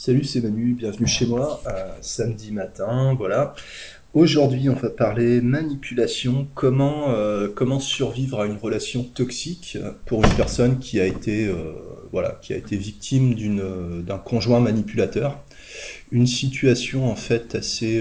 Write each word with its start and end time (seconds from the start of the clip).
Salut, 0.00 0.22
c'est 0.22 0.40
Manu, 0.40 0.74
bienvenue 0.74 1.08
chez 1.08 1.26
moi, 1.26 1.60
euh, 1.66 1.90
samedi 2.02 2.52
matin, 2.52 3.16
voilà. 3.18 3.56
Aujourd'hui, 4.14 4.68
on 4.68 4.74
va 4.74 4.90
parler 4.90 5.40
manipulation, 5.40 6.46
comment, 6.54 7.10
euh, 7.10 7.48
comment 7.52 7.80
survivre 7.80 8.38
à 8.42 8.46
une 8.46 8.58
relation 8.58 9.02
toxique 9.02 9.76
pour 10.06 10.22
une 10.22 10.30
personne 10.36 10.78
qui 10.78 11.00
a 11.00 11.04
été, 11.04 11.48
euh, 11.48 11.72
voilà, 12.12 12.38
victime 12.70 13.34
d'un 14.04 14.18
conjoint 14.18 14.60
manipulateur. 14.60 15.42
Une 16.12 16.28
situation 16.28 17.10
en 17.10 17.16
fait 17.16 17.56
assez, 17.56 18.00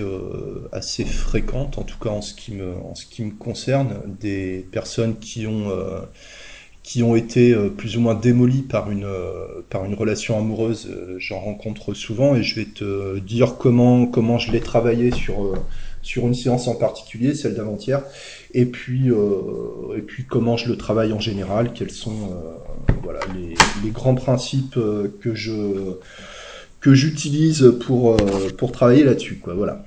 fréquente, 1.03 1.79
en 1.79 1.83
tout 1.83 1.97
cas 1.97 2.11
en 2.11 2.21
ce 2.21 2.35
qui 2.35 2.51
me, 2.53 3.31
concerne, 3.39 4.03
des 4.19 4.67
personnes 4.71 5.17
qui 5.17 5.47
ont, 5.47 5.71
qui 6.87 7.03
ont 7.03 7.17
été 7.17 7.51
euh, 7.51 7.67
plus 7.67 7.97
ou 7.97 7.99
moins 7.99 8.15
démolies 8.15 8.61
par 8.61 8.89
une, 8.89 9.03
euh, 9.03 9.61
par 9.69 9.83
une 9.83 9.93
relation 9.93 10.39
amoureuse. 10.39 10.87
Euh, 10.89 11.17
J'en 11.19 11.41
rencontre 11.41 11.93
souvent 11.93 12.33
et 12.33 12.43
je 12.43 12.55
vais 12.55 12.63
te 12.63 13.19
dire 13.19 13.57
comment, 13.57 14.05
comment 14.05 14.37
je 14.37 14.53
l'ai 14.53 14.61
travaillé 14.61 15.11
sur, 15.11 15.53
sur 16.01 16.25
une 16.25 16.33
séance 16.33 16.69
en 16.69 16.75
particulier, 16.75 17.35
celle 17.35 17.55
d'avant-hier, 17.55 18.03
et 18.53 18.65
puis, 18.65 19.09
et 19.97 20.01
puis 20.01 20.25
comment 20.25 20.55
je 20.55 20.69
le 20.69 20.77
travaille 20.77 21.11
en 21.11 21.19
général, 21.19 21.73
quels 21.73 21.91
sont 21.91 22.29
voilà, 23.03 23.19
les, 23.35 23.53
les 23.83 23.91
grands 23.91 24.15
principes 24.15 24.75
que 25.21 25.35
je 25.35 25.97
que 26.79 26.93
j'utilise 26.93 27.73
pour, 27.85 28.15
pour 28.57 28.71
travailler 28.71 29.03
là-dessus. 29.03 29.39
Quoi, 29.43 29.55
voilà. 29.55 29.83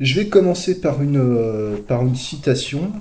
Je 0.00 0.18
vais 0.18 0.28
commencer 0.28 0.80
par 0.80 1.02
une, 1.02 1.18
euh, 1.18 1.76
par 1.86 2.04
une 2.04 2.16
citation, 2.16 2.92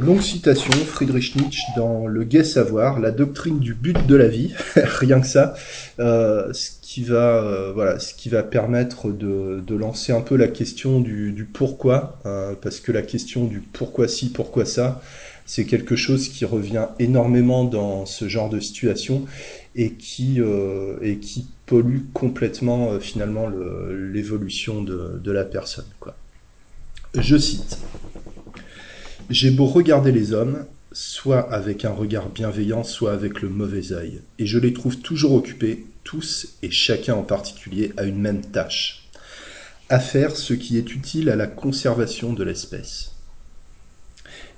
longue 0.00 0.20
citation, 0.20 0.70
Friedrich 0.72 1.34
Nietzsche 1.34 1.62
dans 1.76 2.06
Le 2.06 2.24
Gai 2.24 2.44
Savoir, 2.44 3.00
la 3.00 3.10
doctrine 3.10 3.58
du 3.58 3.74
but 3.74 4.06
de 4.06 4.16
la 4.16 4.28
vie, 4.28 4.52
rien 4.76 5.20
que 5.20 5.26
ça, 5.26 5.54
euh, 5.98 6.52
ce 6.52 6.72
qui 6.82 7.04
va, 7.04 7.36
euh, 7.36 7.72
voilà, 7.72 8.00
ce 8.00 8.14
qui 8.14 8.28
va 8.28 8.42
permettre 8.42 9.10
de, 9.10 9.62
de 9.64 9.74
lancer 9.76 10.12
un 10.12 10.22
peu 10.22 10.34
la 10.36 10.48
question 10.48 11.00
du, 11.00 11.30
du 11.30 11.44
pourquoi, 11.44 12.18
euh, 12.26 12.54
parce 12.60 12.80
que 12.80 12.90
la 12.90 13.02
question 13.02 13.44
du 13.44 13.60
pourquoi 13.60 14.08
ci, 14.08 14.30
pourquoi 14.30 14.64
ça, 14.64 15.00
c'est 15.46 15.64
quelque 15.64 15.94
chose 15.94 16.28
qui 16.28 16.44
revient 16.44 16.86
énormément 16.98 17.64
dans 17.64 18.06
ce 18.06 18.28
genre 18.28 18.50
de 18.50 18.58
situation 18.58 19.24
et 19.76 19.92
qui, 19.92 20.40
euh, 20.40 20.96
et 21.00 21.18
qui 21.18 21.46
pollue 21.70 22.00
complètement 22.12 22.90
euh, 22.90 22.98
finalement 22.98 23.46
le- 23.46 24.10
l'évolution 24.12 24.82
de, 24.82 25.30
la 25.30 25.44
personne. 25.44 25.84
Je 27.14 27.36
cite 27.36 27.78
J'ai 29.30 29.52
beau 29.52 29.66
regarder 29.66 30.10
les 30.10 30.32
hommes, 30.32 30.66
soit 30.90 31.52
avec 31.52 31.84
un 31.84 31.92
regard 31.92 32.28
bienveillant, 32.28 32.82
soit 32.82 33.12
avec 33.12 33.40
le 33.40 33.48
mauvais 33.48 33.92
œil, 33.92 34.20
et 34.40 34.46
je 34.46 34.58
les 34.58 34.72
trouve 34.72 34.98
toujours 34.98 35.32
occupés, 35.32 35.86
tous 36.02 36.48
et 36.64 36.72
chacun 36.72 37.14
en 37.14 37.22
particulier, 37.22 37.92
à 37.96 38.02
une 38.02 38.18
même 38.18 38.42
tâche 38.42 39.06
à 39.90 40.00
faire 40.00 40.36
ce 40.36 40.54
qui 40.54 40.76
est 40.76 40.94
utile 40.94 41.30
à 41.30 41.36
la 41.36 41.48
conservation 41.48 42.32
de 42.32 42.44
l'espèce. 42.44 43.12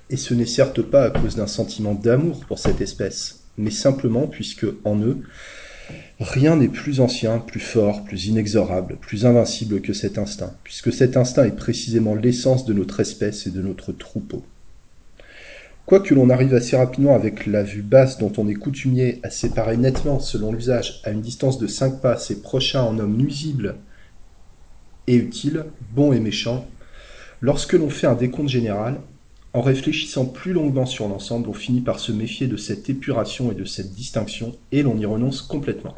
Et 0.09 0.17
ce 0.17 0.33
n'est 0.33 0.45
certes 0.47 0.81
pas 0.81 1.05
à 1.05 1.09
cause 1.11 1.35
d'un 1.35 1.47
sentiment 1.47 1.93
d'amour 1.93 2.45
pour 2.45 2.57
cette 2.59 2.81
espèce, 2.81 3.41
mais 3.57 3.71
simplement 3.71 4.27
puisque 4.27 4.65
en 4.83 4.99
eux, 4.99 5.23
rien 6.19 6.55
n'est 6.55 6.67
plus 6.67 6.99
ancien, 6.99 7.39
plus 7.39 7.59
fort, 7.59 8.03
plus 8.03 8.27
inexorable, 8.27 8.97
plus 9.01 9.25
invincible 9.25 9.81
que 9.81 9.93
cet 9.93 10.17
instinct, 10.17 10.53
puisque 10.63 10.93
cet 10.93 11.17
instinct 11.17 11.45
est 11.45 11.55
précisément 11.55 12.15
l'essence 12.15 12.65
de 12.65 12.73
notre 12.73 12.99
espèce 12.99 13.47
et 13.47 13.51
de 13.51 13.61
notre 13.61 13.91
troupeau. 13.91 14.43
Quoique 15.85 16.13
l'on 16.13 16.29
arrive 16.29 16.53
assez 16.53 16.77
rapidement 16.77 17.13
avec 17.13 17.45
la 17.45 17.61
vue 17.61 17.81
basse 17.81 18.17
dont 18.17 18.31
on 18.37 18.47
est 18.47 18.53
coutumier 18.53 19.19
à 19.23 19.29
séparer 19.29 19.75
nettement, 19.75 20.19
selon 20.19 20.53
l'usage, 20.53 21.01
à 21.03 21.11
une 21.11 21.21
distance 21.21 21.59
de 21.59 21.67
cinq 21.67 21.99
pas, 21.99 22.17
ses 22.17 22.41
prochains 22.41 22.83
en 22.83 22.97
hommes 22.99 23.17
nuisibles 23.17 23.75
et 25.07 25.15
utiles, 25.15 25.65
bons 25.93 26.13
et 26.13 26.21
méchants, 26.21 26.65
lorsque 27.41 27.73
l'on 27.73 27.89
fait 27.89 28.07
un 28.07 28.15
décompte 28.15 28.47
général, 28.47 29.01
en 29.53 29.61
réfléchissant 29.61 30.25
plus 30.25 30.51
longuement 30.51 30.87
sur 30.87 31.07
l'ensemble, 31.07 31.47
on 31.47 31.53
finit 31.53 31.81
par 31.81 31.99
se 31.99 32.11
méfier 32.11 32.47
de 32.47 32.57
cette 32.57 32.89
épuration 32.89 33.51
et 33.51 33.55
de 33.55 33.65
cette 33.65 33.93
distinction, 33.93 34.55
et 34.71 34.81
l'on 34.81 34.97
y 34.97 35.05
renonce 35.05 35.41
complètement. 35.41 35.95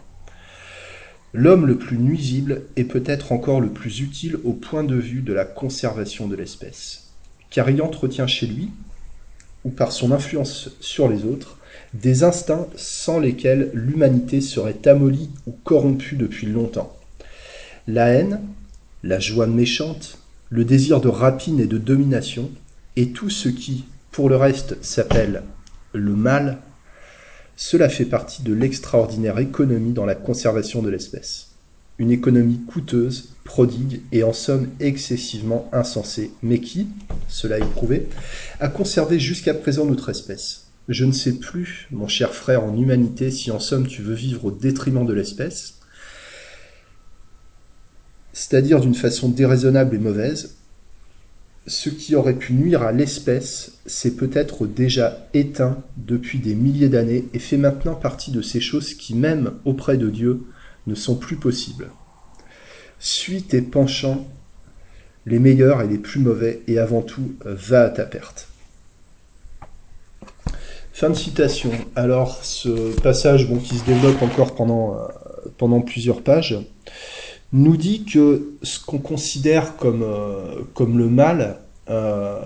L'homme 1.34 1.66
le 1.66 1.78
plus 1.78 1.98
nuisible 1.98 2.64
est 2.76 2.84
peut-être 2.84 3.32
encore 3.32 3.62
le 3.62 3.70
plus 3.70 4.02
utile 4.02 4.38
au 4.44 4.54
point 4.54 4.84
de 4.84 4.96
vue 4.96 5.22
de 5.22 5.34
la 5.34 5.46
conservation 5.46 6.28
de 6.28 6.36
l'espèce, 6.36 7.10
car 7.50 7.70
il 7.70 7.82
entretient 7.82 8.28
chez 8.28 8.48
lui, 8.48 8.70
ou 9.64 9.70
par 9.70 9.92
son 9.92 10.12
influence 10.12 10.70
sur 10.80 11.08
les 11.08 11.24
autres, 11.26 11.58
des 11.94 12.24
instincts 12.24 12.68
sans 12.76 13.20
lesquels 13.20 13.72
l'humanité 13.74 14.42
serait 14.42 14.86
amollie 14.88 15.30
ou 15.48 15.52
corrompue 15.64 16.16
depuis 16.16 16.48
longtemps. 16.48 16.96
La 17.88 18.08
haine, 18.08 18.42
la 19.04 19.20
joie 19.20 19.48
méchante, 19.48 20.18
le 20.50 20.66
désir 20.66 21.02
de 21.02 21.08
rapine 21.08 21.60
et 21.60 21.68
de 21.68 21.78
domination, 21.78 22.50
et 22.96 23.10
tout 23.10 23.30
ce 23.30 23.50
qui, 23.50 23.86
pour 24.12 24.30
le 24.30 24.36
reste, 24.36 24.78
s'appelle 24.84 25.44
le 25.94 26.16
mal, 26.16 26.60
cela 27.56 27.90
fait 27.90 28.06
partie 28.06 28.44
de 28.44 28.54
l'extraordinaire 28.54 29.40
économie 29.40 29.94
dans 29.94 30.06
la 30.06 30.16
conservation 30.16 30.82
de 30.82 30.90
l'espèce. 30.90 31.52
Une 31.98 32.12
économie 32.12 32.62
coûteuse, 32.68 33.30
prodigue 33.46 34.02
et 34.12 34.24
en 34.24 34.34
somme 34.34 34.68
excessivement 34.82 35.70
insensée, 35.72 36.32
mais 36.44 36.60
qui, 36.60 36.88
cela 37.30 37.58
est 37.58 37.72
prouvé, 37.72 38.08
a 38.60 38.68
conservé 38.68 39.20
jusqu'à 39.20 39.54
présent 39.54 39.86
notre 39.86 40.10
espèce. 40.10 40.66
Je 40.90 41.06
ne 41.06 41.14
sais 41.14 41.34
plus, 41.34 41.88
mon 41.92 42.08
cher 42.08 42.34
frère 42.34 42.64
en 42.64 42.76
humanité, 42.78 43.32
si 43.32 43.50
en 43.52 43.60
somme 43.60 43.88
tu 43.88 44.02
veux 44.02 44.14
vivre 44.14 44.46
au 44.46 44.52
détriment 44.52 45.06
de 45.06 45.14
l'espèce, 45.14 45.76
c'est-à-dire 48.34 48.82
d'une 48.82 48.96
façon 48.96 49.30
déraisonnable 49.30 49.96
et 49.96 50.00
mauvaise, 50.00 50.58
ce 51.68 51.90
qui 51.90 52.16
aurait 52.16 52.36
pu 52.36 52.54
nuire 52.54 52.84
à 52.84 52.92
l'espèce 52.92 53.80
s'est 53.86 54.16
peut-être 54.16 54.68
déjà 54.68 55.28
éteint 55.34 55.78
depuis 55.98 56.40
des 56.40 56.54
milliers 56.54 56.90
d'années 56.90 57.26
et 57.34 57.40
fait 57.40 57.58
maintenant 57.58 57.96
partie 57.96 58.32
de 58.32 58.42
ces 58.42 58.62
choses 58.62 58.94
qui, 58.94 59.16
même 59.16 59.54
auprès 59.66 59.98
de 59.98 60.10
Dieu, 60.10 60.44
ne 60.86 60.96
sont 60.96 61.16
plus 61.16 61.38
possibles. 61.38 61.90
Suis 63.00 63.44
tes 63.44 63.62
penchants, 63.62 64.28
les 65.26 65.40
meilleurs 65.40 65.82
et 65.82 65.88
les 65.88 65.98
plus 65.98 66.20
mauvais, 66.20 66.62
et 66.68 66.78
avant 66.78 67.02
tout, 67.02 67.34
va 67.44 67.86
à 67.86 67.90
ta 67.90 68.06
perte. 68.06 68.48
Fin 70.94 71.10
de 71.10 71.16
citation. 71.16 71.72
Alors, 71.96 72.46
ce 72.46 72.98
passage 73.02 73.50
qui 73.64 73.78
se 73.80 73.86
développe 73.86 74.22
encore 74.22 74.56
pendant, 74.56 74.96
euh, 74.96 75.08
pendant 75.58 75.82
plusieurs 75.82 76.22
pages 76.22 76.58
nous 77.56 77.78
dit 77.78 78.04
que 78.04 78.58
ce 78.64 78.80
qu'on 78.84 78.98
considère 78.98 79.78
comme, 79.78 80.04
euh, 80.04 80.62
le 80.78 81.10
mal 81.10 81.60
euh, 81.90 82.42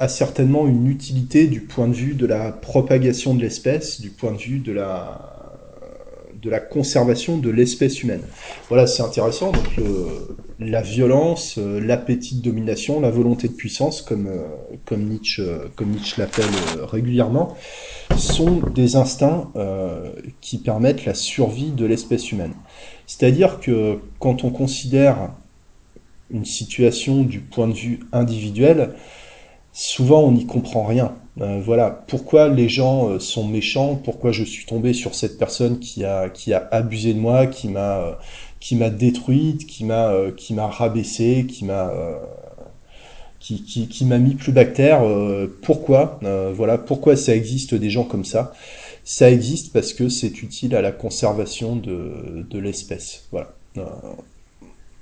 a 0.00 0.08
certainement 0.08 0.66
une 0.66 0.88
utilité 0.88 1.46
du 1.46 1.60
point 1.60 1.86
de 1.86 1.94
vue 1.94 2.14
de 2.14 2.26
la 2.26 2.50
propagation 2.50 3.34
de 3.34 3.40
l'espèce, 3.40 4.00
du 4.00 4.10
point 4.10 4.32
de 4.32 4.38
vue 4.38 4.58
de 4.58 4.72
la, 4.72 5.28
conservation 6.72 7.36
de 7.38 7.50
l'espèce 7.50 8.02
humaine. 8.02 8.22
Voilà, 8.68 8.88
c'est 8.88 9.04
intéressant. 9.04 9.52
Donc, 9.52 9.80
la 10.58 10.82
violence, 10.82 11.56
euh, 11.58 11.80
l'appétit 11.80 12.36
de 12.36 12.42
domination, 12.42 13.00
la 13.00 13.10
volonté 13.10 13.46
de 13.46 13.52
puissance, 13.52 14.02
comme, 14.02 14.28
comme 14.84 15.04
Nietzsche, 15.04 15.44
l'appelle 16.18 16.44
régulièrement, 16.90 17.56
sont 18.16 18.60
des 18.74 18.96
instincts 18.96 19.52
qui 20.40 20.58
permettent 20.58 21.04
la 21.04 21.14
survie 21.14 21.70
de 21.70 21.86
l'espèce 21.86 22.32
humaine. 22.32 22.54
C'est-à-dire 23.06 23.60
que 23.60 24.00
quand 24.18 24.44
on 24.44 24.50
considère 24.50 25.30
une 26.30 26.44
situation 26.44 27.22
du 27.22 27.40
point 27.40 27.68
de 27.68 27.74
vue 27.74 28.00
individuel, 28.12 28.94
souvent 29.72 30.22
on 30.22 30.32
n'y 30.32 30.46
comprend 30.46 30.84
rien. 30.84 31.14
Euh, 31.40 31.60
voilà, 31.64 31.90
pourquoi 31.90 32.48
les 32.48 32.68
gens 32.68 33.08
euh, 33.08 33.18
sont 33.18 33.46
méchants, 33.48 33.96
pourquoi 33.96 34.32
je 34.32 34.44
suis 34.44 34.66
tombé 34.66 34.92
sur 34.92 35.14
cette 35.14 35.38
personne 35.38 35.78
qui 35.78 36.04
a, 36.04 36.30
abusé 36.70 37.14
de 37.14 37.18
moi, 37.18 37.46
qui 37.46 37.68
m'a 37.68 38.16
euh, 38.70 38.90
détruite, 38.90 39.66
qui 39.66 39.84
m'a 39.84 40.12
qui 40.36 40.52
m'a 40.52 40.66
rabaissé, 40.66 41.46
qui 41.48 41.64
m'a 41.64 41.90
qui, 43.40 44.04
m'a 44.04 44.18
mis 44.18 44.34
plus 44.34 44.52
bactère. 44.52 45.02
pourquoi? 45.62 46.20
Voilà, 46.54 46.78
pourquoi 46.78 47.16
ça 47.16 47.34
existe 47.34 47.74
des 47.74 47.90
gens 47.90 48.04
comme 48.04 48.24
ça? 48.24 48.52
Ça 49.04 49.30
existe 49.30 49.72
parce 49.72 49.92
que 49.92 50.08
c'est 50.08 50.42
utile 50.42 50.76
à 50.76 50.82
la 50.82 50.92
conservation 50.92 51.76
de, 51.76 52.46
de 52.48 52.58
l'espèce. 52.58 53.24
Voilà. 53.32 53.52
Euh, 53.78 53.84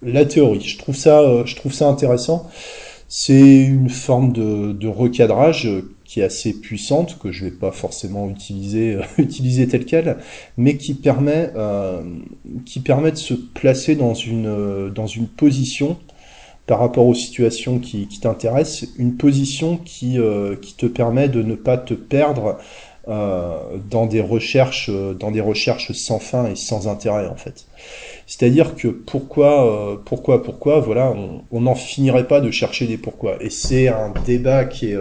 la 0.02 0.24
théorie, 0.24 0.60
je 0.60 0.78
trouve 0.78 0.96
ça, 0.96 1.20
euh, 1.20 1.44
je 1.44 1.54
trouve 1.56 1.72
ça 1.74 1.86
intéressant. 1.88 2.48
C'est 3.08 3.58
une 3.64 3.90
forme 3.90 4.32
de, 4.32 4.72
de 4.72 4.88
recadrage 4.88 5.66
euh, 5.66 5.92
qui 6.04 6.20
est 6.20 6.24
assez 6.24 6.54
puissante, 6.54 7.18
que 7.18 7.30
je 7.30 7.44
vais 7.44 7.50
pas 7.50 7.72
forcément 7.72 8.30
utiliser, 8.30 8.98
utiliser 9.18 9.68
telle 9.68 9.84
quelle, 9.84 10.16
mais 10.56 10.76
qui 10.76 10.94
permet, 10.94 11.52
qui 12.64 12.80
permet 12.80 13.12
de 13.12 13.16
se 13.16 13.34
placer 13.34 13.94
dans 13.94 14.14
une, 14.14 14.90
dans 14.92 15.06
une 15.06 15.28
position 15.28 15.98
par 16.66 16.80
rapport 16.80 17.06
aux 17.06 17.14
situations 17.14 17.78
qui, 17.78 18.08
qui 18.08 18.18
t'intéressent, 18.18 18.88
une 18.98 19.16
position 19.16 19.76
qui, 19.76 20.18
qui 20.60 20.74
te 20.74 20.86
permet 20.86 21.28
de 21.28 21.42
ne 21.44 21.54
pas 21.54 21.78
te 21.78 21.94
perdre 21.94 22.58
dans 23.06 24.06
des 24.06 24.20
recherches, 24.20 24.90
dans 24.90 25.30
des 25.30 25.40
recherches 25.40 25.92
sans 25.92 26.18
fin 26.18 26.46
et 26.46 26.56
sans 26.56 26.88
intérêt 26.88 27.26
en 27.26 27.36
fait. 27.36 27.66
C'est-à-dire 28.26 28.76
que 28.76 28.88
pourquoi, 28.88 30.00
pourquoi, 30.04 30.42
pourquoi, 30.42 30.80
voilà, 30.80 31.14
on 31.50 31.60
n'en 31.60 31.74
finirait 31.74 32.28
pas 32.28 32.40
de 32.40 32.50
chercher 32.50 32.86
des 32.86 32.98
pourquoi. 32.98 33.42
Et 33.42 33.50
c'est 33.50 33.88
un 33.88 34.12
débat 34.24 34.64
qui 34.64 34.92
est 34.92 34.98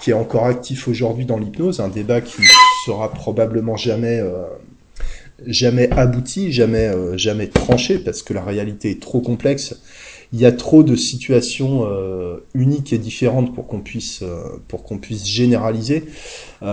qui 0.00 0.10
est 0.10 0.14
encore 0.14 0.44
actif 0.44 0.86
aujourd'hui 0.86 1.24
dans 1.24 1.38
l'hypnose, 1.38 1.80
un 1.80 1.88
débat 1.88 2.20
qui 2.20 2.42
sera 2.86 3.10
probablement 3.12 3.76
jamais 3.76 4.22
jamais 5.46 5.90
abouti, 5.96 6.52
jamais, 6.52 6.88
euh, 6.88 7.16
jamais 7.16 7.46
tranché, 7.48 7.98
parce 7.98 8.22
que 8.22 8.34
la 8.34 8.42
réalité 8.42 8.90
est 8.90 9.00
trop 9.00 9.20
complexe. 9.20 9.76
Il 10.32 10.40
y 10.40 10.46
a 10.46 10.52
trop 10.52 10.82
de 10.82 10.94
situations 10.94 11.86
euh, 11.86 12.38
uniques 12.54 12.92
et 12.92 12.98
différentes 12.98 13.54
pour 13.54 13.66
qu'on 13.66 13.80
puisse, 13.80 14.22
euh, 14.22 14.58
pour 14.68 14.84
qu'on 14.84 14.98
puisse 14.98 15.26
généraliser. 15.26 16.04
mais 16.60 16.68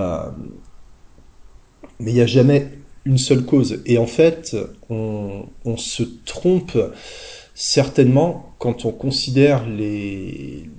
il 1.99 2.13
n'y 2.13 2.21
a 2.21 2.27
jamais 2.27 2.67
une 3.05 3.17
seule 3.17 3.45
cause. 3.45 3.81
Et 3.85 3.97
en 3.97 4.07
fait, 4.07 4.57
on, 4.89 5.45
se 5.77 6.03
trompe 6.25 6.77
certainement 7.53 8.53
quand 8.59 8.85
on 8.85 8.91
considère 8.91 9.67
les, 9.67 10.69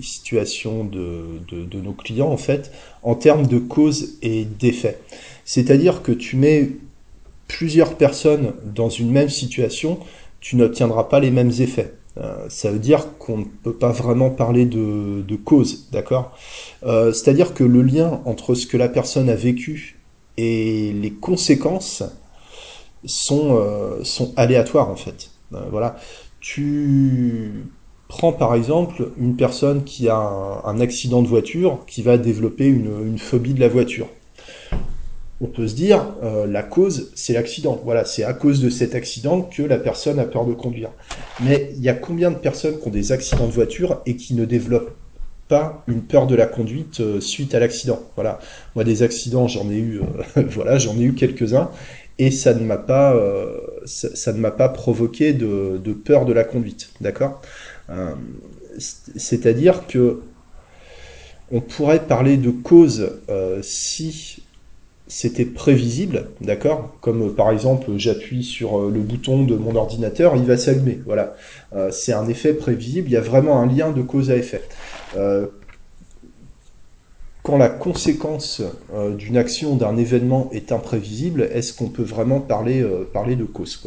situations 0.00 0.84
de, 0.84 1.78
nos 1.78 1.92
clients, 1.92 2.30
en 2.30 2.38
fait, 2.38 2.72
en 3.02 3.14
termes 3.14 3.46
de 3.46 3.58
cause 3.58 4.18
et 4.22 4.44
d'effet. 4.44 4.98
C'est-à-dire 5.44 6.02
que 6.02 6.12
tu 6.12 6.36
mets 6.36 6.70
plusieurs 7.48 7.96
personnes 7.96 8.54
dans 8.74 8.88
une 8.88 9.10
même 9.10 9.28
situation, 9.28 9.98
tu 10.40 10.56
n'obtiendras 10.56 11.04
pas 11.04 11.20
les 11.20 11.30
mêmes 11.30 11.52
effets. 11.58 11.94
Euh, 12.20 12.46
ça 12.48 12.70
veut 12.70 12.78
dire 12.78 13.16
qu'on 13.18 13.38
ne 13.38 13.44
peut 13.44 13.74
pas 13.74 13.92
vraiment 13.92 14.30
parler 14.30 14.66
de, 14.66 15.36
cause, 15.44 15.88
d'accord 15.92 16.36
euh, 16.84 17.12
C'est-à-dire 17.12 17.54
que 17.54 17.64
le 17.64 17.82
lien 17.82 18.20
entre 18.24 18.54
ce 18.54 18.66
que 18.66 18.76
la 18.76 18.88
personne 18.88 19.28
a 19.28 19.36
vécu 19.36 20.00
et 20.36 20.92
les 20.92 21.12
conséquences 21.12 22.02
sont, 23.04 23.56
euh, 23.60 24.02
aléatoires 24.36 24.90
en 24.90 24.96
fait. 24.96 25.30
Voilà. 25.50 25.96
Tu 26.40 27.64
prends 28.08 28.32
par 28.32 28.54
exemple 28.54 29.12
une 29.18 29.36
personne 29.36 29.84
qui 29.84 30.08
a 30.08 30.16
un, 30.16 30.80
accident 30.80 31.22
de 31.22 31.28
voiture 31.28 31.84
qui 31.86 32.02
va 32.02 32.18
développer 32.18 32.66
une 32.66 33.18
phobie 33.18 33.54
de 33.54 33.60
la 33.60 33.68
voiture 33.68 34.08
on 35.40 35.46
peut 35.46 35.68
se 35.68 35.74
dire 35.74 36.14
euh, 36.22 36.46
la 36.46 36.62
cause 36.62 37.12
c'est 37.14 37.32
l'accident. 37.32 37.80
Voilà, 37.84 38.04
c'est 38.04 38.24
à 38.24 38.34
cause 38.34 38.60
de 38.60 38.70
cet 38.70 38.94
accident 38.94 39.42
que 39.42 39.62
la 39.62 39.78
personne 39.78 40.18
a 40.18 40.24
peur 40.24 40.44
de 40.46 40.52
conduire. 40.52 40.90
Mais 41.40 41.70
il 41.76 41.82
y 41.82 41.88
a 41.88 41.94
combien 41.94 42.30
de 42.30 42.36
personnes 42.36 42.78
qui 42.80 42.88
ont 42.88 42.90
des 42.90 43.12
accidents 43.12 43.46
de 43.46 43.52
voiture 43.52 44.02
et 44.06 44.16
qui 44.16 44.34
ne 44.34 44.44
développent 44.44 44.96
pas 45.46 45.84
une 45.86 46.02
peur 46.02 46.26
de 46.26 46.34
la 46.34 46.46
conduite 46.46 47.00
euh, 47.00 47.20
suite 47.20 47.54
à 47.54 47.60
l'accident? 47.60 48.00
Voilà, 48.16 48.40
moi 48.74 48.82
des 48.82 49.02
accidents 49.02 49.46
j'en 49.46 49.70
ai 49.70 49.76
eu, 49.76 50.00
euh, 50.00 50.42
voilà, 50.50 50.78
j'en 50.78 50.96
ai 50.98 51.02
eu 51.02 51.14
quelques-uns 51.14 51.70
et 52.18 52.32
ça 52.32 52.52
ne 52.52 52.64
m'a 52.64 52.78
pas, 52.78 53.16
ça, 53.84 54.32
ne 54.32 54.38
m'a 54.38 54.50
pas 54.50 54.68
provoqué 54.68 55.32
de, 55.32 55.80
de, 55.82 55.92
peur 55.92 56.24
de 56.26 56.32
la 56.32 56.42
conduite, 56.42 56.90
d'accord? 57.00 57.40
C'est-à-dire 58.76 59.86
que 59.86 60.22
on 61.52 61.60
pourrait 61.60 62.04
parler 62.04 62.36
de 62.36 62.50
cause 62.50 63.20
si 63.62 64.42
c'était 65.08 65.46
prévisible, 65.46 66.28
d'accord? 66.42 66.94
Comme 67.00 67.22
euh, 67.22 67.30
par 67.30 67.50
exemple, 67.50 67.90
j'appuie 67.96 68.44
sur 68.44 68.78
euh, 68.78 68.90
le 68.92 69.00
bouton 69.00 69.42
de 69.44 69.56
mon 69.56 69.74
ordinateur, 69.74 70.36
il 70.36 70.44
va 70.44 70.58
s'allumer. 70.58 71.00
Voilà, 71.06 71.34
euh, 71.74 71.90
c'est 71.90 72.12
un 72.12 72.28
effet 72.28 72.52
prévisible. 72.52 73.08
Il 73.08 73.12
y 73.12 73.16
a 73.16 73.22
vraiment 73.22 73.60
un 73.60 73.66
lien 73.66 73.90
de 73.90 74.02
cause 74.02 74.30
à 74.30 74.36
effet. 74.36 74.62
Quand 77.42 77.56
la 77.56 77.70
conséquence 77.70 78.60
d'une 79.16 79.38
action, 79.38 79.76
d'un 79.76 79.96
événement 79.96 80.50
est 80.52 80.70
imprévisible, 80.70 81.48
est-ce 81.50 81.72
qu'on 81.72 81.88
peut 81.88 82.02
vraiment 82.02 82.40
parler, 82.40 82.82
de 82.82 83.44
cause 83.44 83.82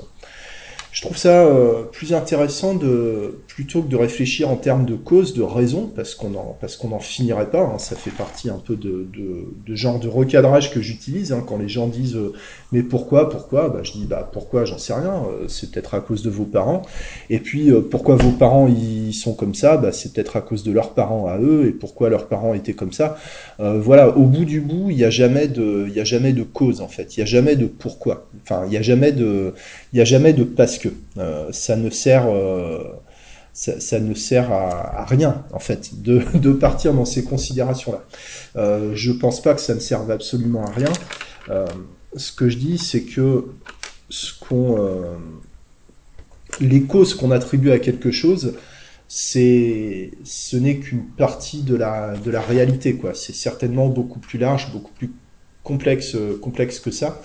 je 0.91 1.01
trouve 1.01 1.15
ça 1.15 1.45
euh, 1.45 1.83
plus 1.83 2.13
intéressant 2.13 2.75
de 2.75 3.39
plutôt 3.47 3.81
que 3.81 3.87
de 3.87 3.95
réfléchir 3.95 4.49
en 4.49 4.57
termes 4.57 4.85
de 4.85 4.95
cause, 4.95 5.33
de 5.33 5.41
raison, 5.41 5.89
parce 5.95 6.15
qu'on 6.15 6.35
en 6.35 6.57
parce 6.59 6.75
qu'on 6.75 6.89
n'en 6.89 6.99
finirait 6.99 7.49
pas. 7.49 7.61
Hein, 7.61 7.77
ça 7.77 7.95
fait 7.95 8.11
partie 8.11 8.49
un 8.49 8.57
peu 8.57 8.75
de, 8.75 9.07
de, 9.13 9.45
de 9.65 9.75
genre 9.75 9.99
de 9.99 10.09
recadrage 10.09 10.69
que 10.73 10.81
j'utilise 10.81 11.31
hein, 11.31 11.45
quand 11.47 11.57
les 11.57 11.69
gens 11.69 11.87
disent 11.87 12.17
euh, 12.17 12.33
mais 12.73 12.83
pourquoi 12.83 13.29
pourquoi? 13.29 13.69
Bah, 13.69 13.79
je 13.83 13.93
dis 13.93 14.05
bah 14.05 14.29
pourquoi 14.33 14.65
j'en 14.65 14.77
sais 14.77 14.93
rien. 14.93 15.23
Euh, 15.31 15.47
c'est 15.47 15.71
peut-être 15.71 15.93
à 15.93 16.01
cause 16.01 16.23
de 16.23 16.29
vos 16.29 16.43
parents. 16.43 16.81
Et 17.29 17.39
puis 17.39 17.71
euh, 17.71 17.79
pourquoi 17.79 18.15
vos 18.17 18.31
parents 18.31 18.67
ils 18.67 19.13
sont 19.13 19.33
comme 19.33 19.55
ça? 19.55 19.77
Bah, 19.77 19.93
c'est 19.93 20.11
peut-être 20.11 20.35
à 20.35 20.41
cause 20.41 20.63
de 20.63 20.73
leurs 20.73 20.93
parents 20.93 21.27
à 21.27 21.39
eux 21.39 21.67
et 21.67 21.71
pourquoi 21.71 22.09
leurs 22.09 22.27
parents 22.27 22.53
étaient 22.53 22.73
comme 22.73 22.91
ça. 22.91 23.17
voilà, 23.59 24.17
au 24.17 24.25
bout 24.25 24.43
du 24.45 24.59
bout, 24.59 24.89
il 24.89 24.97
n'y 24.97 25.05
a 25.05 25.09
jamais 25.09 25.47
de 25.47 25.87
il 25.87 25.97
a 25.99 26.03
jamais 26.03 26.33
de 26.33 26.43
cause 26.43 26.81
en 26.81 26.89
fait. 26.89 27.15
Il 27.15 27.21
y 27.21 27.23
a 27.23 27.25
jamais 27.25 27.55
de 27.55 27.67
pourquoi. 27.67 28.27
Enfin, 28.43 28.63
il 28.67 28.73
y 28.73 28.77
a 28.77 28.81
jamais 28.81 29.13
de 29.13 29.53
il 29.93 29.99
y 29.99 30.01
a 30.01 30.05
jamais 30.05 30.33
de 30.33 30.43
parce 30.43 30.77
que 30.77 30.89
euh, 31.17 31.51
ça 31.51 31.75
ne 31.75 31.89
sert 31.89 32.27
euh, 32.27 32.83
ça, 33.53 33.99
ne 33.99 34.13
sert 34.13 34.51
à, 34.51 35.05
rien 35.05 35.43
en 35.51 35.59
fait 35.59 36.01
de, 36.01 36.51
partir 36.53 36.93
dans 36.93 37.05
ces 37.05 37.23
considérations 37.23 37.91
là 37.91 38.03
euh, 38.55 38.91
je 38.95 39.11
pense 39.11 39.41
pas 39.41 39.53
que 39.53 39.61
ça 39.61 39.75
ne 39.75 39.79
serve 39.79 40.09
absolument 40.11 40.65
à 40.65 40.71
rien. 40.71 40.91
Euh, 41.49 41.65
ce 42.15 42.31
que 42.31 42.49
je 42.49 42.57
dis 42.57 42.77
c'est 42.77 43.03
que 43.03 43.45
ce 44.09 44.33
qu'on 44.39 44.77
les 46.59 46.81
causes 46.81 47.13
qu'on 47.13 47.31
attribue 47.31 47.71
à 47.71 47.79
quelque 47.79 48.11
chose 48.11 48.55
c'est 49.07 50.11
ce 50.23 50.55
n'est 50.55 50.77
qu'une 50.77 51.05
partie 51.05 51.63
de 51.63 51.75
la 51.75 52.15
de 52.17 52.31
la 52.31 52.41
réalité 52.41 52.95
quoi. 52.95 53.13
C'est 53.13 53.35
certainement 53.35 53.87
beaucoup 53.87 54.19
plus 54.19 54.39
large 54.39 54.71
beaucoup 54.71 54.91
plus 54.93 55.11
complexe 55.63 56.15
complexe 56.41 56.79
que 56.79 56.91
ça 56.91 57.21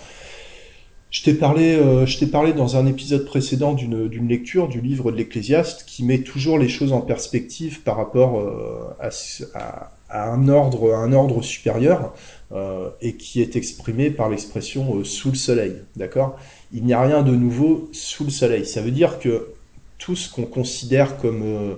je 1.10 1.22
t'ai 1.22 1.34
parlé, 1.34 1.76
euh, 1.76 2.04
parlé 2.30 2.52
dans 2.52 2.76
un 2.76 2.86
épisode 2.86 3.24
précédent 3.24 3.74
d'une, 3.74 4.28
lecture 4.28 4.68
du 4.68 4.80
livre 4.80 5.12
de 5.12 5.16
l'Ecclésiaste 5.16 5.84
qui 5.86 6.04
met 6.04 6.18
toujours 6.18 6.58
les 6.58 6.68
choses 6.68 6.92
en 6.92 7.00
perspective 7.00 7.82
par 7.82 7.96
rapport 7.96 8.40
euh, 8.40 9.10
à, 9.54 9.92
un 10.10 10.48
ordre, 10.48 10.94
un 10.94 11.12
ordre 11.12 11.42
supérieur 11.42 12.12
euh, 12.52 12.90
et 13.00 13.14
qui 13.14 13.40
est 13.40 13.56
exprimé 13.56 14.10
par 14.10 14.28
l'expression 14.28 15.04
sous 15.04 15.30
le 15.30 15.36
soleil. 15.36 15.76
D'accord? 15.94 16.36
Il 16.72 16.84
n'y 16.84 16.92
a 16.92 17.02
rien 17.02 17.22
de 17.22 17.34
nouveau 17.34 17.88
sous 17.92 18.24
le 18.24 18.30
soleil. 18.30 18.66
Ça 18.66 18.82
veut 18.82 18.90
dire 18.90 19.18
que 19.20 19.54
tout 19.98 20.16
ce 20.16 20.30
qu'on 20.30 20.44
considère 20.44 21.16
comme 21.16 21.76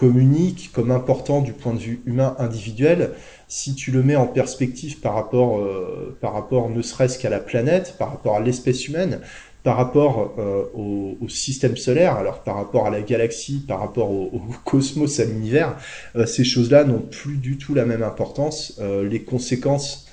comme 0.00 0.18
unique, 0.18 0.70
comme 0.72 0.90
important 0.92 1.42
du 1.42 1.52
point 1.52 1.74
de 1.74 1.78
vue 1.78 2.00
humain 2.06 2.34
individuel, 2.38 3.10
si 3.48 3.74
tu 3.74 3.90
le 3.90 4.02
mets 4.02 4.16
en 4.16 4.26
perspective 4.26 4.98
par 5.00 5.12
rapport, 5.12 5.58
euh, 5.58 6.16
par 6.22 6.32
rapport 6.32 6.70
ne 6.70 6.80
serait-ce 6.80 7.18
qu'à 7.18 7.28
la 7.28 7.38
planète, 7.38 7.96
par 7.98 8.08
rapport 8.08 8.36
à 8.36 8.40
l'espèce 8.40 8.88
humaine, 8.88 9.20
par 9.62 9.76
rapport 9.76 10.32
euh, 10.38 10.62
au, 10.72 11.28
système 11.28 11.76
solaire, 11.76 12.16
alors 12.16 12.42
par 12.44 12.56
rapport 12.56 12.86
à 12.86 12.90
la 12.90 13.02
galaxie, 13.02 13.62
par 13.68 13.78
rapport 13.78 14.10
au, 14.10 14.40
cosmos, 14.64 15.20
à 15.20 15.26
l'univers, 15.26 15.76
euh, 16.16 16.24
ces 16.24 16.44
choses-là 16.44 16.84
n'ont 16.84 17.02
plus 17.02 17.36
du 17.36 17.58
tout 17.58 17.74
la 17.74 17.84
même 17.84 18.02
importance. 18.02 18.80
Les 18.80 19.20
conséquences 19.20 20.08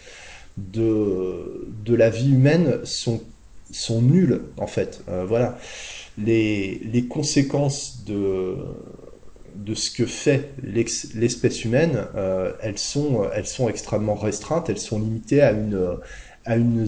de, 0.58 1.70
de 1.86 1.96
la 1.96 2.10
vie 2.10 2.34
humaine 2.34 2.80
sont, 2.84 3.22
sont 3.72 4.02
nulles, 4.02 4.42
en 4.58 4.68
fait. 4.68 5.02
Voilà. 5.28 5.58
Les, 6.18 6.82
les 6.92 7.06
conséquences 7.06 8.04
de, 8.06 8.58
de 9.66 9.74
ce 9.74 9.92
que 9.92 10.06
fait 10.06 10.52
l'espèce 10.64 11.66
humaine, 11.66 12.06
euh, 12.16 12.52
elles, 12.62 12.78
sont, 12.78 13.28
extrêmement 13.68 14.16
restreintes, 14.16 14.70
elles 14.70 14.78
sont 14.78 15.00
limitées 15.00 15.42
à 15.42 15.52
une, 15.52 15.76
euh, 15.76 16.82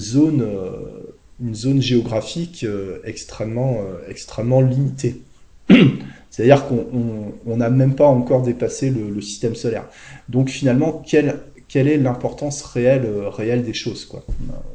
zone 1.53 1.81
géographique 1.81 2.63
euh, 2.63 2.99
extrêmement, 3.03 4.61
limitée. 4.61 5.21
C'est-à-dire 6.29 6.67
qu'on 6.67 7.57
n'a 7.57 7.69
même 7.69 7.95
pas 7.95 8.05
encore 8.05 8.43
dépassé 8.43 8.91
le, 8.91 9.19
système 9.21 9.55
solaire. 9.55 9.85
Donc 10.29 10.49
finalement, 10.49 11.03
quelle, 11.05 11.39
est 11.73 11.97
l'importance 11.97 12.61
réelle, 12.61 13.07
réelle 13.27 13.63
des 13.63 13.73
choses 13.73 14.09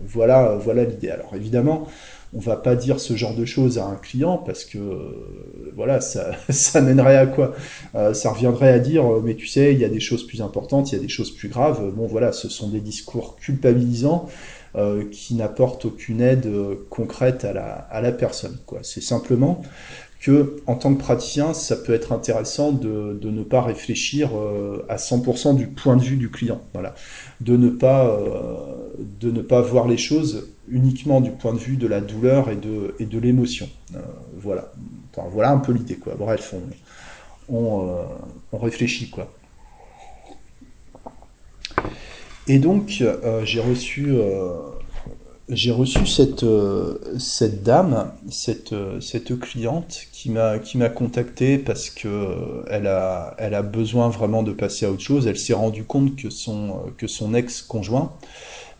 voilà 0.07 0.85
l'idée. 0.85 1.11
Alors 1.11 1.33
évidemment, 1.35 1.89
on 2.35 2.41
va 2.41 2.57
pas 2.57 2.75
dire 2.75 3.01
ce 3.01 3.15
genre 3.17 3.35
de 3.35 3.45
choses 3.45 3.79
à 3.79 3.87
un 3.87 3.95
client 3.95 4.39
parce 4.39 4.65
que 4.65 4.79
euh, 4.79 5.73
voilà 5.75 6.01
ça, 6.01 6.33
ça 6.51 6.81
mènerait 6.81 7.17
à 7.17 7.27
quoi? 7.27 7.55
Euh, 7.95 8.13
ça 8.13 8.33
reviendrait 8.33 8.73
à 8.73 8.79
dire 8.79 9.07
euh, 9.07 9.23
mais 9.25 9.35
tu 9.35 9.47
sais 9.47 9.73
il 9.73 9.79
y 9.79 9.85
a 9.85 9.89
des 9.89 10.01
choses 10.01 10.27
plus 10.27 10.43
importantes 10.43 10.91
il 10.93 10.97
y 10.97 10.99
a 10.99 11.03
des 11.03 11.09
choses 11.09 11.31
plus 11.31 11.49
graves. 11.49 11.93
Bon 11.95 12.07
voilà 12.07 12.33
ce 12.33 12.49
sont 12.49 12.69
des 12.69 12.81
discours 12.81 13.37
culpabilisants 13.37 14.29
qui 15.13 15.37
n'apportent 15.37 15.85
aucune 15.85 16.21
aide 16.21 16.51
concrète 16.91 17.45
à 17.45 17.53
la, 18.01 18.13
personne 18.13 18.59
quoi. 18.67 18.81
C'est 18.83 19.01
simplement 19.01 19.63
que 20.21 20.57
en 20.67 20.75
tant 20.75 20.93
que 20.93 20.99
praticien, 20.99 21.55
ça 21.55 21.77
peut 21.77 21.95
être 21.95 22.11
intéressant 22.11 22.73
de, 22.73 23.17
ne 23.23 23.43
pas 23.45 23.63
réfléchir 23.63 24.31
à 24.89 24.97
100% 24.97 25.55
du 25.55 25.69
point 25.69 25.97
de 25.97 26.03
vue 26.03 26.17
du 26.17 26.29
client. 26.29 26.61
Voilà, 26.73 26.97
de 27.41 27.57
ne 27.57 27.69
pas 27.69 29.61
voir 29.61 29.87
les 29.87 29.97
choses 29.97 30.49
uniquement 30.69 31.21
du 31.21 31.31
point 31.31 31.53
de 31.53 31.59
vue 31.59 31.77
de 31.77 31.87
la 31.87 32.01
douleur 32.01 32.51
et 32.51 32.57
de 32.57 32.95
et 32.99 33.07
de 33.07 33.19
l'émotion. 33.19 33.69
Euh, 33.95 33.99
voilà, 34.39 34.73
un 35.51 35.59
peu 35.59 35.73
l'idée 35.73 35.97
quoi. 35.97 36.15
Bref, 36.17 36.55
on 36.55 36.63
on, 37.49 38.59
réfléchit 38.59 39.11
quoi. 39.11 39.31
Et 42.47 42.59
donc, 42.59 42.99
euh, 43.01 43.43
j'ai 43.45 43.61
reçu, 43.61 44.09
euh, 44.11 44.53
j'ai 45.49 45.71
reçu 45.71 46.07
cette, 46.07 46.43
euh, 46.43 46.99
cette 47.19 47.63
dame, 47.63 48.13
cette, 48.29 48.75
cliente 49.41 50.03
qui 50.13 50.31
m'a, 50.31 50.59
qui 50.59 50.79
contacté 50.95 51.57
parce 51.57 51.89
que 51.89 52.65
elle 52.69 52.87
a, 52.87 53.35
elle 53.39 53.61
besoin 53.63 54.11
vraiment 54.11 54.43
de 54.43 54.53
passer 54.53 54.85
à 54.85 54.91
autre 54.91 55.03
chose. 55.03 55.27
Elle 55.27 55.39
s'est 55.39 55.55
rendue 55.55 55.85
compte 55.85 56.17
que 56.17 56.29
que 56.97 57.07
son 57.07 57.35
ex-conjoint 57.35 58.13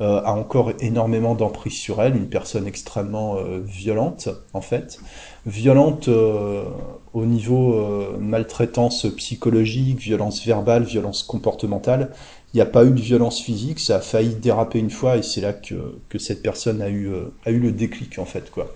a 0.01 0.33
encore 0.33 0.73
énormément 0.81 1.35
d'emprise 1.35 1.75
sur 1.75 2.03
elle, 2.03 2.17
une 2.17 2.29
personne 2.29 2.67
extrêmement 2.67 3.37
violente 3.63 4.29
en 4.53 4.61
fait, 4.61 4.99
violente 5.47 6.09
au 6.09 7.27
niveau 7.27 8.17
maltraitance 8.19 9.07
psychologique, 9.17 9.99
violence 9.99 10.45
verbale, 10.45 10.85
violence 10.85 11.23
comportementale, 11.23 12.11
il 12.55 12.59
n'y 12.59 12.61
a 12.61 12.67
pas 12.67 12.85
eu 12.85 12.93
de 12.93 13.01
violence 13.01 13.41
physique, 13.41 13.81
ça 13.81 13.97
a 13.97 14.01
failli 14.01 14.37
déraper 14.37 14.79
une 14.79 14.91
fois 14.91 15.17
et 15.17 15.25
c'est 15.25 15.41
là 15.41 15.53
que, 15.53 15.99
que, 16.09 16.21
cette 16.21 16.41
personne 16.41 16.83
a 16.83 16.89
eu, 16.89 17.09
euh, 17.09 17.25
a 17.45 17.51
eu 17.51 17.59
le 17.59 17.73
déclic 17.73 18.21
en 18.21 18.25
fait. 18.25 18.49
quoi. 18.53 18.73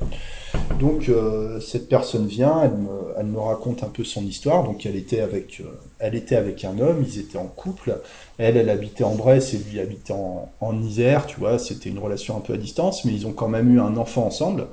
Donc 0.81 1.09
euh, 1.09 1.61
cette 1.61 1.89
personne 1.89 2.27
vient, 2.27 2.61
elle 2.65 2.73
me, 2.73 3.15
elle 3.17 3.27
me, 3.27 3.39
raconte 3.39 3.85
un 3.85 3.89
peu 3.89 4.03
son 4.03 4.25
histoire. 4.25 4.65
Donc 4.65 4.85
elle 4.85 4.97
était, 4.97 5.21
avec, 5.21 5.61
euh, 5.61 5.71
elle 6.01 6.17
était 6.17 6.35
avec 6.35 6.65
un 6.65 6.81
homme, 6.81 7.05
ils 7.07 7.21
étaient 7.21 7.39
en 7.39 7.47
couple. 7.47 8.01
Elle, 8.39 8.57
elle 8.57 8.71
habitait 8.71 9.05
en 9.05 9.15
Bresse 9.15 9.53
et 9.53 9.59
lui 9.59 9.81
habitait 9.81 10.13
en, 10.13 10.51
en 10.61 10.81
Isère, 10.81 11.27
tu 11.27 11.39
vois, 11.41 11.59
c'était 11.59 11.91
une 11.91 11.99
relation 11.99 12.37
un 12.37 12.41
peu 12.41 12.55
à 12.55 12.57
distance, 12.57 13.05
mais 13.05 13.13
ils 13.13 13.27
ont 13.27 13.33
quand 13.33 13.49
même 13.49 13.75
eu 13.75 13.81
un 13.81 13.97
enfant 13.97 14.25
ensemble. 14.25 14.69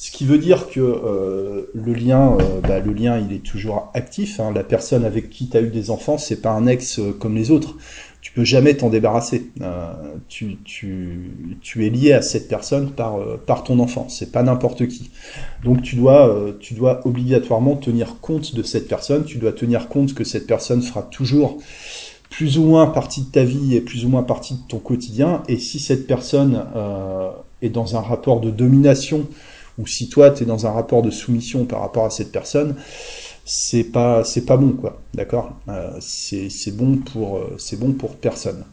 Ce 0.00 0.12
qui 0.12 0.24
veut 0.24 0.38
dire 0.38 0.68
que 0.68 0.78
euh, 0.78 1.72
le 1.74 1.92
lien, 1.92 2.38
euh, 2.40 2.60
bah, 2.60 2.78
le 2.78 2.92
lien, 2.92 3.18
il 3.18 3.34
est 3.34 3.42
toujours 3.42 3.90
actif. 3.94 4.38
Hein. 4.38 4.52
La 4.54 4.62
personne 4.62 5.04
avec 5.04 5.28
qui 5.28 5.48
tu 5.48 5.56
as 5.56 5.60
eu 5.60 5.70
des 5.70 5.90
enfants, 5.90 6.18
c'est 6.18 6.40
pas 6.40 6.52
un 6.52 6.68
ex 6.68 7.00
euh, 7.00 7.10
comme 7.12 7.34
les 7.34 7.50
autres 7.50 7.74
tu 8.20 8.32
peux 8.32 8.44
jamais 8.44 8.74
t'en 8.74 8.90
débarrasser. 8.90 9.50
Euh, 9.62 9.92
tu, 10.28 10.58
tu, 10.64 11.30
tu, 11.62 11.86
es 11.86 11.88
lié 11.88 12.12
à 12.12 12.20
cette 12.20 12.48
personne 12.48 12.90
par, 12.90 13.16
par 13.46 13.62
ton 13.62 13.78
enfant. 13.78 14.06
C'est 14.08 14.32
pas 14.32 14.42
n'importe 14.42 14.88
qui. 14.88 15.10
Donc 15.64 15.82
tu 15.82 15.94
dois, 15.94 16.52
tu 16.58 16.74
dois 16.74 17.06
obligatoirement 17.06 17.76
tenir 17.76 18.16
compte 18.20 18.56
de 18.56 18.62
cette 18.64 18.88
personne. 18.88 19.24
Tu 19.24 19.38
dois 19.38 19.52
tenir 19.52 19.88
compte 19.88 20.14
que 20.14 20.24
cette 20.24 20.48
personne 20.48 20.82
fera 20.82 21.02
toujours 21.04 21.58
plus 22.30 22.58
ou 22.58 22.64
moins 22.64 22.86
partie 22.86 23.22
de 23.22 23.30
ta 23.30 23.44
vie 23.44 23.74
et 23.74 23.80
plus 23.80 24.04
ou 24.04 24.08
moins 24.08 24.22
partie 24.22 24.54
de 24.54 24.60
ton 24.68 24.78
quotidien. 24.78 25.42
Et 25.48 25.58
si 25.58 25.78
cette 25.78 26.06
personne 26.06 26.64
est 27.62 27.70
dans 27.70 27.96
un 27.96 28.00
rapport 28.00 28.40
de 28.40 28.50
domination 28.50 29.26
ou 29.78 29.86
si 29.86 30.08
toi 30.08 30.30
tu 30.30 30.42
es 30.42 30.46
dans 30.46 30.66
un 30.66 30.70
rapport 30.70 31.02
de 31.02 31.10
soumission 31.10 31.64
par 31.64 31.80
rapport 31.80 32.04
à 32.04 32.10
cette 32.10 32.32
personne, 32.32 32.76
c'est 33.44 33.84
pas 33.84 34.24
c'est 34.24 34.44
pas 34.44 34.56
bon 34.56 34.72
quoi. 34.72 35.00
D'accord? 35.14 35.56
Euh, 35.68 35.96
c'est 36.00 36.76
bon 36.76 36.96
pour 36.98 37.38
euh, 37.38 37.54
c'est 37.58 37.78
bon 37.78 37.92
pour 37.92 38.16
personne. 38.16 38.64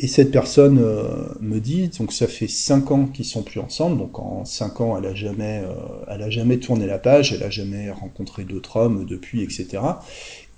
Et 0.00 0.08
cette 0.08 0.32
personne 0.32 0.80
euh, 0.80 1.26
me 1.40 1.60
dit 1.60 1.88
donc 1.96 2.12
ça 2.12 2.26
fait 2.26 2.48
cinq 2.48 2.90
ans 2.90 3.06
qu'ils 3.06 3.24
sont 3.24 3.42
plus 3.42 3.60
ensemble. 3.60 3.98
Donc 3.98 4.18
en 4.18 4.44
cinq 4.44 4.80
ans 4.80 4.98
elle 4.98 5.06
a 5.06 5.14
jamais 5.14 5.62
elle 6.08 6.22
a 6.22 6.30
jamais 6.30 6.58
tourné 6.58 6.86
la 6.86 6.98
page 6.98 7.32
elle 7.32 7.42
a 7.42 7.50
jamais 7.50 7.90
rencontré 7.90 8.44
d'autres 8.44 8.78
hommes 8.78 9.04
depuis 9.04 9.42
etc 9.42 9.82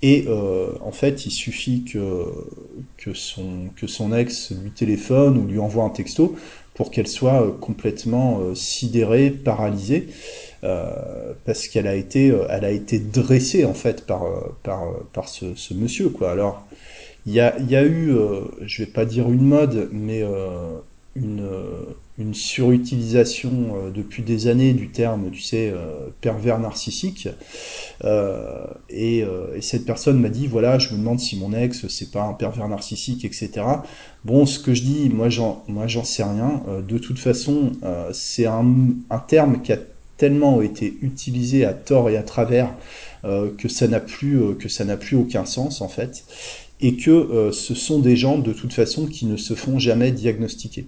et 0.01 0.27
en 0.27 0.91
fait, 0.91 1.25
il 1.25 1.31
suffit 1.31 1.83
que, 1.83 2.25
que, 2.97 3.13
son, 3.13 3.69
que 3.75 3.87
son 3.87 4.13
ex 4.13 4.51
lui 4.51 4.71
téléphone 4.71 5.37
ou 5.37 5.47
lui 5.47 5.59
envoie 5.59 5.83
un 5.83 5.89
texto 5.89 6.35
pour 6.75 6.91
qu'elle 6.91 7.07
soit 7.07 7.57
complètement 7.59 8.53
sidérée, 8.53 9.31
paralysée. 9.31 10.07
Euh, 10.63 11.33
parce 11.45 11.67
qu'elle 11.67 11.85
a 11.85 11.93
été, 11.93 12.31
euh, 12.31 12.47
a 12.49 12.71
été 12.71 12.97
dressée 12.97 13.63
en 13.63 13.75
fait 13.75 14.07
par 14.07 14.25
euh, 14.25 14.55
par 14.63 14.85
par 15.13 15.29
ce, 15.29 15.73
monsieur 15.75 16.09
quoi. 16.09 16.31
Alors 16.31 16.65
il 17.27 17.33
y 17.33 17.39
a, 17.39 17.59
y 17.59 17.75
a 17.75 17.85
eu, 17.85 18.11
je 18.65 18.83
vais 18.83 18.89
pas 18.89 19.05
dire 19.05 19.29
une 19.29 19.43
mode, 19.43 19.89
mais 19.91 20.23
une, 21.15 21.45
une 22.19 22.33
surutilisation 22.33 23.91
depuis 23.93 24.23
des 24.23 24.47
années 24.47 24.73
du 24.73 24.89
terme, 24.89 25.29
tu 25.31 25.41
sais, 25.41 25.71
pervers 26.21 26.59
narcissique. 26.59 27.29
et, 28.03 29.19
et, 29.19 29.61
cette 29.61 29.85
personne 29.85 30.19
m'a 30.19 30.29
dit, 30.29 30.47
voilà, 30.47 30.79
je 30.79 30.93
me 30.93 30.97
demande 30.97 31.19
si 31.19 31.37
mon 31.37 31.53
ex, 31.53 31.87
c'est 31.87 32.11
pas 32.11 32.23
un 32.23 32.33
pervers 32.33 32.67
narcissique, 32.67 33.23
etc. 33.23 33.51
Bon, 34.25 34.47
ce 34.47 34.57
que 34.59 34.73
je 34.73 34.81
dis, 34.81 35.09
moi, 35.09 35.29
j'en, 35.29 35.63
sais 36.03 36.23
rien. 36.23 36.63
de 36.87 36.97
toute 36.97 37.19
façon, 37.19 37.71
c'est 38.13 38.47
un, 38.47 38.65
un 39.11 39.19
terme 39.19 39.61
qui 39.61 39.73
a 39.73 39.77
tellement 40.17 40.61
été 40.61 40.97
utilisé 41.01 41.63
à 41.65 41.73
tort 41.73 42.09
et 42.09 42.17
à 42.17 42.23
travers 42.23 42.73
euh, 43.23 43.51
que 43.57 43.69
ça 43.69 43.87
n'a 43.87 43.99
plus 43.99 44.41
euh, 44.41 44.53
que 44.53 44.67
ça 44.67 44.83
n'a 44.83 44.97
plus 44.97 45.15
aucun 45.15 45.45
sens 45.45 45.81
en 45.81 45.87
fait 45.87 46.25
et 46.81 46.95
que 46.95 47.11
euh, 47.11 47.51
ce 47.51 47.73
sont 47.73 47.99
des 47.99 48.15
gens 48.15 48.37
de 48.37 48.53
toute 48.53 48.73
façon 48.73 49.05
qui 49.05 49.25
ne 49.25 49.37
se 49.37 49.53
font 49.53 49.79
jamais 49.79 50.11
diagnostiquer 50.11 50.87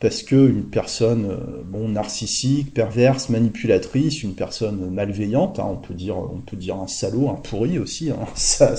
parce 0.00 0.22
que 0.22 0.36
une 0.36 0.64
personne 0.64 1.36
bon 1.66 1.88
narcissique, 1.88 2.72
perverse, 2.72 3.28
manipulatrice, 3.30 4.22
une 4.22 4.34
personne 4.34 4.90
malveillante, 4.90 5.58
hein, 5.58 5.66
on 5.68 5.76
peut 5.76 5.94
dire 5.94 6.16
on 6.18 6.40
peut 6.40 6.56
dire 6.56 6.76
un 6.76 6.86
salaud, 6.86 7.28
un 7.28 7.34
pourri 7.34 7.78
aussi, 7.78 8.10
hein, 8.10 8.26
ça, 8.34 8.76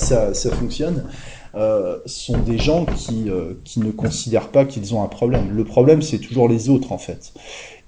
fonctionne, 0.51 1.05
euh, 1.55 1.99
sont 2.05 2.39
des 2.39 2.57
gens 2.57 2.85
qui 2.85 3.27
qui 3.65 3.81
ne 3.81 3.91
considèrent 3.91 4.49
pas 4.49 4.65
qu'ils 4.65 4.95
ont 4.95 5.03
un 5.03 5.07
problème. 5.07 5.51
Le 5.51 5.65
problème 5.65 6.01
c'est 6.01 6.19
toujours 6.19 6.47
les 6.47 6.69
autres 6.69 6.91
en 6.93 6.97
fait. 6.97 7.33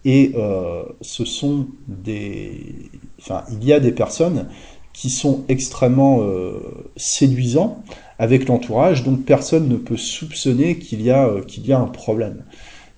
Et 0.03 0.31
euh, 0.35 0.83
ce 1.01 1.25
sont 1.25 1.67
des, 1.87 2.89
enfin, 3.19 3.43
il 3.51 3.63
y 3.63 3.73
a 3.73 3.79
des 3.79 3.91
personnes 3.91 4.47
qui 4.93 5.09
sont 5.09 5.43
extrêmement 5.47 6.21
euh, 6.21 6.59
séduisants 6.97 7.83
avec 8.17 8.47
l'entourage, 8.47 9.03
donc 9.03 9.23
personne 9.23 9.67
ne 9.67 9.77
peut 9.77 9.97
soupçonner 9.97 10.79
qu'il 10.79 11.01
y 11.01 11.11
euh, 11.11 11.41
qu'il 11.41 11.65
y 11.65 11.73
a 11.73 11.79
un 11.79 11.87
problème. 11.87 12.45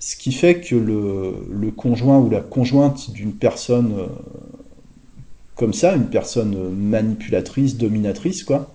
Ce 0.06 0.18
qui 0.18 0.34
fait 0.34 0.60
que 0.60 0.76
le, 0.76 1.72
conjoint 1.72 2.20
ou 2.20 2.30
la 2.30 2.42
conjointe 2.42 3.12
d'une 3.12 3.32
personne 3.32 3.94
euh, 3.98 4.08
comme 5.56 5.72
ça, 5.72 5.96
une 5.96 6.08
personne 6.08 6.76
manipulatrice, 6.76 7.78
dominatrice, 7.78 8.44
quoi, 8.44 8.74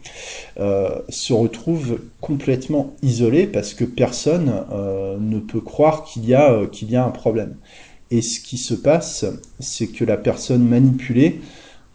euh, 0.59 0.89
se 1.11 1.35
retrouve 1.35 2.01
complètement 2.23 2.95
isolée 3.03 3.47
parce 3.47 3.75
que 3.75 3.85
personne 3.85 4.65
euh, 4.73 5.19
ne 5.21 5.39
peut 5.39 5.61
croire 5.61 6.05
qu'il 6.05 6.25
y 6.25 6.35
a 6.35 7.05
un 7.05 7.11
problème. 7.11 7.57
Et 8.11 8.23
ce 8.23 8.41
qui 8.41 8.57
se 8.57 8.73
passe, 8.73 9.27
c'est 9.61 9.89
que 9.89 10.07
la 10.07 10.17
personne 10.17 10.67
manipulée 10.67 11.43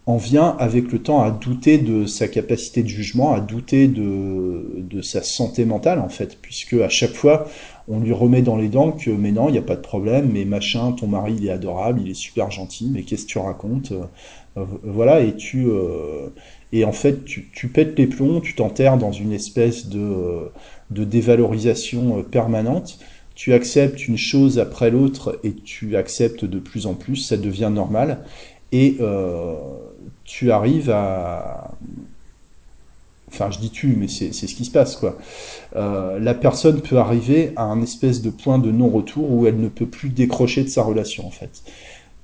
en 0.06 0.18
vient 0.18 0.56
avec 0.60 0.92
le 0.92 1.00
temps 1.00 1.22
à 1.22 1.32
douter 1.32 1.78
de 1.78 2.06
sa 2.06 2.28
capacité 2.28 2.84
de 2.84 2.90
jugement, 2.90 3.34
à 3.34 3.40
douter 3.40 3.88
de, 3.88 4.66
de 4.78 5.02
sa 5.02 5.24
santé 5.24 5.64
mentale 5.64 6.00
en 6.00 6.10
fait, 6.10 6.38
puisque 6.42 6.74
à 6.74 6.90
chaque 6.90 7.14
fois 7.14 7.48
on 7.88 8.00
lui 8.00 8.12
remet 8.12 8.42
dans 8.42 8.58
les 8.58 8.68
dents 8.68 8.92
que 8.92 9.10
mais 9.10 9.32
non, 9.32 9.48
il 9.48 9.54
n'y 9.54 9.58
a 9.58 9.64
pas 9.64 9.78
de 9.78 9.82
problème, 9.82 10.30
mais 10.34 10.44
machin, 10.44 10.92
ton 10.92 11.08
mari 11.08 11.36
il 11.38 11.48
est 11.48 11.52
adorable, 11.52 12.02
il 12.04 12.12
est 12.12 12.16
super 12.16 12.52
gentil, 12.52 12.90
mais 12.94 13.04
qu'est-ce 13.04 13.24
que 13.24 13.32
tu 13.32 13.38
racontes 13.38 13.94
euh, 14.58 14.66
Voilà, 14.84 15.22
et 15.22 15.36
tu 15.36 15.68
euh, 15.68 16.30
et 16.74 16.84
en 16.84 16.92
fait 16.92 17.24
tu, 17.24 17.50
tu 17.54 17.70
pètes 17.70 17.98
les 17.98 18.08
plombs, 18.08 18.42
tu 18.42 18.56
t'enterres 18.56 18.98
dans 18.98 19.14
une 19.14 19.32
espèce 19.32 19.88
de, 19.88 20.52
de 20.92 21.04
dévalorisation 21.06 22.20
euh, 22.20 22.24
permanente 22.24 23.00
tu 23.36 23.54
acceptes 23.54 24.08
une 24.08 24.18
chose 24.18 24.60
après 24.60 24.92
l'autre 24.92 25.40
et 25.44 25.54
tu 25.54 25.96
acceptes 25.96 26.46
de 26.46 26.60
plus 26.60 26.86
en 26.86 26.94
plus, 26.94 27.16
ça 27.16 27.38
devient 27.38 27.72
normal, 27.74 28.20
et 28.74 28.98
euh, 29.00 29.54
tu 30.26 30.52
arrives 30.52 30.90
à... 30.90 31.72
Enfin, 33.30 33.50
je 33.50 33.60
dis 33.60 33.70
tu, 33.70 33.96
mais 33.98 34.08
c'est 34.08 34.32
ce 34.32 34.54
qui 34.54 34.66
se 34.66 34.72
passe, 34.72 34.96
quoi. 34.96 35.18
Euh, 35.76 36.20
la 36.20 36.34
personne 36.34 36.82
peut 36.82 36.98
arriver 36.98 37.52
à 37.56 37.64
un 37.64 37.82
espèce 37.82 38.22
de 38.22 38.30
point 38.30 38.60
de 38.60 38.70
non-retour 38.72 39.32
où 39.32 39.48
elle 39.48 39.60
ne 39.60 39.70
peut 39.70 39.86
plus 39.86 40.10
décrocher 40.10 40.64
de 40.64 40.70
sa 40.70 40.84
relation, 40.84 41.26
en 41.26 41.32
fait. 41.32 41.64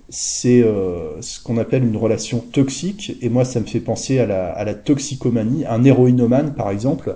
C'est 0.10 0.62
euh, 0.62 1.20
ce 1.22 1.42
qu'on 1.42 1.58
appelle 1.58 1.84
une 1.84 1.98
relation 1.98 2.40
toxique, 2.40 3.18
et 3.22 3.30
moi, 3.30 3.46
ça 3.46 3.60
me 3.60 3.66
fait 3.66 3.80
penser 3.80 4.20
à 4.20 4.26
la, 4.26 4.52
à 4.52 4.64
la 4.66 4.74
toxicomanie. 4.74 5.66
Un 5.66 5.84
héroïnomane, 5.84 6.54
par 6.54 6.70
exemple, 6.72 7.16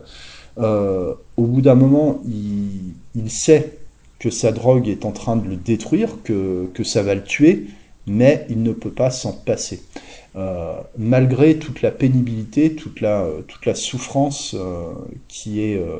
au 0.57 1.43
bout 1.45 1.61
d'un 1.61 1.75
moment, 1.75 2.21
il, 2.25 2.93
il 3.15 3.29
sait 3.29 3.77
que 4.19 4.29
sa 4.29 4.51
drogue 4.51 4.87
est 4.87 5.05
en 5.05 5.11
train 5.11 5.35
de 5.35 5.47
le 5.47 5.55
détruire, 5.55 6.17
que, 6.23 6.67
que 6.73 6.83
ça 6.83 7.03
va 7.03 7.13
le 7.13 7.23
tuer, 7.23 7.65
mais 8.07 8.45
il 8.49 8.63
ne 8.63 8.71
peut 8.71 8.91
pas 8.91 9.11
s'en 9.11 9.33
passer. 9.33 9.81
Euh, 10.35 10.73
malgré 10.97 11.57
toute 11.57 11.83
la 11.83 11.91
pénibilité, 11.91 12.73
toute 12.73 13.01
la, 13.01 13.27
toute 13.47 13.67
la 13.67 13.75
souffrance 13.75 14.55
euh, 14.57 14.93
qui, 15.27 15.61
est, 15.61 15.75
euh, 15.75 15.99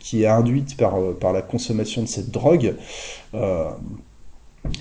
qui 0.00 0.22
est 0.22 0.26
induite 0.26 0.76
par, 0.78 0.96
par 1.20 1.34
la 1.34 1.42
consommation 1.42 2.00
de 2.00 2.06
cette 2.06 2.30
drogue. 2.30 2.74
Euh, 3.34 3.68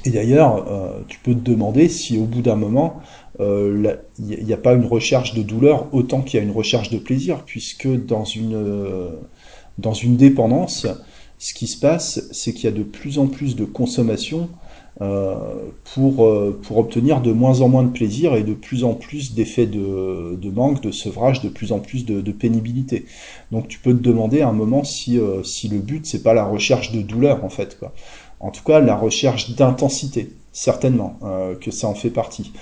et 0.06 0.12
d'ailleurs, 0.12 0.66
euh, 0.70 1.02
tu 1.10 1.20
peux 1.20 1.34
te 1.34 1.50
demander 1.50 1.90
si 1.90 2.18
au 2.18 2.24
bout 2.24 2.42
d'un 2.42 2.56
moment, 2.56 3.02
il 3.40 3.98
n'y 4.20 4.54
a, 4.54 4.56
a, 4.56 4.60
pas 4.60 4.74
une 4.74 4.86
recherche 4.86 5.34
de 5.34 5.42
douleur 5.42 5.94
autant 5.94 6.22
qu'il 6.22 6.40
y 6.40 6.42
a 6.42 6.46
une 6.46 6.52
recherche 6.52 6.90
de 6.90 6.98
plaisir, 6.98 7.44
puisque 7.46 7.88
dans 7.88 8.24
une, 8.24 9.10
dans 9.80 9.94
une 9.94 10.16
dépendance, 10.16 10.88
ce 11.40 11.54
qui 11.54 11.68
se 11.68 11.78
passe, 11.78 12.30
c'est 12.32 12.54
qu'il 12.54 12.66
y 12.66 12.68
a 12.68 12.72
de 12.72 12.84
plus 12.84 13.20
en 13.20 13.28
plus 13.28 13.58
de 13.58 13.66
consommation 13.66 14.50
pour, 15.00 16.32
pour 16.62 16.78
obtenir 16.78 17.22
de 17.22 17.32
moins 17.32 17.62
en 17.62 17.68
moins 17.68 17.84
de 17.84 17.92
plaisir 17.92 18.36
et 18.36 18.44
de 18.44 18.54
plus 18.54 18.84
en 18.84 18.94
plus 18.94 19.34
d'effets 19.34 19.66
de, 19.66 20.36
de, 20.36 20.50
manque, 20.50 20.82
de 20.82 20.92
sevrage, 20.92 21.42
de 21.42 21.50
plus 21.50 21.72
en 21.72 21.80
plus 21.80 22.06
de, 22.06 22.32
pénibilité. 22.32 23.06
Donc 23.52 23.68
tu 23.68 23.80
peux 23.80 23.94
te 23.94 24.02
demander 24.02 24.42
à 24.42 24.50
un 24.50 24.54
moment 24.54 24.84
si, 24.84 25.20
si 25.44 25.68
le 25.68 25.80
but 25.80 26.06
c'est 26.06 26.22
pas 26.22 26.34
la 26.34 26.46
recherche 26.46 26.92
de 26.92 27.02
douleur 27.02 27.44
en 27.44 27.50
fait 27.50 27.78
quoi. 27.80 27.94
En 28.40 28.52
tout 28.52 28.64
cas 28.64 28.80
la 28.80 28.96
recherche 28.96 29.56
d'intensité, 29.56 30.32
certainement 30.52 31.20
que 31.60 31.72
ça 31.72 31.88
en 31.88 31.96
fait 31.96 32.12
partie. 32.12 32.54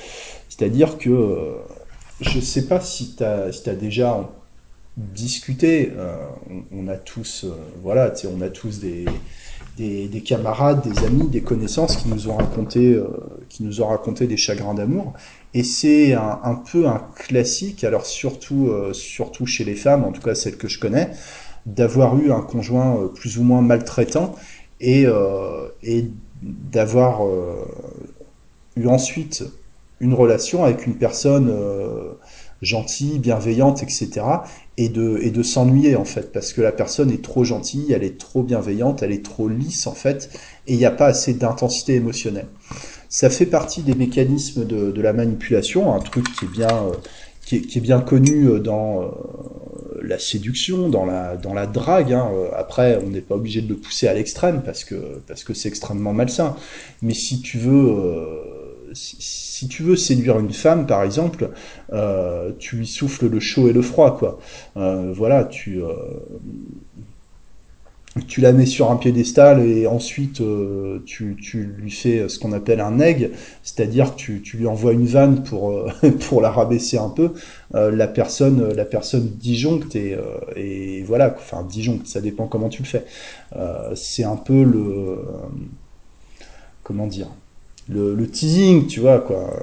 C'est-à-dire 0.48 0.98
que 0.98 1.58
je 2.22 2.40
sais 2.40 2.68
pas 2.68 2.80
si 2.80 3.16
tu 3.16 3.24
as, 3.24 3.52
si 3.52 3.70
as 3.70 3.76
déjà 3.76 4.30
discuter. 4.98 5.92
Euh, 5.96 6.16
on, 6.72 6.88
a 6.88 6.98
tous, 6.98 7.46
euh, 7.46 7.54
voilà, 7.82 8.14
on 8.36 8.42
a 8.42 8.50
tous 8.50 8.80
des, 8.80 9.06
des, 10.08 10.22
camarades, 10.22 10.82
des 10.82 11.04
amis, 11.06 11.28
des 11.28 11.42
connaissances 11.42 11.96
qui 11.96 12.10
nous 12.10 12.30
ont 12.30 12.36
raconté, 12.36 12.94
euh, 12.94 13.08
qui 13.50 13.64
nous 13.64 13.82
ont 13.82 13.88
raconté 13.88 14.28
des 14.28 14.38
chagrins 14.38 14.74
d'amour. 14.74 15.14
Et 15.54 15.64
c'est 15.64 16.14
un, 16.14 16.62
peu 16.72 16.88
un 16.88 17.02
classique, 17.16 17.84
alors 17.84 18.06
surtout, 18.06 18.72
surtout 18.94 19.46
chez 19.46 19.66
les 19.66 19.76
femmes, 19.76 20.06
en 20.06 20.14
tout 20.14 20.22
cas 20.22 20.34
celles 20.34 20.56
que 20.56 20.70
je 20.70 20.80
connais, 20.80 21.12
d'avoir 21.66 22.18
eu 22.18 22.32
un 22.32 22.40
conjoint 22.40 23.12
plus 23.14 23.38
ou 23.38 23.44
moins 23.44 23.62
maltraitant 23.62 24.34
et, 24.80 25.06
et 25.84 26.06
d'avoir 26.42 27.20
eu 28.78 28.88
ensuite 28.88 29.44
une 30.00 30.14
relation 30.14 30.64
avec 30.64 30.88
une 30.88 30.96
personne 30.96 31.54
gentille, 32.62 33.20
bienveillante, 33.20 33.84
etc. 33.84 34.22
Et 34.78 34.88
de, 34.88 35.20
et 35.22 35.32
de 35.32 35.44
s'ennuyer 35.44 35.98
en 35.98 36.06
fait, 36.06 36.32
parce 36.32 36.54
que 36.54 36.62
la 36.62 36.72
personne 36.72 37.12
est 37.12 37.22
trop 37.22 37.44
gentille, 37.44 37.92
elle 37.92 38.04
est 38.04 38.18
trop 38.18 38.42
bienveillante, 38.42 39.04
elle 39.04 39.12
est 39.12 39.24
trop 39.24 39.50
lisse 39.50 39.86
en 39.86 39.94
fait, 39.94 40.30
et 40.66 40.74
il 40.74 40.78
n'y 40.78 40.86
a 40.86 40.92
pas 40.92 41.08
assez 41.08 41.34
d'intensité 41.34 41.94
émotionnelle. 41.96 42.48
Ça 43.10 43.30
fait 43.30 43.46
partie 43.46 43.82
des 43.82 43.94
mécanismes 43.94 44.66
de, 44.66 44.90
de, 44.90 45.02
la 45.02 45.12
manipulation, 45.12 45.94
un 45.94 46.00
truc 46.00 46.26
qui 46.32 46.46
est 46.46 46.48
bien, 46.48 46.70
euh, 46.70 46.94
qui, 47.46 47.58
est, 47.58 47.62
qui 47.62 47.80
est 47.80 47.82
bien 47.82 48.00
connu 48.00 48.46
euh, 48.46 48.60
dans 48.60 49.02
euh, 49.02 49.08
la 50.02 50.18
séduction, 50.18 50.88
dans 50.88 51.06
la, 51.06 51.36
dans 51.36 51.54
la 51.54 51.68
drague. 51.68 52.14
Hein. 52.14 52.32
Après, 52.56 52.98
on 53.04 53.10
n'est 53.10 53.20
pas 53.20 53.36
obligé 53.36 53.62
de 53.62 53.68
le 53.68 53.76
pousser 53.76 54.08
à 54.08 54.14
l'extrême 54.14 54.62
parce 54.64 54.86
que 54.86 55.20
parce 55.28 55.44
que 55.44 55.54
c'est 55.54 55.68
extrêmement 55.68 56.14
malsain. 56.14 56.56
Mais 57.02 57.14
si 57.14 57.42
tu 57.42 57.58
veux 57.58 57.94
si, 58.94 59.68
tu 59.68 59.84
veux 59.84 59.96
séduire 59.96 60.40
une 60.40 60.52
femme, 60.52 60.86
par 60.86 61.04
exemple, 61.04 61.52
euh, 61.94 62.52
tu 62.60 62.78
lui 62.78 62.88
souffles 62.88 63.28
le 63.28 63.40
chaud 63.40 63.68
et 63.68 63.74
le 63.74 63.82
froid, 63.82 64.18
quoi. 64.18 64.40
Euh, 64.78 65.14
voilà, 65.16 65.46
tu 65.46 65.84
euh, 65.84 65.94
tu 68.28 68.42
la 68.42 68.52
mets 68.52 68.66
sur 68.66 68.92
un 68.92 68.98
piédestal 68.98 69.66
et 69.66 69.88
ensuite 69.88 70.42
tu, 71.06 71.38
lui 71.78 71.92
fais 71.92 72.28
ce 72.28 72.40
qu'on 72.40 72.52
appelle 72.52 72.82
un 72.82 73.00
egg, 73.00 73.32
c'est-à-dire 73.64 74.16
tu, 74.16 74.42
tu 74.42 74.58
lui 74.58 74.68
envoies 74.68 74.92
une 74.92 75.06
vanne 75.06 75.44
pour 75.44 75.86
pour 76.28 76.42
la 76.42 76.52
rabaisser 76.52 76.98
un 76.98 77.08
peu. 77.08 77.32
la 77.74 78.08
personne 78.08 78.74
la 78.74 78.84
personne 78.84 79.30
disjoncte 79.40 79.96
et 79.96 81.04
voilà, 81.08 81.34
enfin 81.38 81.64
disjoncte, 81.64 82.08
ça 82.08 82.20
dépend 82.20 82.48
comment 82.48 82.68
tu 82.68 82.82
le 82.84 82.88
fais. 82.88 83.06
c'est 83.96 84.26
un 84.26 84.36
peu 84.36 84.62
le 84.62 85.20
comment 86.84 87.08
dire 87.08 87.30
le, 87.92 88.28
teasing, 88.28 88.88
tu 88.88 89.00
vois, 89.00 89.20
quoi. 89.20 89.54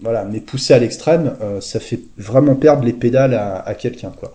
Voilà, 0.00 0.24
mais 0.24 0.40
poussé 0.40 0.74
à 0.74 0.78
l'extrême, 0.78 1.36
euh, 1.40 1.60
ça 1.60 1.80
fait 1.80 2.00
vraiment 2.16 2.54
perdre 2.54 2.84
les 2.84 2.92
pédales 2.92 3.34
à, 3.34 3.58
à 3.58 3.74
quelqu'un, 3.74 4.10
quoi. 4.10 4.32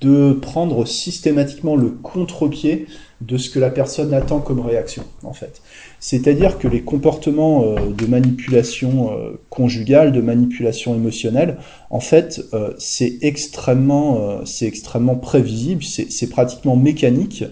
De 0.00 0.32
prendre 0.32 0.84
systématiquement 0.84 1.76
le 1.76 1.90
contre-pied 1.90 2.86
de 3.20 3.36
ce 3.36 3.50
que 3.50 3.58
la 3.58 3.70
personne 3.70 4.12
attend 4.14 4.40
comme 4.40 4.60
réaction, 4.60 5.04
en 5.22 5.32
fait. 5.32 5.62
C'est-à-dire 6.00 6.58
que 6.58 6.68
les 6.68 6.82
comportements 6.82 7.64
euh, 7.64 7.90
de 7.90 8.06
manipulation 8.06 9.12
euh, 9.12 9.40
conjugale, 9.50 10.12
de 10.12 10.20
manipulation 10.20 10.94
émotionnelle, 10.94 11.58
en 11.90 11.98
fait, 11.98 12.40
euh, 12.54 12.72
c'est 12.78 13.18
extrêmement, 13.22 14.44
c'est 14.44 14.66
extrêmement 14.66 15.16
prévisible, 15.16 15.82
c'est 15.82 16.30
pratiquement 16.30 16.76
mécanique, 16.76 17.44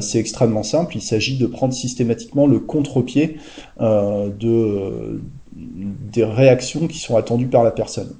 c'est 0.00 0.18
extrêmement 0.18 0.62
simple. 0.62 0.96
Il 0.96 1.02
s'agit 1.02 1.38
de 1.38 1.46
prendre 1.46 1.72
systématiquement 1.72 2.46
le 2.46 2.58
contre-pied 2.58 3.38
de 3.80 5.20
des 5.52 6.24
réactions 6.24 6.86
qui 6.86 6.98
sont 6.98 7.16
attendues 7.16 7.46
par 7.46 7.64
la 7.64 7.70
personne. 7.70 8.14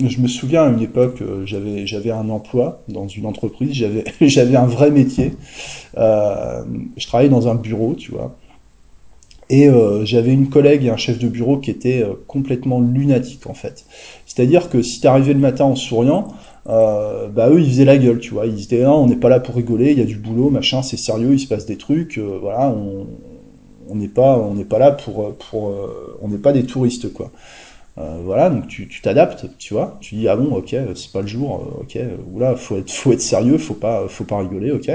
Je 0.00 0.20
me 0.20 0.28
souviens 0.28 0.62
à 0.62 0.68
une 0.68 0.80
époque, 0.80 1.22
j'avais 1.44 1.86
j'avais 1.86 2.12
un 2.12 2.28
emploi 2.30 2.82
dans 2.88 3.08
une 3.08 3.26
entreprise, 3.26 3.72
j'avais 4.20 4.56
un 4.56 4.66
vrai 4.66 4.90
métier. 4.90 5.34
Je 5.96 7.06
travaillais 7.06 7.30
dans 7.30 7.48
un 7.48 7.56
bureau, 7.56 7.94
tu 7.94 8.12
vois. 8.12 8.37
Et 9.50 9.68
euh, 9.68 10.04
j'avais 10.04 10.32
une 10.32 10.48
collègue 10.50 10.84
et 10.84 10.90
un 10.90 10.96
chef 10.96 11.18
de 11.18 11.28
bureau 11.28 11.56
qui 11.56 11.70
étaient 11.70 12.02
euh, 12.02 12.12
complètement 12.26 12.80
lunatiques 12.80 13.46
en 13.46 13.54
fait. 13.54 13.86
C'est-à-dire 14.26 14.68
que 14.68 14.82
si 14.82 15.00
t'arrivais 15.00 15.32
le 15.32 15.38
matin 15.38 15.64
en 15.64 15.74
souriant, 15.74 16.28
euh, 16.68 17.28
bah 17.28 17.48
eux 17.48 17.60
ils 17.60 17.68
faisaient 17.68 17.86
la 17.86 17.96
gueule, 17.96 18.18
tu 18.18 18.34
vois. 18.34 18.46
Ils 18.46 18.54
disaient 18.54 18.84
non, 18.84 18.96
on 18.96 19.06
n'est 19.06 19.16
pas 19.16 19.30
là 19.30 19.40
pour 19.40 19.54
rigoler, 19.54 19.92
il 19.92 19.98
y 19.98 20.02
a 20.02 20.04
du 20.04 20.16
boulot, 20.16 20.50
machin, 20.50 20.82
c'est 20.82 20.98
sérieux, 20.98 21.32
il 21.32 21.38
se 21.38 21.46
passe 21.46 21.64
des 21.64 21.76
trucs, 21.76 22.18
voilà, 22.18 22.74
on 23.88 23.94
n'est 23.94 24.08
pas 24.08 24.38
on 24.38 24.54
pas 24.64 24.78
là 24.78 24.92
pour 24.92 25.34
pour 25.36 25.74
on 26.20 26.28
n'est 26.28 26.36
pas 26.36 26.52
des 26.52 26.64
touristes 26.64 27.12
quoi. 27.12 27.30
Euh, 27.98 28.18
voilà, 28.22 28.48
donc 28.48 28.68
tu 28.68 28.88
t'adaptes, 29.02 29.46
tu, 29.58 29.74
vois. 29.74 29.98
Tu 30.00 30.14
dis 30.14 30.28
ah 30.28 30.36
bon, 30.36 30.54
ok, 30.54 30.76
c'est 30.94 31.10
pas 31.10 31.20
le 31.20 31.26
jour, 31.26 31.66
euh, 31.66 31.82
ok. 31.82 31.98
Ou 32.32 32.56
faut 32.56 32.76
être 32.76 32.90
faut 32.92 33.12
être 33.12 33.20
sérieux, 33.20 33.58
faut 33.58 33.74
pas 33.74 34.06
faut 34.08 34.24
pas 34.24 34.38
rigoler, 34.38 34.70
ok. 34.70 34.90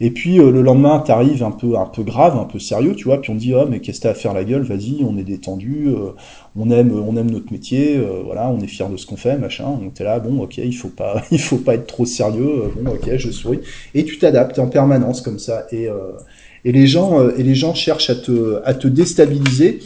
Et 0.00 0.10
puis 0.10 0.40
euh, 0.40 0.50
le 0.50 0.62
lendemain, 0.62 0.98
t'arrives 0.98 1.44
un 1.44 1.52
peu 1.52 1.76
un 1.78 1.86
peu 1.86 2.02
grave, 2.02 2.36
un 2.36 2.44
peu 2.44 2.58
sérieux, 2.58 2.96
tu 2.96 3.04
vois. 3.04 3.20
Puis 3.20 3.30
on 3.30 3.36
dit 3.36 3.54
oh 3.54 3.66
mais 3.70 3.78
qu'est-ce 3.80 3.98
que 4.00 4.04
t'as 4.04 4.10
à 4.10 4.14
faire 4.14 4.34
la 4.34 4.42
gueule, 4.42 4.62
vas-y, 4.62 5.04
on 5.04 5.16
est 5.16 5.22
détendu, 5.22 5.90
on 6.56 6.70
aime 6.70 6.92
on 6.92 7.16
aime 7.16 7.30
notre 7.30 7.52
métier, 7.52 8.00
voilà, 8.24 8.48
on 8.48 8.58
est 8.60 8.66
fier 8.66 8.88
de 8.88 8.96
ce 8.96 9.06
qu'on 9.06 9.16
fait, 9.16 9.38
machin. 9.38 9.70
Donc 9.70 9.94
t'es 9.94 10.04
là, 10.04 10.18
bon, 10.18 10.42
ok, 10.42 10.58
il 10.58 10.76
faut 10.76 10.88
pas 10.88 11.22
il 11.30 11.40
faut 11.40 11.58
pas 11.58 11.74
être 11.74 11.86
trop 11.86 12.04
sérieux, 12.04 12.72
bon, 12.80 12.92
ok, 12.92 13.16
je 13.16 13.30
souris. 13.30 13.60
Et 13.94 14.04
tu 14.04 14.18
t'adaptes 14.18 14.58
en 14.58 14.66
permanence 14.66 15.20
comme 15.20 15.38
ça 15.38 15.66
et 15.70 15.88
et 16.64 16.72
les 16.72 16.86
gens 16.88 17.28
et 17.30 17.44
les 17.44 17.54
gens 17.54 17.74
cherchent 17.74 18.10
à 18.10 18.16
te 18.16 18.60
à 18.64 18.74
te 18.74 18.88
déstabiliser 18.88 19.78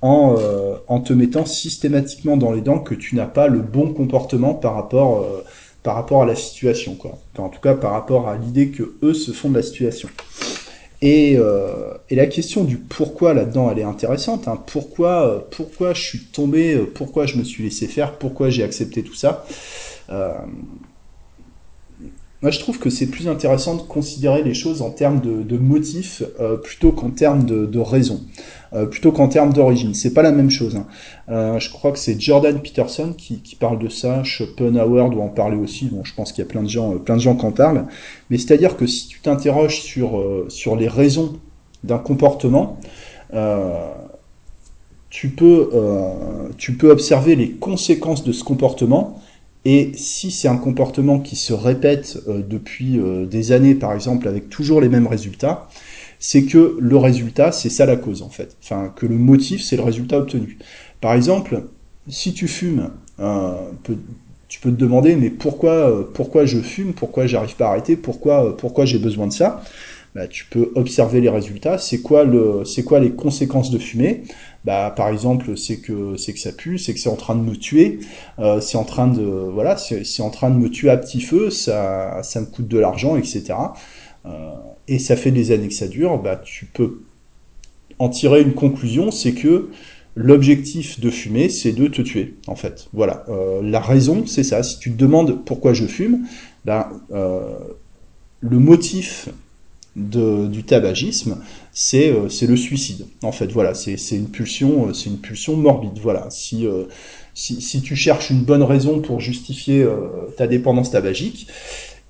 en, 0.00 0.36
euh, 0.38 0.76
en 0.86 1.00
te 1.00 1.12
mettant 1.12 1.44
systématiquement 1.44 2.36
dans 2.36 2.52
les 2.52 2.60
dents 2.60 2.78
que 2.78 2.94
tu 2.94 3.16
n'as 3.16 3.26
pas 3.26 3.48
le 3.48 3.60
bon 3.60 3.92
comportement 3.92 4.54
par 4.54 4.74
rapport, 4.74 5.20
euh, 5.22 5.44
par 5.82 5.94
rapport 5.94 6.22
à 6.22 6.26
la 6.26 6.36
situation, 6.36 6.94
quoi. 6.94 7.18
en 7.38 7.48
tout 7.48 7.60
cas, 7.60 7.74
par 7.74 7.92
rapport 7.92 8.28
à 8.28 8.36
l'idée 8.36 8.68
que 8.68 8.96
eux 9.02 9.14
se 9.14 9.32
font 9.32 9.50
de 9.50 9.56
la 9.56 9.62
situation. 9.62 10.08
Et, 11.00 11.36
euh, 11.38 11.94
et 12.10 12.16
la 12.16 12.26
question 12.26 12.64
du 12.64 12.76
pourquoi 12.76 13.32
là-dedans, 13.32 13.70
elle 13.70 13.78
est 13.78 13.84
intéressante. 13.84 14.48
Hein. 14.48 14.60
Pourquoi, 14.66 15.46
pourquoi 15.50 15.94
je 15.94 16.02
suis 16.02 16.18
tombé, 16.18 16.76
pourquoi 16.94 17.26
je 17.26 17.36
me 17.36 17.44
suis 17.44 17.62
laissé 17.62 17.86
faire, 17.86 18.18
pourquoi 18.18 18.50
j'ai 18.50 18.64
accepté 18.64 19.02
tout 19.02 19.14
ça. 19.14 19.46
Moi, 22.40 22.52
je 22.52 22.60
trouve 22.60 22.78
que 22.78 22.88
c'est 22.88 23.06
plus 23.06 23.26
intéressant 23.26 23.74
de 23.74 23.82
considérer 23.82 24.44
les 24.44 24.54
choses 24.54 24.80
en 24.80 24.90
termes 24.90 25.20
de, 25.20 25.58
motifs 25.58 26.22
euh, 26.38 26.56
plutôt 26.56 26.92
qu'en 26.92 27.10
termes 27.10 27.44
de, 27.44 27.66
de 27.66 27.78
raison, 27.80 28.20
euh, 28.74 28.86
plutôt 28.86 29.10
qu'en 29.10 29.26
termes 29.26 29.52
d'origine. 29.52 29.92
C'est 29.92 30.14
pas 30.14 30.22
la 30.22 30.30
même 30.30 30.48
chose. 30.48 30.76
Hein. 30.76 30.86
Euh, 31.30 31.58
je 31.58 31.68
crois 31.68 31.90
que 31.90 31.98
c'est 31.98 32.20
Jordan 32.20 32.60
Peterson 32.60 33.12
qui, 33.12 33.56
parle 33.58 33.80
de 33.80 33.88
ça. 33.88 34.22
Schopenhauer 34.22 35.10
doit 35.10 35.24
en 35.24 35.28
parler 35.28 35.56
aussi. 35.56 35.86
Bon, 35.86 36.04
je 36.04 36.14
pense 36.14 36.30
qu'il 36.30 36.44
y 36.44 36.46
a 36.46 36.50
plein 36.50 36.62
de 36.62 36.68
gens, 36.68 36.96
plein 36.98 37.16
de 37.16 37.20
gens 37.20 37.34
qui 37.34 37.44
en 37.44 37.50
parlent. 37.50 37.86
Mais 38.30 38.38
c'est-à-dire 38.38 38.76
que 38.76 38.86
si 38.86 39.08
tu 39.08 39.20
t'interroges 39.20 39.80
sur 39.80 40.24
sur 40.48 40.76
les 40.76 40.86
raisons 40.86 41.40
d'un 41.82 41.98
comportement, 41.98 42.78
tu 45.10 45.28
peux 45.30 45.70
tu 46.56 46.74
peux 46.74 46.90
observer 46.92 47.34
les 47.34 47.50
conséquences 47.50 48.22
de 48.22 48.30
ce 48.30 48.44
comportement 48.44 49.20
et 49.64 49.92
si 49.94 50.30
c'est 50.30 50.48
un 50.48 50.56
comportement 50.56 51.20
qui 51.20 51.36
se 51.36 51.52
répète 51.52 52.18
euh, 52.28 52.42
depuis 52.48 52.98
euh, 52.98 53.26
des 53.26 53.52
années, 53.52 53.74
par 53.74 53.92
exemple, 53.92 54.28
avec 54.28 54.48
toujours 54.48 54.80
les 54.80 54.88
mêmes 54.88 55.06
résultats, 55.06 55.68
c'est 56.18 56.44
que 56.44 56.76
le 56.80 56.96
résultat, 56.96 57.52
c'est 57.52 57.70
ça 57.70 57.86
la 57.86 57.96
cause, 57.96 58.22
en 58.22 58.30
fait. 58.30 58.56
Enfin, 58.62 58.92
que 58.94 59.06
le 59.06 59.16
motif, 59.16 59.62
c'est 59.62 59.76
le 59.76 59.82
résultat 59.82 60.18
obtenu. 60.18 60.58
Par 61.00 61.14
exemple, 61.14 61.64
si 62.08 62.32
tu 62.32 62.48
fumes, 62.48 62.90
euh, 63.20 63.52
tu 64.48 64.60
peux 64.60 64.70
te 64.70 64.76
demander, 64.76 65.14
mais 65.16 65.30
pourquoi, 65.30 66.10
pourquoi 66.14 66.46
je 66.46 66.58
fume? 66.58 66.94
Pourquoi 66.94 67.26
j'arrive 67.26 67.56
pas 67.56 67.66
à 67.66 67.70
arrêter? 67.70 67.96
Pourquoi, 67.96 68.56
pourquoi 68.56 68.86
j'ai 68.86 68.98
besoin 68.98 69.26
de 69.26 69.32
ça? 69.32 69.62
Bah, 70.14 70.26
tu 70.26 70.46
peux 70.46 70.72
observer 70.74 71.20
les 71.20 71.28
résultats. 71.28 71.78
C'est 71.78 72.00
quoi 72.00 72.24
le, 72.24 72.62
quoi 72.84 73.00
les 73.00 73.10
conséquences 73.12 73.70
de 73.70 73.78
fumer? 73.78 74.22
Bah, 74.64 74.92
par 74.94 75.08
exemple, 75.08 75.56
c'est 75.56 75.78
que 75.78 76.14
que 76.14 76.38
ça 76.38 76.52
pue, 76.52 76.78
c'est 76.78 76.92
que 76.92 77.00
c'est 77.00 77.08
en 77.08 77.16
train 77.16 77.36
de 77.36 77.42
me 77.42 77.56
tuer, 77.56 78.00
euh, 78.38 78.60
c'est 78.60 78.76
en 78.76 78.84
train 78.84 79.06
de 79.06 79.22
voilà, 79.22 79.76
en 80.20 80.30
train 80.30 80.50
de 80.50 80.56
me 80.56 80.68
tuer 80.68 80.90
à 80.90 80.96
petit 80.96 81.20
feu, 81.20 81.50
ça 81.50 82.20
ça 82.22 82.40
me 82.40 82.46
coûte 82.46 82.68
de 82.68 82.78
l'argent, 82.78 83.16
etc. 83.16 83.54
Euh, 84.26 84.50
et 84.88 84.98
ça 84.98 85.16
fait 85.16 85.30
des 85.30 85.52
années 85.52 85.68
que 85.68 85.74
ça 85.74 85.88
dure. 85.88 86.18
Bah, 86.18 86.36
tu 86.42 86.66
peux 86.66 87.02
en 87.98 88.08
tirer 88.08 88.42
une 88.42 88.54
conclusion, 88.54 89.10
c'est 89.10 89.32
que 89.32 89.70
l'objectif 90.16 91.00
de 91.00 91.10
fumer, 91.10 91.48
c'est 91.48 91.72
de 91.72 91.86
te 91.86 92.02
tuer, 92.02 92.34
en 92.46 92.56
fait. 92.56 92.88
Voilà. 92.92 93.24
Euh, 93.28 93.62
la 93.62 93.80
raison, 93.80 94.26
c'est 94.26 94.42
ça. 94.44 94.62
Si 94.62 94.78
tu 94.80 94.90
te 94.92 94.96
demandes 94.96 95.44
pourquoi 95.44 95.72
je 95.72 95.86
fume, 95.86 96.26
bah, 96.64 96.90
le 97.10 98.58
motif 98.58 99.28
du 99.98 100.64
tabagisme, 100.64 101.38
c'est 101.72 102.14
c'est 102.28 102.46
le 102.46 102.56
suicide. 102.56 103.06
En 103.22 103.32
fait, 103.32 103.50
voilà, 103.52 103.74
c'est 103.74 103.96
une 104.12 104.28
pulsion, 104.28 104.92
c'est 104.94 105.10
une 105.10 105.18
pulsion 105.18 105.56
morbide. 105.56 105.98
Voilà, 106.02 106.26
si, 106.30 106.66
si, 107.34 107.60
si 107.60 107.82
tu 107.82 107.96
cherches 107.96 108.30
une 108.30 108.42
bonne 108.42 108.62
raison 108.62 109.00
pour 109.00 109.20
justifier 109.20 109.86
ta 110.36 110.46
dépendance 110.46 110.90
tabagique, 110.90 111.48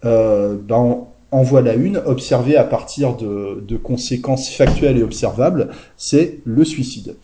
ben 0.03 1.07
en 1.31 1.42
voilà 1.42 1.74
une, 1.74 1.98
observée 1.98 2.57
à 2.57 2.64
partir 2.64 3.16
de, 3.16 3.62
de 3.66 3.77
conséquences 3.77 4.48
factuelles 4.48 4.98
et 4.98 5.03
observables, 5.03 5.68
c'est 5.96 6.38
le 6.44 6.64
suicide. 6.64 7.16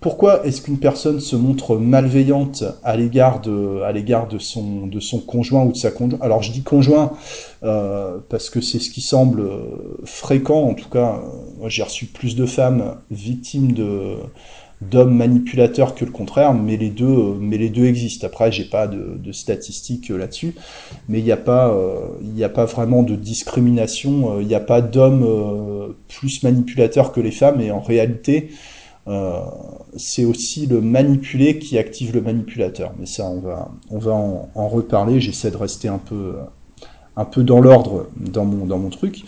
Pourquoi 0.00 0.46
est-ce 0.46 0.62
qu'une 0.62 0.78
personne 0.78 1.20
se 1.20 1.36
montre 1.36 1.76
malveillante 1.76 2.64
à 2.82 2.96
l'égard 2.96 3.40
de, 3.42 3.82
à 3.82 3.92
l'égard 3.92 4.28
de 4.28 4.38
son, 4.38 4.86
de 4.86 4.98
son 4.98 5.18
conjoint 5.20 5.64
ou 5.64 5.72
de 5.72 5.76
sa 5.76 5.90
conjointe? 5.90 6.22
Alors 6.22 6.42
je 6.42 6.52
dis 6.52 6.62
conjoint 6.62 7.12
euh, 7.64 8.16
parce 8.30 8.48
que 8.48 8.62
c'est 8.62 8.78
ce 8.78 8.88
qui 8.88 9.02
semble 9.02 9.42
fréquent. 10.04 10.62
En 10.62 10.74
tout 10.74 10.88
cas, 10.88 11.20
moi 11.58 11.68
j'ai 11.68 11.82
reçu 11.82 12.06
plus 12.06 12.34
de 12.34 12.46
femmes 12.46 12.96
victimes 13.10 13.72
de 13.72 14.16
d'hommes 14.80 15.14
manipulateurs 15.14 15.94
que 15.94 16.04
le 16.04 16.10
contraire, 16.10 16.54
mais 16.54 16.76
les 16.76 16.88
deux, 16.88 17.34
mais 17.38 17.58
les 17.58 17.68
deux 17.68 17.84
existent. 17.84 18.26
Après, 18.26 18.50
j'ai 18.50 18.64
pas 18.64 18.86
de, 18.86 19.18
de, 19.18 19.32
statistiques 19.32 20.08
là-dessus, 20.08 20.54
mais 21.08 21.18
il 21.18 21.24
n'y 21.24 21.32
a 21.32 21.36
pas, 21.36 21.68
euh, 21.68 21.98
il 22.22 22.42
a 22.42 22.48
pas 22.48 22.64
vraiment 22.64 23.02
de 23.02 23.14
discrimination. 23.14 24.36
Euh, 24.36 24.42
il 24.42 24.48
n'y 24.48 24.54
a 24.54 24.60
pas 24.60 24.80
d'hommes 24.80 25.24
euh, 25.24 25.88
plus 26.08 26.42
manipulateurs 26.42 27.12
que 27.12 27.20
les 27.20 27.30
femmes, 27.30 27.60
et 27.60 27.70
en 27.70 27.80
réalité, 27.80 28.50
euh, 29.08 29.40
c'est 29.96 30.24
aussi 30.24 30.66
le 30.66 30.80
manipulé 30.80 31.58
qui 31.58 31.78
active 31.78 32.14
le 32.14 32.20
manipulateur. 32.20 32.92
Mais 32.98 33.06
ça, 33.06 33.26
on 33.26 33.40
va, 33.40 33.70
on 33.90 33.98
va 33.98 34.12
en, 34.12 34.68
reparler. 34.68 35.20
J'essaie 35.20 35.50
de 35.50 35.56
rester 35.56 35.88
un 35.88 35.98
peu, 35.98 36.36
un 37.16 37.24
peu 37.24 37.42
dans 37.42 37.60
l'ordre 37.60 38.08
dans 38.16 38.44
mon, 38.44 38.66
dans 38.66 38.78
mon 38.78 38.90
truc. 38.90 39.24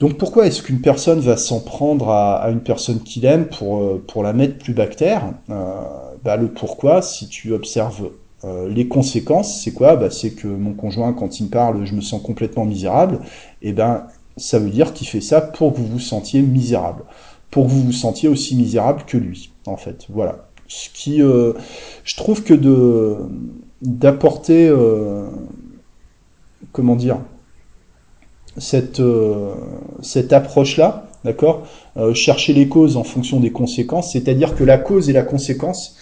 Donc 0.00 0.18
pourquoi 0.18 0.46
est-ce 0.46 0.60
qu'une 0.62 0.80
personne 0.80 1.20
va 1.20 1.36
s'en 1.36 1.60
prendre 1.60 2.10
à, 2.10 2.50
une 2.50 2.60
personne 2.60 3.00
qu'il 3.00 3.24
aime 3.24 3.46
pour, 3.46 3.78
euh, 3.78 4.04
pour 4.06 4.22
la 4.22 4.32
mettre 4.32 4.58
plus 4.58 4.74
bactère? 4.74 5.32
Euh, 5.50 5.80
bah, 6.24 6.36
Le 6.36 6.48
pourquoi, 6.48 7.00
si 7.02 7.28
tu 7.28 7.52
observes 7.52 8.10
les 8.68 8.88
conséquences, 8.88 9.62
c'est 9.62 9.72
quoi? 9.72 9.96
Bah, 9.96 10.10
C'est 10.10 10.32
que 10.32 10.46
mon 10.46 10.74
conjoint, 10.74 11.14
quand 11.14 11.40
il 11.40 11.44
me 11.44 11.48
parle, 11.48 11.86
je 11.86 11.94
me 11.94 12.02
sens 12.02 12.20
complètement 12.20 12.66
misérable. 12.66 13.20
Et 13.62 13.70
eh 13.70 13.72
ben, 13.72 14.06
ça 14.36 14.58
veut 14.58 14.68
dire 14.68 14.92
qu'il 14.92 15.06
fait 15.06 15.22
ça 15.22 15.40
pour 15.40 15.72
que 15.72 15.78
vous 15.78 15.86
vous 15.86 15.98
sentiez 15.98 16.42
misérable 16.42 17.04
pour 17.54 17.66
que 17.66 17.70
vous 17.70 17.84
vous 17.84 17.92
sentiez 17.92 18.28
aussi 18.28 18.56
misérable 18.56 19.04
que 19.06 19.16
lui, 19.16 19.52
en 19.66 19.76
fait. 19.76 20.06
Voilà. 20.08 20.48
Ce 20.66 20.88
qui, 20.92 21.22
euh, 21.22 21.52
je 22.02 22.16
trouve 22.16 22.42
que 22.42 22.52
de 22.52 23.16
d'apporter, 23.80 24.66
euh, 24.66 25.28
comment 26.72 26.96
dire, 26.96 27.20
cette 28.56 28.98
euh, 28.98 29.54
cette 30.02 30.32
approche-là, 30.32 31.06
d'accord, 31.24 31.62
chercher 32.12 32.54
les 32.54 32.68
causes 32.68 32.96
en 32.96 33.04
fonction 33.04 33.38
des 33.38 33.52
conséquences, 33.52 34.10
c'est-à-dire 34.14 34.56
que 34.56 34.64
la 34.64 34.76
cause 34.76 35.08
et 35.08 35.12
la 35.12 35.22
conséquence, 35.22 35.96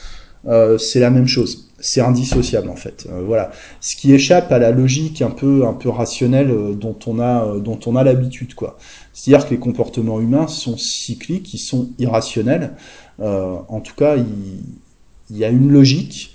c'est 0.78 1.00
la 1.00 1.10
même 1.10 1.26
chose 1.26 1.68
c'est 1.84 2.00
indissociable 2.00 2.70
en 2.70 2.76
fait. 2.76 3.08
voilà, 3.26 3.50
ce 3.80 3.96
qui 3.96 4.12
échappe 4.12 4.52
à 4.52 4.60
la 4.60 4.70
logique 4.70 5.20
un 5.20 5.30
peu 5.30 5.66
un 5.66 5.72
peu 5.72 5.88
rationnelle 5.88 6.76
dont 6.76 6.96
on 7.06 7.18
a 7.18 7.58
dont 7.58 7.80
on 7.86 7.96
a 7.96 8.04
l'habitude 8.04 8.54
quoi. 8.54 8.78
C'est-à-dire 9.12 9.46
que 9.46 9.50
les 9.50 9.60
comportements 9.60 10.20
humains 10.20 10.46
sont 10.46 10.76
cycliques, 10.76 11.52
ils 11.54 11.58
sont 11.58 11.90
irrationnels. 11.98 12.72
Euh, 13.20 13.56
en 13.68 13.80
tout 13.80 13.94
cas, 13.94 14.16
il, 14.16 15.36
y 15.36 15.44
a 15.44 15.48
une 15.48 15.70
logique, 15.70 16.34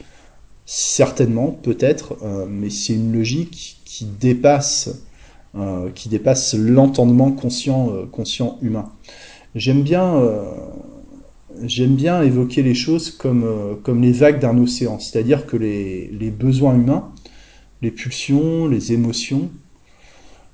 certainement, 0.65 1.51
peut-être, 1.51 2.17
euh, 2.23 2.45
mais 2.47 2.69
c'est 2.69 2.93
une 2.93 3.13
logique 3.13 3.81
qui 3.85 4.05
dépasse, 4.05 4.89
euh, 5.55 5.89
qui 5.93 6.09
dépasse 6.09 6.53
l'entendement 6.53 7.31
conscient, 7.31 7.91
conscient 8.11 8.57
humain. 8.61 8.91
J'aime 9.55 9.81
bien, 9.81 10.21
j'aime 11.65 11.95
bien 11.95 12.21
évoquer 12.21 12.63
les 12.63 12.75
choses 12.75 13.11
comme, 13.11 13.45
comme 13.83 14.01
les 14.01 14.11
vagues 14.11 14.39
d'un 14.39 14.57
océan, 14.57 14.99
c'est-à-dire 14.99 15.45
que 15.45 15.57
les, 15.57 16.07
les 16.07 16.31
besoins 16.31 16.75
humains, 16.75 17.11
les 17.81 17.91
pulsions, 17.91 18.67
les 18.67 18.93
émotions, 18.93 19.49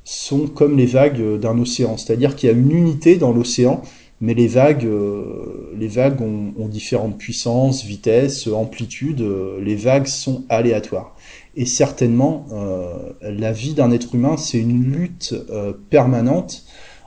sont 0.03 0.47
comme 0.47 0.77
les 0.77 0.85
vagues 0.85 1.39
d'un 1.39 1.57
océan, 1.59 1.97
c'est-à-dire 1.97 2.35
qu'il 2.35 2.49
y 2.49 2.53
a 2.53 2.55
une 2.55 2.71
unité 2.71 3.15
dans 3.15 3.31
l'océan, 3.31 3.81
mais 4.23 4.33
les 4.33 4.47
vagues, 4.47 4.85
euh, 4.85 5.73
les 5.77 5.87
vagues 5.87 6.21
ont, 6.21 6.67
différentes 6.67 7.17
puissances, 7.17 7.83
vitesses, 7.83 8.47
amplitudes, 8.47 9.21
les 9.59 9.75
vagues 9.75 10.07
sont 10.07 10.45
aléatoires. 10.47 11.15
Et 11.55 11.65
certainement, 11.65 12.45
euh, 12.53 13.11
la 13.21 13.51
vie 13.51 13.73
d'un 13.73 13.91
être 13.91 14.15
humain, 14.15 14.37
c'est 14.37 14.59
une 14.59 14.83
lutte 14.83 15.35
euh, 15.49 15.73
permanente 15.89 16.63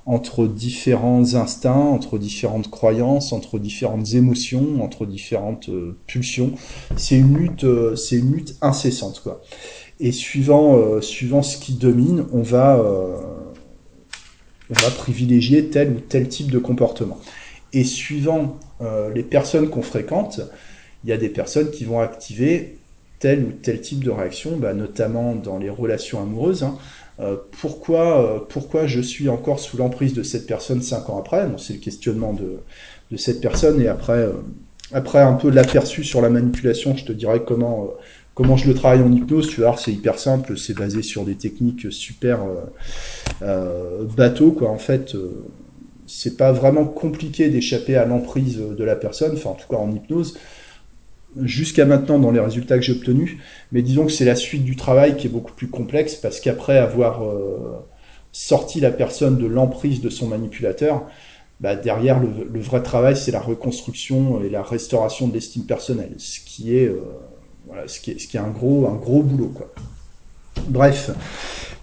entre 0.06 0.46
différents 0.46 1.34
instincts, 1.34 1.74
entre 1.74 2.18
différentes 2.18 2.70
croyances, 2.70 3.32
entre 3.32 3.58
différentes 3.58 4.14
émotions, 4.14 4.82
entre 4.82 5.04
différentes 5.04 5.68
pulsions. 6.06 6.52
C'est 6.96 7.16
une 7.16 7.36
lutte, 7.36 7.66
c'est 7.96 8.16
une 8.16 8.32
lutte 8.32 8.56
incessante, 8.62 9.20
quoi. 9.22 9.42
Et 9.98 10.12
suivant, 10.12 10.76
euh, 10.76 11.00
suivant 11.00 11.42
ce 11.42 11.56
qui 11.56 11.72
domine, 11.72 12.26
on 12.32 12.42
va, 12.42 12.78
euh, 12.78 13.16
on 14.68 14.74
va 14.74 14.90
privilégier 14.90 15.66
tel 15.70 15.90
ou 15.92 16.00
tel 16.00 16.28
type 16.28 16.50
de 16.50 16.58
comportement. 16.58 17.18
Et 17.72 17.84
suivant 17.84 18.58
euh, 18.82 19.12
les 19.12 19.22
personnes 19.22 19.70
qu'on 19.70 19.82
fréquente, 19.82 20.40
il 21.04 21.10
y 21.10 21.12
a 21.12 21.16
des 21.16 21.30
personnes 21.30 21.70
qui 21.70 21.84
vont 21.84 22.00
activer 22.00 22.78
tel 23.20 23.44
ou 23.44 23.52
tel 23.52 23.80
type 23.80 24.04
de 24.04 24.10
réaction, 24.10 24.58
bah, 24.58 24.74
notamment 24.74 25.34
dans 25.34 25.58
les 25.58 25.70
relations 25.70 26.20
amoureuses. 26.20 26.62
Hein. 26.62 26.76
Pourquoi, 27.50 28.46
pourquoi 28.50 28.86
je 28.86 29.00
suis 29.00 29.28
encore 29.28 29.58
sous 29.58 29.78
l'emprise 29.78 30.12
de 30.12 30.22
cette 30.22 30.46
personne 30.46 30.82
cinq 30.82 31.08
ans 31.08 31.18
après? 31.18 31.46
Bon, 31.46 31.56
C'est 31.56 31.72
le 31.72 31.78
questionnement 31.78 32.34
de, 32.34 33.16
cette 33.16 33.40
personne. 33.40 33.80
Et 33.80 33.88
après, 33.88 34.28
après 34.92 35.20
un 35.20 35.32
peu 35.32 35.48
l'aperçu 35.48 36.04
sur 36.04 36.20
la 36.20 36.28
manipulation, 36.28 36.94
je 36.96 37.04
te 37.04 37.12
dirais 37.12 37.42
comment 37.46 37.94
Comment 38.36 38.58
je 38.58 38.68
le 38.68 38.74
travaille 38.74 39.00
en 39.00 39.10
hypnose, 39.10 39.48
tu 39.48 39.62
vois, 39.62 39.76
c'est 39.78 39.92
hyper 39.92 40.18
simple, 40.18 40.58
c'est 40.58 40.76
basé 40.76 41.00
sur 41.00 41.24
des 41.24 41.36
techniques 41.36 41.90
super 41.90 42.42
euh, 42.42 42.66
euh 43.40 44.04
bateau, 44.14 44.50
quoi. 44.50 44.68
En 44.68 44.76
fait, 44.76 45.14
euh, 45.14 45.42
c'est 46.06 46.36
pas 46.36 46.52
vraiment 46.52 46.84
compliqué 46.84 47.48
d'échapper 47.48 47.96
à 47.96 48.04
l'emprise 48.04 48.58
de 48.58 48.84
la 48.84 48.94
personne, 48.94 49.32
enfin 49.32 49.50
en 49.50 49.54
tout 49.54 49.66
cas 49.70 49.78
en 49.78 49.90
hypnose, 49.90 50.38
jusqu'à 51.42 51.84
maintenant 51.84 52.18
dans 52.18 52.30
les 52.30 52.40
résultats 52.40 52.76
que 52.76 52.84
j'ai 52.84 52.92
obtenus. 52.92 53.36
Mais 53.72 53.82
disons 53.82 54.06
que 54.06 54.12
c'est 54.12 54.24
la 54.24 54.36
suite 54.36 54.64
du 54.64 54.76
travail 54.76 55.16
qui 55.16 55.26
est 55.26 55.30
beaucoup 55.30 55.52
plus 55.52 55.68
complexe 55.68 56.14
parce 56.14 56.40
qu'après 56.40 56.78
avoir 56.78 57.24
euh, 57.24 57.84
sorti 58.32 58.80
la 58.80 58.90
personne 58.90 59.38
de 59.38 59.46
l'emprise 59.46 60.00
de 60.00 60.10
son 60.10 60.28
manipulateur, 60.28 61.04
bah, 61.60 61.74
derrière 61.74 62.20
le, 62.20 62.60
vrai 62.60 62.82
travail, 62.82 63.16
c'est 63.16 63.32
la 63.32 63.40
reconstruction 63.40 64.42
et 64.42 64.50
la 64.50 64.62
restauration 64.62 65.26
de 65.26 65.34
l'estime 65.34 65.64
personnelle, 65.64 66.14
ce 66.18 66.40
qui 66.40 66.76
est 66.76 66.92
voilà, 67.66 67.88
ce 67.88 68.00
qui 68.00 68.10
est, 68.10 68.36
un 68.36 68.50
gros, 68.50 68.86
un 68.86 68.94
gros 68.94 69.22
boulot, 69.22 69.48
quoi. 69.48 69.72
Bref, 70.68 71.10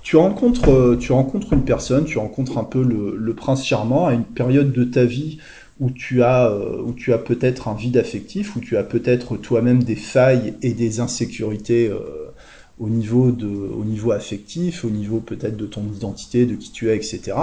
tu 0.02 0.16
rencontres, 0.16 0.72
euh, 0.72 0.98
tu 0.98 1.12
rencontres 1.12 1.54
une 1.54 1.66
personne, 1.66 2.06
tu 2.06 2.18
rencontres 2.18 2.58
un 2.58 2.64
peu 2.64 2.82
le 2.84 3.34
prince 3.34 3.66
charmant 3.66 4.08
à 4.08 4.14
une 4.14 4.24
période 4.24 4.72
de 4.72 4.84
ta 4.84 5.06
vie 5.06 5.40
où 5.84 5.92
tu 5.92 6.24
as, 6.24 6.48
euh, 6.48 6.82
où 6.82 6.94
tu 6.94 7.12
as 7.12 7.18
peut-être 7.18 7.68
un 7.68 7.76
vide 7.76 7.98
affectif, 7.98 8.56
où 8.56 8.62
tu 8.62 8.78
as 8.78 8.84
peut-être 8.84 9.36
toi-même 9.36 9.84
des 9.84 9.98
failles 9.98 10.56
et 10.62 10.74
des 10.74 11.02
insécurités 11.02 11.90
euh, 11.90 12.32
au 12.80 12.88
niveau 12.88 14.12
affectif, 14.12 14.86
au 14.86 14.90
niveau 14.90 15.20
peut-être 15.20 15.58
de 15.58 15.66
ton 15.66 15.84
identité, 15.94 16.46
de 16.46 16.56
qui 16.56 16.72
tu 16.72 16.90
es, 16.90 16.96
etc. 16.96 17.34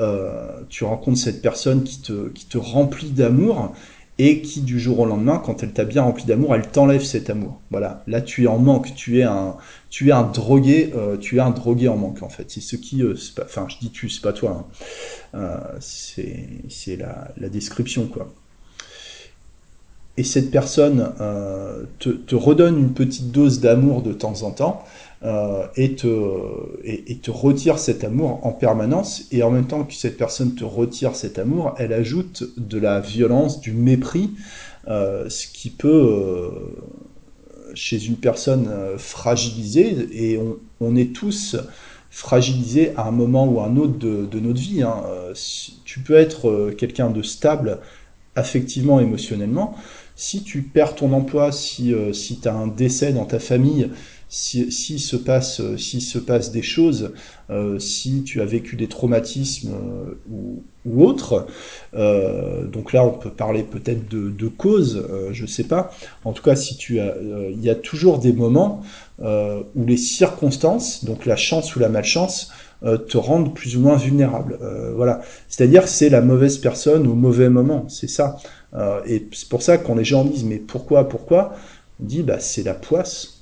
Euh, 0.00 0.60
tu 0.68 0.84
rencontres 0.84 1.18
cette 1.18 1.42
personne 1.42 1.84
qui 1.84 2.00
te 2.02 2.58
remplit 2.58 3.10
d'amour 3.10 3.72
et 4.22 4.42
qui 4.42 4.60
du 4.60 4.78
jour 4.78 5.00
au 5.00 5.06
lendemain, 5.06 5.38
quand 5.42 5.62
elle 5.62 5.72
t'a 5.72 5.86
bien 5.86 6.02
rempli 6.02 6.26
d'amour, 6.26 6.54
elle 6.54 6.68
t'enlève 6.68 7.02
cet 7.02 7.30
amour. 7.30 7.58
Voilà, 7.70 8.04
là 8.06 8.20
tu 8.20 8.44
es 8.44 8.46
en 8.46 8.58
manque, 8.58 8.94
tu 8.94 9.20
es 9.20 9.22
un, 9.22 9.56
drogué, 10.24 10.92
euh, 10.94 11.16
tu 11.16 11.38
es 11.38 11.40
un 11.40 11.48
drogué 11.48 11.88
en 11.88 11.96
manque 11.96 12.22
en 12.22 12.28
fait. 12.28 12.50
C'est 12.50 12.60
ce 12.60 12.76
qui, 12.76 13.02
euh, 13.02 13.14
enfin 13.42 13.66
je 13.70 13.78
dis 13.78 13.90
tu, 13.90 14.10
c'est 14.10 14.20
pas 14.20 14.34
toi, 14.34 14.66
hein. 15.34 15.38
euh, 15.38 15.78
c'est, 15.80 16.96
la, 16.98 17.28
la 17.38 17.48
description 17.48 18.08
quoi. 18.08 18.30
Et 20.18 20.24
cette 20.24 20.50
personne 20.50 21.14
te 21.98 22.34
redonne 22.34 22.78
une 22.78 22.92
petite 22.92 23.30
dose 23.30 23.60
d'amour 23.60 24.02
de 24.02 24.12
temps 24.12 24.42
en 24.42 24.50
temps, 24.50 24.84
euh, 25.22 25.66
et, 25.76 25.96
te, 25.96 26.06
et, 26.82 27.18
te 27.18 27.30
retire 27.30 27.78
cet 27.78 28.04
amour 28.04 28.40
en 28.42 28.52
permanence. 28.52 29.24
Et 29.32 29.42
en 29.42 29.50
même 29.50 29.66
temps 29.66 29.84
que 29.84 29.92
cette 29.92 30.16
personne 30.16 30.54
te 30.54 30.64
retire 30.64 31.14
cet 31.14 31.38
amour, 31.38 31.74
elle 31.76 31.92
ajoute 31.92 32.44
de 32.56 32.78
la 32.78 33.00
violence, 33.00 33.60
du 33.60 33.72
mépris, 33.72 34.30
euh, 34.88 35.28
ce 35.28 35.46
qui 35.46 35.68
peut, 35.68 35.88
euh, 35.88 36.48
chez 37.74 38.02
une 38.06 38.16
personne 38.16 38.70
fragilisée, 38.96 40.08
et 40.10 40.40
on, 40.80 40.96
est 40.96 41.14
tous 41.14 41.56
fragilisés 42.08 42.92
à 42.96 43.06
un 43.06 43.12
moment 43.12 43.46
ou 43.46 43.60
à 43.60 43.66
un 43.66 43.76
autre 43.76 43.98
de, 43.98 44.40
notre 44.40 44.60
vie. 44.60 44.82
Hein. 44.82 45.04
Tu 45.84 46.00
peux 46.00 46.14
être 46.14 46.70
quelqu'un 46.78 47.10
de 47.10 47.20
stable 47.20 47.80
affectivement, 48.36 49.00
émotionnellement. 49.00 49.76
Si 50.16 50.42
tu 50.42 50.62
perds 50.62 50.94
ton 50.94 51.12
emploi, 51.12 51.52
si, 51.52 51.94
si 52.12 52.40
tu 52.40 52.48
as 52.48 52.54
un 52.54 52.66
décès 52.66 53.12
dans 53.12 53.26
ta 53.26 53.38
famille, 53.38 53.90
si, 54.30 55.00
se 55.00 55.16
passe, 55.16 55.60
si 55.76 56.00
se 56.00 56.18
passe 56.18 56.52
des 56.52 56.62
choses, 56.62 57.12
euh, 57.50 57.80
si 57.80 58.22
tu 58.22 58.40
as 58.40 58.44
vécu 58.44 58.76
des 58.76 58.86
traumatismes 58.86 59.72
euh, 59.74 60.14
ou, 60.30 60.62
ou 60.86 61.04
autres, 61.04 61.48
euh, 61.94 62.64
donc 62.64 62.92
là 62.92 63.04
on 63.04 63.10
peut 63.10 63.30
parler 63.30 63.64
peut-être 63.64 64.08
de, 64.08 64.48
causes, 64.48 65.04
euh, 65.10 65.30
je 65.32 65.46
sais 65.46 65.64
pas. 65.64 65.90
En 66.24 66.32
tout 66.32 66.44
cas, 66.44 66.54
si 66.54 66.76
tu 66.76 67.00
as, 67.00 67.16
il 67.50 67.60
y 67.60 67.70
a 67.70 67.74
toujours 67.74 68.18
des 68.18 68.32
moments 68.32 68.82
où 69.20 69.84
les 69.84 69.98
circonstances, 69.98 71.04
donc 71.04 71.26
la 71.26 71.36
chance 71.36 71.76
ou 71.76 71.80
la 71.80 71.90
malchance, 71.90 72.50
te 72.82 73.18
rendent 73.18 73.54
plus 73.54 73.76
ou 73.76 73.80
moins 73.80 73.96
vulnérable. 73.96 74.58
voilà. 74.96 75.20
C'est-à-dire 75.48 75.86
c'est 75.86 76.08
la 76.08 76.22
mauvaise 76.22 76.56
personne 76.56 77.06
au 77.06 77.14
mauvais 77.14 77.50
moment, 77.50 77.84
c'est 77.88 78.08
ça. 78.08 78.38
et 79.06 79.28
c'est 79.32 79.48
pour 79.50 79.60
ça 79.60 79.76
quand 79.76 79.94
les 79.94 80.04
gens 80.04 80.24
disent 80.24 80.44
mais 80.44 80.56
pourquoi, 80.56 81.06
pourquoi, 81.06 81.54
on 82.00 82.06
dit 82.06 82.22
bah 82.22 82.40
c'est 82.40 82.62
la 82.62 82.72
poisse 82.72 83.39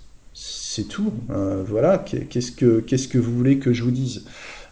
c'est 0.79 0.89
tout. 0.89 1.13
Euh, 1.31 1.65
voilà, 1.67 1.99
qu'est-ce 1.99 2.53
que, 2.53 2.81
qu'est-ce 2.81 3.09
que 3.09 3.19
vous 3.19 3.35
voulez 3.35 3.59
que 3.59 3.73
je 3.73 3.83
vous 3.83 3.91
dise? 3.91 4.25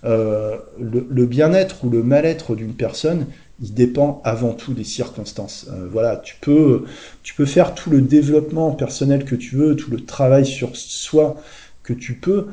Euh, 0.04 0.56
Le, 0.78 1.26
bien-être 1.26 1.84
ou 1.84 1.90
le 1.90 2.02
mal-être 2.02 2.54
d'une 2.54 2.74
personne, 2.74 3.26
il 3.60 3.74
dépend 3.74 4.20
avant 4.24 4.52
tout 4.52 4.72
des 4.72 4.84
circonstances. 4.84 5.66
Euh, 5.72 5.88
voilà, 5.90 6.16
tu 6.18 6.36
peux, 6.40 6.84
tu 7.24 7.34
peux 7.34 7.46
faire 7.46 7.74
tout 7.74 7.90
le 7.90 8.02
développement 8.02 8.70
personnel 8.72 9.24
que 9.24 9.34
tu 9.34 9.56
veux, 9.56 9.74
tout 9.74 9.90
le 9.90 10.04
travail 10.04 10.46
sur 10.46 10.76
soi 10.76 11.36
que 11.82 11.92
tu 11.92 12.14
peux. 12.14 12.46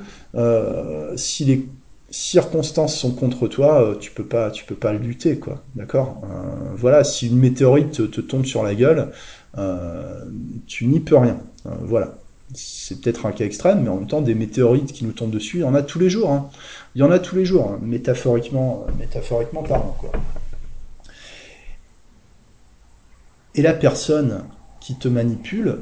si 1.15 1.45
les 1.45 1.67
circonstances 2.09 2.95
sont 2.95 3.11
contre 3.11 3.47
toi, 3.47 3.97
tu 3.99 4.11
peux 4.11 4.25
pas, 4.25 4.51
tu 4.51 4.63
peux 4.65 4.75
pas 4.75 4.93
lutter, 4.93 5.37
quoi. 5.37 5.63
D'accord? 5.75 6.21
Voilà, 6.75 7.03
si 7.03 7.27
une 7.27 7.37
météorite 7.37 8.11
te 8.11 8.21
tombe 8.21 8.45
sur 8.45 8.63
la 8.63 8.73
gueule, 8.75 9.11
tu 10.67 10.87
n'y 10.87 10.99
peux 10.99 11.17
rien. 11.17 11.39
voilà 11.81 12.15
c'est 12.53 13.01
peut-être 13.01 13.25
un 13.25 13.31
cas 13.31 13.45
extrême, 13.45 13.83
mais 13.83 13.89
en 13.89 13.97
même 13.97 14.07
temps, 14.07 14.21
des 14.21 14.35
météorites 14.35 14.91
qui 14.91 15.05
nous 15.05 15.11
tombent 15.11 15.31
dessus, 15.31 15.57
il 15.57 15.61
y 15.61 15.65
en 15.65 15.75
a 15.75 15.81
tous 15.81 15.99
les 15.99 16.09
jours. 16.09 16.31
Hein. 16.31 16.49
Il 16.95 16.99
y 16.99 17.03
en 17.03 17.11
a 17.11 17.19
tous 17.19 17.35
les 17.35 17.45
jours, 17.45 17.71
hein, 17.71 17.79
métaphoriquement, 17.81 18.85
euh, 18.87 18.91
métaphoriquement 18.99 19.63
parlant. 19.63 19.95
Quoi. 19.99 20.11
Et 23.55 23.61
la 23.61 23.73
personne 23.73 24.43
qui 24.79 24.95
te 24.95 25.07
manipule, 25.07 25.79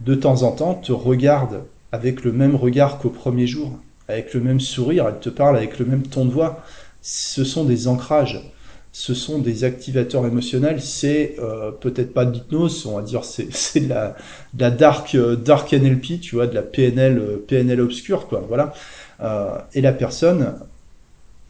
de 0.00 0.14
temps 0.14 0.42
en 0.42 0.52
temps, 0.52 0.74
te 0.74 0.92
regarde 0.92 1.64
avec 1.92 2.24
le 2.24 2.32
même 2.32 2.56
regard 2.56 2.98
qu'au 2.98 3.10
premier 3.10 3.46
jour, 3.46 3.78
avec 4.08 4.34
le 4.34 4.40
même 4.40 4.60
sourire, 4.60 5.06
elle 5.08 5.20
te 5.20 5.30
parle 5.30 5.56
avec 5.56 5.78
le 5.78 5.86
même 5.86 6.02
ton 6.02 6.24
de 6.24 6.30
voix. 6.30 6.64
Ce 7.00 7.44
sont 7.44 7.64
des 7.64 7.88
ancrages 7.88 8.52
ce 8.92 9.14
sont 9.14 9.38
des 9.38 9.64
activateurs 9.64 10.26
émotionnels. 10.26 10.80
C'est 10.82 11.36
euh, 11.38 11.70
peut-être 11.72 12.12
pas 12.12 12.26
de 12.26 12.32
l'hypnose, 12.32 12.86
on 12.86 12.96
va 12.96 13.02
dire 13.02 13.24
c'est 13.24 13.80
de 13.80 13.88
la, 13.88 14.16
de 14.54 14.60
la 14.60 14.70
dark 14.70 15.14
euh, 15.14 15.34
dark 15.34 15.72
NLP, 15.72 16.20
tu 16.20 16.36
vois, 16.36 16.46
de 16.46 16.54
la 16.54 16.62
PNL 16.62 17.18
euh, 17.18 17.44
PNL 17.46 17.80
obscure, 17.80 18.28
quoi. 18.28 18.44
Voilà. 18.46 18.74
Euh, 19.22 19.58
et 19.74 19.80
la 19.80 19.92
personne 19.92 20.54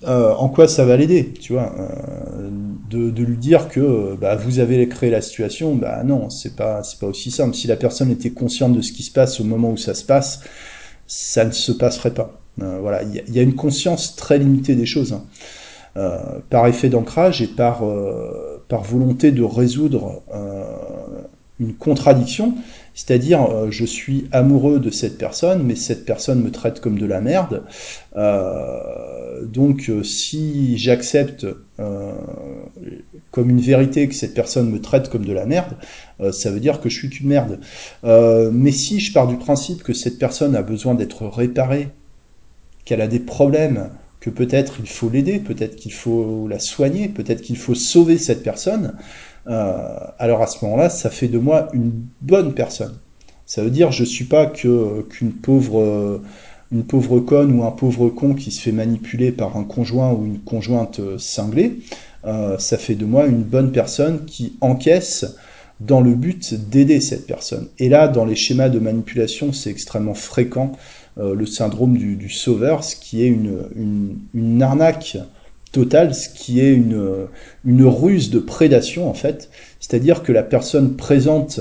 euh, 0.06 0.34
en 0.34 0.50
quoi 0.50 0.68
ça 0.68 0.86
va 0.86 0.96
l'aider, 0.96 1.34
tu 1.34 1.54
vois 1.54 1.74
euh, 1.78 2.50
de, 2.90 3.24
lui 3.24 3.38
dire 3.38 3.68
que 3.68 4.16
bah, 4.20 4.36
vous 4.36 4.60
avez 4.60 4.88
créé 4.88 5.10
la 5.10 5.22
situation, 5.22 5.76
bah 5.76 6.04
non, 6.04 6.30
c'est 6.30 6.56
pas 6.56 6.82
pas 7.00 7.08
aussi 7.08 7.32
simple. 7.32 7.56
Si 7.56 7.68
la 7.68 7.76
personne 7.76 8.12
était 8.12 8.32
consciente 8.32 8.74
de 8.74 8.82
ce 8.82 8.92
qui 8.92 9.04
se 9.04 9.12
passe 9.12 9.42
au 9.42 9.44
moment 9.44 9.72
où 9.72 9.78
ça 9.78 9.94
se 9.94 10.06
passe, 10.06 10.42
ça 11.08 11.46
ne 11.46 11.52
se 11.52 11.72
passerait 11.72 12.14
pas. 12.14 12.40
Euh, 12.62 12.78
voilà, 12.80 13.02
il 13.04 13.34
y, 13.34 13.40
a 13.40 13.42
une 13.42 13.56
conscience 13.56 14.16
très 14.16 14.38
limitée 14.38 14.76
des 14.76 14.86
choses. 14.86 15.14
Hein. 15.14 15.24
Euh, 15.96 16.40
par 16.50 16.66
effet 16.68 16.90
d'ancrage 16.90 17.42
et 17.42 17.48
par, 17.48 17.86
euh, 17.86 18.64
par 18.68 18.84
volonté 18.84 19.32
de 19.32 19.44
résoudre 19.44 20.24
une 21.60 21.76
contradiction, 21.76 22.56
c'est-à-dire 22.96 23.70
je 23.70 23.86
suis 23.86 24.28
amoureux 24.32 24.80
de 24.80 24.90
cette 24.90 25.20
personne, 25.20 25.64
mais 25.64 25.76
cette 25.76 26.04
personne 26.04 26.42
me 26.42 26.50
traite 26.50 26.82
comme 26.82 26.98
de 26.98 27.06
la 27.06 27.22
merde. 27.22 27.64
donc 29.44 29.92
si 30.04 30.78
j'accepte 30.80 31.46
comme 31.78 33.50
une 33.50 33.60
vérité 33.60 34.08
que 34.08 34.14
cette 34.14 34.34
personne 34.34 34.70
me 34.70 34.80
traite 34.80 35.10
comme 35.10 35.26
de 35.26 35.34
la 35.34 35.46
merde, 35.46 35.76
ça 36.32 36.52
veut 36.52 36.60
dire 36.60 36.80
que 36.80 36.90
je 36.90 36.98
suis 36.98 37.10
qu'une 37.10 37.28
merde. 37.28 37.60
mais 38.04 38.72
si 38.72 39.00
je 39.00 39.12
pars 39.12 39.28
du 39.28 39.38
principe 39.38 39.84
que 39.84 39.94
cette 39.94 40.20
personne 40.20 40.56
a 40.56 40.62
besoin 40.62 40.94
d'être 40.94 41.26
réparée, 41.26 41.90
qu'elle 42.86 43.02
a 43.02 43.08
des 43.08 43.20
problèmes, 43.20 43.90
que 44.20 44.30
peut-être 44.30 44.76
il 44.80 44.88
faut 44.88 45.10
l'aider, 45.10 45.40
peut-être 45.40 45.76
qu'il 45.76 45.92
faut 45.92 46.48
la 46.48 46.60
soigner, 46.60 47.10
peut-être 47.10 47.42
qu'il 47.42 47.58
faut 47.58 47.76
sauver 47.76 48.18
cette 48.18 48.42
personne, 48.42 48.96
euh, 49.48 49.98
alors 50.18 50.42
à 50.42 50.48
ce 50.48 50.64
moment-là, 50.64 50.90
ça 50.90 51.10
fait 51.10 51.28
de 51.28 51.38
moi 51.38 51.68
une 51.74 51.92
bonne 52.22 52.54
personne. 52.54 52.98
Ça 53.46 53.64
veut 53.64 53.70
dire 53.70 53.92
je 53.92 54.06
suis 54.06 54.24
pas 54.24 54.46
qu'une 54.46 55.34
pauvre 55.42 56.22
une 56.74 56.84
pauvre 56.84 57.20
conne 57.20 57.58
ou 57.58 57.64
un 57.64 57.72
pauvre 57.72 58.10
con 58.10 58.34
qui 58.34 58.52
se 58.52 58.60
fait 58.60 58.72
manipuler 58.72 59.32
par 59.32 59.56
un 59.58 59.64
conjoint 59.64 60.12
ou 60.12 60.26
une 60.26 60.40
conjointe 60.40 61.00
cinglée. 61.18 61.78
Euh, 62.26 62.58
ça 62.58 62.78
fait 62.78 62.96
de 62.96 63.06
moi 63.06 63.28
une 63.28 63.44
bonne 63.44 63.72
personne 63.72 64.26
qui 64.26 64.58
encaisse 64.62 65.38
dans 65.80 66.02
le 66.02 66.16
but 66.16 66.54
d'aider 66.54 67.00
cette 67.00 67.28
personne. 67.28 67.68
Et 67.80 67.90
là, 67.90 68.08
dans 68.08 68.26
les 68.26 68.36
schémas 68.36 68.70
de 68.70 68.80
manipulation, 68.80 69.54
c'est 69.54 69.70
extrêmement 69.70 70.14
fréquent 70.14 70.72
euh, 71.18 71.36
le 71.36 71.46
syndrome 71.46 71.98
du, 71.98 72.30
sauveur, 72.30 72.84
ce 72.84 72.96
qui 72.96 73.24
est 73.24 73.28
une, 73.28 74.62
arnaque 74.62 75.18
totale, 75.72 76.16
ce 76.16 76.30
qui 76.30 76.60
est 76.60 76.74
une 76.74 77.86
ruse 77.86 78.30
de 78.30 78.40
prédation 78.40 79.10
en 79.10 79.14
fait. 79.14 79.50
C'est-à-dire 79.80 80.24
que 80.24 80.32
la 80.32 80.44
personne 80.44 80.96
présente 80.96 81.60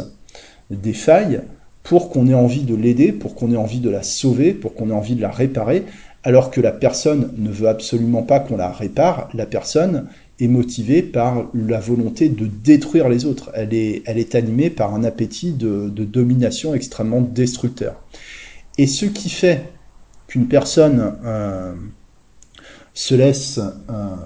des 0.70 0.92
failles 0.92 1.42
pour 1.82 2.10
qu'on 2.10 2.28
ait 2.28 2.34
envie 2.34 2.62
de 2.62 2.74
l'aider, 2.74 3.12
pour 3.12 3.34
qu'on 3.34 3.52
ait 3.52 3.56
envie 3.56 3.80
de 3.80 3.90
la 3.90 4.02
sauver, 4.02 4.52
pour 4.52 4.74
qu'on 4.74 4.90
ait 4.90 4.94
envie 4.94 5.16
de 5.16 5.22
la 5.22 5.30
réparer, 5.30 5.84
alors 6.24 6.50
que 6.50 6.60
la 6.60 6.70
personne 6.70 7.32
ne 7.36 7.50
veut 7.50 7.68
absolument 7.68 8.22
pas 8.22 8.38
qu'on 8.40 8.56
la 8.56 8.70
répare, 8.70 9.28
la 9.34 9.46
personne 9.46 10.06
est 10.38 10.48
motivée 10.48 11.02
par 11.02 11.48
la 11.54 11.80
volonté 11.80 12.28
de 12.28 12.46
détruire 12.46 13.08
les 13.08 13.24
autres. 13.24 13.50
Elle 13.54 13.74
est, 13.74 14.34
animée 14.34 14.70
par 14.70 14.94
un 14.94 15.04
appétit 15.04 15.52
de, 15.52 15.88
domination 15.88 16.74
extrêmement 16.74 17.20
destructeur. 17.20 18.00
Et 18.78 18.86
ce 18.86 19.06
qui 19.06 19.28
fait 19.28 19.72
qu'une 20.26 20.46
personne 20.46 21.14
euh, 21.24 21.74
euh, 23.10 24.16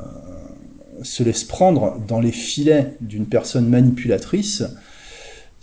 se 1.03 1.23
laisse 1.23 1.45
prendre 1.45 1.99
dans 2.07 2.21
les 2.21 2.33
filets 2.33 2.93
d'une 3.01 3.27
personne 3.27 3.69
manipulatrice, 3.69 4.65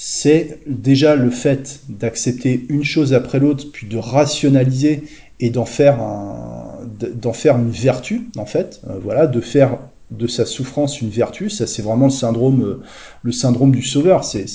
c'est 0.06 0.60
déjà 0.68 1.16
le 1.16 1.30
fait 1.30 1.80
d'accepter 1.88 2.66
une 2.68 2.84
chose 2.84 3.14
après 3.14 3.40
l'autre, 3.40 3.68
puis 3.72 3.88
de 3.88 3.96
rationaliser 3.96 5.04
et 5.40 5.50
d'en 5.50 5.64
faire 5.64 5.98
une 7.00 7.72
vertu, 7.72 8.24
en 8.36 8.46
fait, 8.46 8.82
euh, 8.90 9.00
voilà, 9.02 9.28
de 9.28 9.40
faire 9.40 9.80
de 10.18 10.28
sa 10.28 10.46
souffrance 10.46 11.02
une 11.02 11.10
vertu. 11.10 11.50
Ça, 11.50 11.68
c'est 11.68 11.82
vraiment 11.82 12.06
le 12.06 12.12
syndrome, 12.12 12.64
euh, 12.64 12.82
le 13.24 13.32
syndrome 13.32 13.72
du 13.72 13.82
sauveur. 13.82 14.24
C'est, 14.24 14.46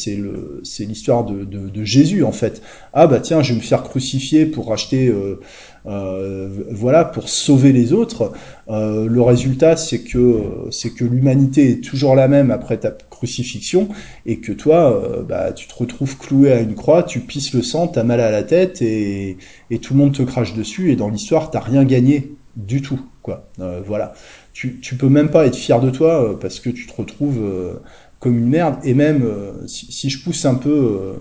l'histoire 0.80 1.24
de, 1.24 1.44
de, 1.44 1.84
Jésus 1.84 2.22
en 2.24 2.32
fait. 2.32 2.62
Ah 2.92 3.06
bah 3.06 3.20
tiens, 3.20 3.42
je 3.42 3.52
vais 3.52 3.58
me 3.58 3.64
faire 3.64 3.82
crucifier 3.82 4.46
pour 4.46 4.68
racheter, 4.68 5.08
euh, 5.08 5.40
euh, 5.86 6.48
voilà, 6.70 7.04
pour 7.04 7.28
sauver 7.28 7.72
les 7.72 7.92
autres. 7.92 8.32
Le 8.68 9.20
résultat, 9.20 9.76
c'est 9.76 10.00
que 10.00 10.68
que 10.96 11.04
l'humanité 11.04 11.70
est 11.70 11.84
toujours 11.84 12.14
la 12.14 12.28
même 12.28 12.50
après 12.50 12.78
ta 12.78 12.90
crucifixion 12.90 13.88
et 14.26 14.38
que 14.38 14.52
toi, 14.52 15.24
bah, 15.28 15.52
tu 15.52 15.66
te 15.66 15.74
retrouves 15.74 16.16
cloué 16.18 16.52
à 16.52 16.60
une 16.60 16.74
croix, 16.74 17.02
tu 17.02 17.20
pisses 17.20 17.52
le 17.54 17.62
sang, 17.62 17.88
t'as 17.88 18.04
mal 18.04 18.20
à 18.20 18.30
la 18.30 18.42
tête 18.42 18.82
et, 18.82 19.38
et 19.70 19.78
tout 19.78 19.94
le 19.94 20.00
monde 20.00 20.12
te 20.12 20.22
crache 20.22 20.54
dessus 20.54 20.92
et 20.92 20.96
dans 20.96 21.08
l'histoire, 21.08 21.50
t'as 21.50 21.60
rien 21.60 21.84
gagné 21.84 22.34
du 22.56 22.82
tout, 22.82 23.00
quoi. 23.22 23.48
Voilà 23.86 24.14
tu, 24.58 24.96
peux 24.96 25.08
même 25.08 25.30
pas 25.30 25.46
être 25.46 25.56
fier 25.56 25.80
de 25.80 25.90
toi 25.90 26.22
euh, 26.22 26.34
parce 26.34 26.58
que 26.58 26.70
tu 26.70 26.86
te 26.86 26.92
retrouves 26.96 27.38
euh, 27.40 27.74
comme 28.18 28.36
une 28.36 28.48
merde. 28.48 28.76
Et 28.82 28.94
même 28.94 29.22
euh, 29.22 29.52
si, 29.66 30.10
je 30.10 30.22
pousse 30.22 30.44
un 30.44 30.56
peu, 30.56 31.14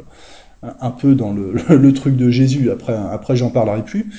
un 0.63 0.91
peu 0.91 1.13
dans 1.13 1.33
le, 1.33 1.53
le, 1.69 1.93
truc 1.93 2.15
de 2.15 2.31
Jésus, 2.31 2.71
après, 2.71 2.95
après 2.95 3.35
j'en 3.35 3.49
parlerai 3.49 3.83
plus, 3.83 4.09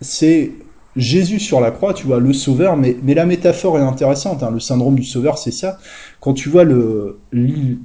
c'est 0.00 0.52
Jésus 0.98 1.38
sur 1.38 1.60
la 1.60 1.70
croix, 1.70 1.94
tu 1.94 2.06
vois, 2.06 2.18
le 2.18 2.32
sauveur, 2.32 2.76
mais, 2.76 2.96
mais 3.04 3.14
la 3.14 3.24
métaphore 3.24 3.78
est 3.78 3.82
intéressante, 3.82 4.42
hein, 4.42 4.50
le 4.50 4.58
syndrome 4.58 4.96
du 4.96 5.04
sauveur, 5.04 5.38
c'est 5.38 5.52
ça. 5.52 5.78
Quand 6.20 6.34
tu 6.34 6.48
vois 6.48 6.64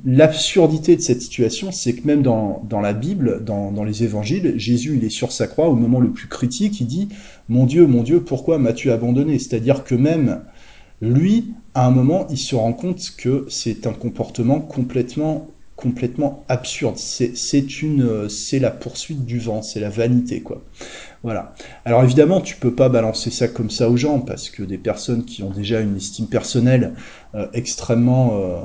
l'absurdité 0.06 0.96
de 0.96 1.02
cette 1.02 1.22
situation, 1.22 1.72
c'est 1.72 1.94
que 1.94 2.08
même 2.08 2.24
dans, 2.24 2.64
dans 2.68 2.82
la 2.82 2.94
Bible, 2.94 3.44
dans, 3.46 3.72
dans, 3.72 3.84
les 3.84 4.04
évangiles, 4.04 4.54
Jésus, 4.58 4.96
il 4.98 5.06
est 5.06 5.10
sur 5.10 5.32
sa 5.32 5.46
croix 5.46 5.68
au 5.68 5.76
moment 5.76 6.00
le 6.00 6.10
plus 6.10 6.28
critique, 6.28 6.82
il 6.82 6.88
dit, 6.88 7.10
mon 7.50 7.66
Dieu, 7.68 7.86
mon 7.86 8.02
Dieu, 8.02 8.22
pourquoi 8.22 8.58
m'as-tu 8.58 8.90
abandonné? 8.90 9.38
C'est-à-dire 9.38 9.84
que 9.84 9.94
même 9.94 10.42
lui, 11.00 11.54
à 11.76 11.86
un 11.86 11.92
moment, 11.92 12.26
il 12.32 12.38
se 12.38 12.56
rend 12.56 12.74
compte 12.74 13.14
que 13.16 13.46
c'est 13.48 13.86
un 13.86 13.94
comportement 13.94 14.60
complètement 14.60 15.48
complètement 15.76 16.46
absurde. 16.50 16.96
C'est 16.98 17.82
une, 17.82 18.30
c'est 18.30 18.60
la 18.60 18.72
poursuite 18.72 19.26
du 19.26 19.40
vent, 19.40 19.62
c'est 19.62 19.80
la 19.80 19.90
vanité, 19.90 20.42
quoi. 20.42 20.62
Voilà. 21.24 21.56
Alors 21.86 22.04
évidemment, 22.04 22.42
tu 22.42 22.58
peux 22.58 22.74
pas 22.74 22.90
balancer 22.90 23.32
ça 23.32 23.48
comme 23.48 23.70
ça 23.70 23.90
aux 23.90 23.96
gens 23.96 24.20
parce 24.20 24.50
que 24.50 24.62
des 24.62 24.78
personnes 24.78 25.24
qui 25.24 25.42
ont 25.42 25.52
déjà 25.52 25.80
une 25.80 25.96
estime 25.96 26.28
personnelle 26.28 26.96
euh, 27.34 27.48
extrêmement, 27.54 28.32
euh, 28.34 28.60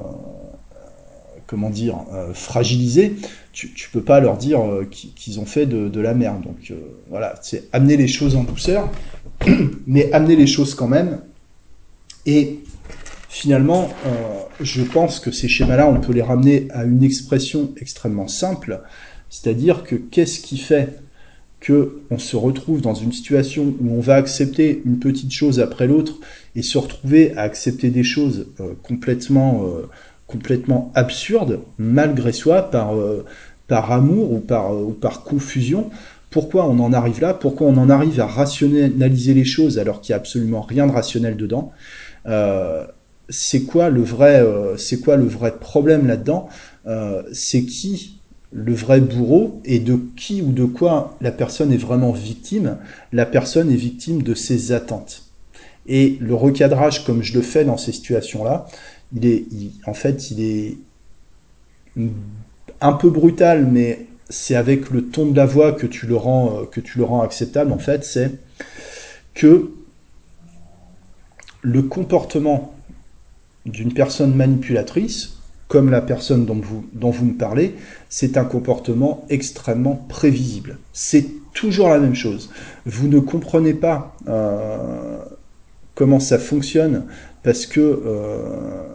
comment 1.46 1.70
dire, 1.70 2.00
euh, 2.12 2.34
fragilisée, 2.34 3.14
tu, 3.52 3.72
tu 3.74 3.88
peux 3.90 4.02
pas 4.02 4.18
leur 4.18 4.36
dire 4.36 4.60
qu'ils 4.90 5.38
ont 5.38 5.46
fait 5.46 5.66
de, 5.66 6.00
la 6.00 6.14
merde. 6.14 6.42
Donc 6.42 6.72
voilà, 7.08 7.36
c'est 7.42 7.68
amener 7.72 7.96
les 7.96 8.08
choses 8.08 8.34
en 8.34 8.42
douceur, 8.42 8.90
mais 9.86 10.12
amener 10.12 10.34
les 10.34 10.48
choses 10.48 10.74
quand 10.74 10.88
même. 10.88 11.20
Et 12.26 12.58
finalement, 13.28 13.88
je 14.60 14.82
pense 14.82 15.20
que 15.20 15.30
ces 15.30 15.48
schémas-là, 15.48 15.88
on 15.88 16.00
peut 16.00 16.12
les 16.12 16.22
ramener 16.22 16.66
à 16.72 16.84
une 16.84 17.04
expression 17.04 17.72
extrêmement 17.80 18.28
simple, 18.28 18.82
c'est-à-dire 19.30 19.84
que 19.84 19.94
qu'est-ce 19.94 20.40
qui 20.40 20.58
fait 20.58 21.00
que 21.60 22.00
on 22.10 22.18
se 22.18 22.36
retrouve 22.36 22.80
dans 22.80 22.94
une 22.94 23.12
situation 23.12 23.74
où 23.80 23.92
on 23.92 24.00
va 24.00 24.14
accepter 24.14 24.82
une 24.84 24.98
petite 24.98 25.32
chose 25.32 25.60
après 25.60 25.86
l'autre 25.86 26.14
et 26.54 26.62
se 26.62 26.78
retrouver 26.78 27.36
à 27.36 27.42
accepter 27.42 27.90
des 27.90 28.04
choses 28.04 28.46
euh, 28.60 28.74
complètement 28.82 29.64
euh, 29.64 29.88
complètement 30.26 30.92
absurdes 30.94 31.60
malgré 31.78 32.32
soi 32.32 32.62
par 32.62 32.96
euh, 32.96 33.24
par 33.66 33.90
amour 33.90 34.32
ou 34.32 34.38
par 34.38 34.72
ou 34.72 34.92
par 34.92 35.24
confusion. 35.24 35.90
Pourquoi 36.30 36.68
on 36.68 36.78
en 36.78 36.92
arrive 36.92 37.20
là? 37.20 37.34
Pourquoi 37.34 37.66
on 37.66 37.76
en 37.76 37.90
arrive 37.90 38.20
à 38.20 38.26
rationaliser 38.26 39.34
les 39.34 39.44
choses 39.46 39.78
alors 39.78 40.00
qu'il 40.00 40.10
y 40.10 40.14
a 40.14 40.16
absolument 40.16 40.60
rien 40.60 40.86
de 40.86 40.92
rationnel 40.92 41.36
dedans? 41.36 41.72
C'est 43.30 43.62
quoi 43.62 43.90
c'est 44.76 45.00
quoi 45.00 45.16
le 45.16 45.24
vrai 45.26 45.54
problème 45.58 46.06
là-dedans? 46.06 46.48
C'est 47.32 47.64
qui 47.64 48.17
le 48.52 48.74
vrai 48.74 49.00
bourreau 49.00 49.60
et 49.64 49.78
de 49.78 49.98
qui 50.16 50.42
ou 50.42 50.52
de 50.52 50.64
quoi 50.64 51.16
la 51.20 51.30
personne 51.30 51.72
est 51.72 51.78
vraiment 51.78 52.12
victime. 52.12 52.78
La 53.12 53.26
personne 53.26 53.70
est 53.70 53.76
victime 53.76 54.22
de 54.22 54.34
ses 54.34 54.72
attentes. 54.72 55.24
Et 55.86 56.18
le 56.20 56.34
recadrage, 56.34 57.04
comme 57.04 57.22
je 57.22 57.34
le 57.34 57.42
fais 57.42 57.64
dans 57.64 57.76
ces 57.76 57.92
situations-là, 57.92 58.66
il 59.14 59.26
est, 59.26 59.44
en 59.86 59.94
fait, 59.94 60.30
il 60.30 60.42
est 60.42 60.76
un 62.80 62.92
peu 62.92 63.10
brutal, 63.10 63.66
mais 63.66 64.06
c'est 64.28 64.54
avec 64.54 64.90
le 64.90 65.06
ton 65.06 65.26
de 65.26 65.36
la 65.36 65.46
voix 65.46 65.72
que 65.72 65.86
tu 65.86 66.06
le 66.06 66.16
rends, 66.16 66.66
que 66.70 66.80
tu 66.80 66.98
le 66.98 67.04
rends 67.04 67.22
acceptable. 67.22 67.72
En 67.72 67.78
fait, 67.78 68.04
c'est 68.04 68.32
que 69.34 69.70
le 71.62 71.82
comportement 71.82 72.74
d'une 73.64 73.92
personne 73.92 74.34
manipulatrice, 74.34 75.37
comme 75.68 75.90
la 75.90 76.00
personne 76.00 76.46
dont 76.46 76.60
vous, 77.10 77.24
me 77.24 77.34
parlez, 77.34 77.74
c'est 78.08 78.38
un 78.38 78.44
comportement 78.44 79.26
extrêmement 79.28 79.96
prévisible. 80.08 80.78
C'est 80.94 81.26
toujours 81.52 81.90
la 81.90 81.98
même 81.98 82.14
chose. 82.14 82.50
Vous 82.86 83.06
ne 83.06 83.20
comprenez 83.20 83.74
pas 83.74 84.16
euh, 84.28 85.18
comment 85.94 86.20
ça 86.20 86.38
fonctionne 86.38 87.04
parce 87.42 87.66
que, 87.66 87.80
euh, 87.80 88.86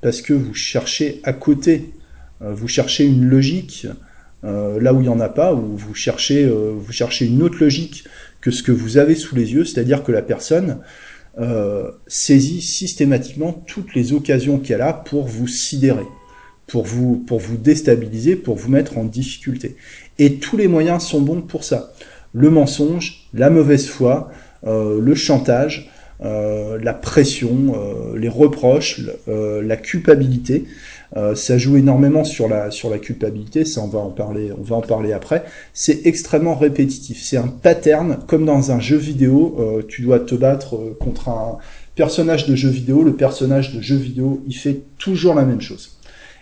parce 0.00 0.22
que 0.22 0.32
vous 0.32 0.54
cherchez 0.54 1.20
à 1.24 1.32
côté, 1.32 1.92
euh, 2.40 2.54
vous 2.54 2.68
cherchez 2.68 3.04
une 3.04 3.26
logique 3.26 3.86
là 4.42 4.94
où 4.94 5.00
il 5.00 5.02
n'y 5.02 5.08
en 5.08 5.18
a 5.18 5.28
pas, 5.28 5.54
ou 5.54 5.76
vous 5.76 5.94
cherchez 5.94 6.46
une 6.46 7.42
autre 7.42 7.56
logique 7.58 8.04
que 8.40 8.52
ce 8.52 8.62
que 8.62 8.70
vous 8.70 8.96
avez 8.96 9.16
sous 9.16 9.34
les 9.34 9.52
yeux, 9.52 9.64
c'est-à-dire 9.64 10.04
que 10.04 10.12
la 10.12 10.22
personne 10.22 10.78
euh, 11.38 11.90
saisit 12.06 12.62
systématiquement 12.62 13.52
toutes 13.52 13.94
les 13.94 14.12
occasions 14.12 14.58
qu'elle 14.58 14.80
a 14.80 14.94
pour 14.94 15.26
vous 15.26 15.46
sidérer, 15.46 16.06
pour 16.66 16.84
vous, 16.84 17.16
pour 17.26 17.40
vous 17.40 17.56
déstabiliser, 17.56 18.36
pour 18.36 18.56
vous 18.56 18.70
mettre 18.70 18.96
en 18.96 19.04
difficulté. 19.04 19.76
Et 20.18 20.36
tous 20.36 20.56
les 20.56 20.66
moyens 20.66 21.02
sont 21.02 21.20
bons 21.20 21.42
pour 21.42 21.64
ça. 21.64 21.92
Le 22.32 22.48
mensonge, 22.48 23.28
la 23.34 23.50
mauvaise 23.50 23.86
foi, 23.86 24.30
euh, 24.66 24.98
le 25.00 25.14
chantage, 25.14 25.90
euh, 26.24 26.78
la 26.82 26.94
pression, 26.94 27.74
les 28.16 28.28
reproches, 28.28 29.02
la 29.26 29.76
culpabilité. 29.76 30.64
Euh, 31.16 31.34
ça 31.34 31.56
joue 31.56 31.78
énormément 31.78 32.24
sur 32.24 32.46
la 32.46 32.70
sur 32.70 32.90
la 32.90 32.98
culpabilité, 32.98 33.64
ça 33.64 33.80
on 33.80 33.88
va 33.88 34.00
en 34.00 34.10
parler, 34.10 34.52
on 34.58 34.62
va 34.62 34.76
en 34.76 34.82
parler 34.82 35.12
après. 35.12 35.44
C'est 35.72 36.04
extrêmement 36.04 36.54
répétitif, 36.54 37.22
c'est 37.22 37.38
un 37.38 37.48
pattern 37.48 38.18
comme 38.26 38.44
dans 38.44 38.70
un 38.70 38.80
jeu 38.80 38.98
vidéo. 38.98 39.56
Euh, 39.58 39.82
tu 39.86 40.02
dois 40.02 40.20
te 40.20 40.34
battre 40.34 40.76
euh, 40.76 40.96
contre 41.00 41.30
un 41.30 41.56
personnage 41.94 42.46
de 42.46 42.54
jeu 42.54 42.68
vidéo. 42.68 43.02
Le 43.02 43.14
personnage 43.14 43.74
de 43.74 43.80
jeu 43.80 43.96
vidéo, 43.96 44.42
il 44.46 44.54
fait 44.54 44.82
toujours 44.98 45.34
la 45.34 45.46
même 45.46 45.62
chose. 45.62 45.96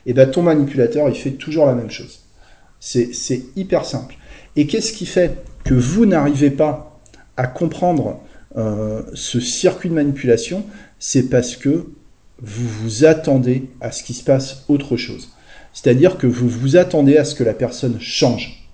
Et 0.07 0.13
ben 0.13 0.29
ton 0.29 0.43
manipulateur, 0.43 1.09
il 1.09 1.15
fait 1.15 1.33
toujours 1.33 1.67
la 1.67 1.75
même 1.75 1.91
chose. 1.91 2.21
C'est 2.81 3.43
hyper 3.57 3.87
simple. 3.87 4.17
Et 4.57 4.67
qu'est-ce 4.67 4.93
qui 4.93 5.07
fait 5.07 5.39
que 5.65 5.73
vous 5.73 6.05
n'arrivez 6.05 6.51
pas 6.51 7.01
à 7.39 7.47
comprendre 7.47 8.21
ce 9.15 9.41
circuit 9.41 9.89
de 9.89 9.95
manipulation? 9.95 10.65
C'est 10.99 11.31
parce 11.31 11.57
que 11.57 11.87
vous 12.45 12.69
vous 12.69 13.05
attendez 13.05 13.65
à 13.81 13.91
ce 13.91 14.03
qu'il 14.03 14.15
se 14.15 14.23
passe 14.23 14.65
autre 14.69 14.97
chose. 14.97 15.31
C'est-à-dire 15.73 16.19
que 16.19 16.27
vous 16.27 16.49
vous 16.49 16.77
attendez 16.77 17.17
à 17.17 17.25
ce 17.25 17.35
que 17.35 17.45
la 17.45 17.55
personne 17.55 17.99
change. 18.01 18.69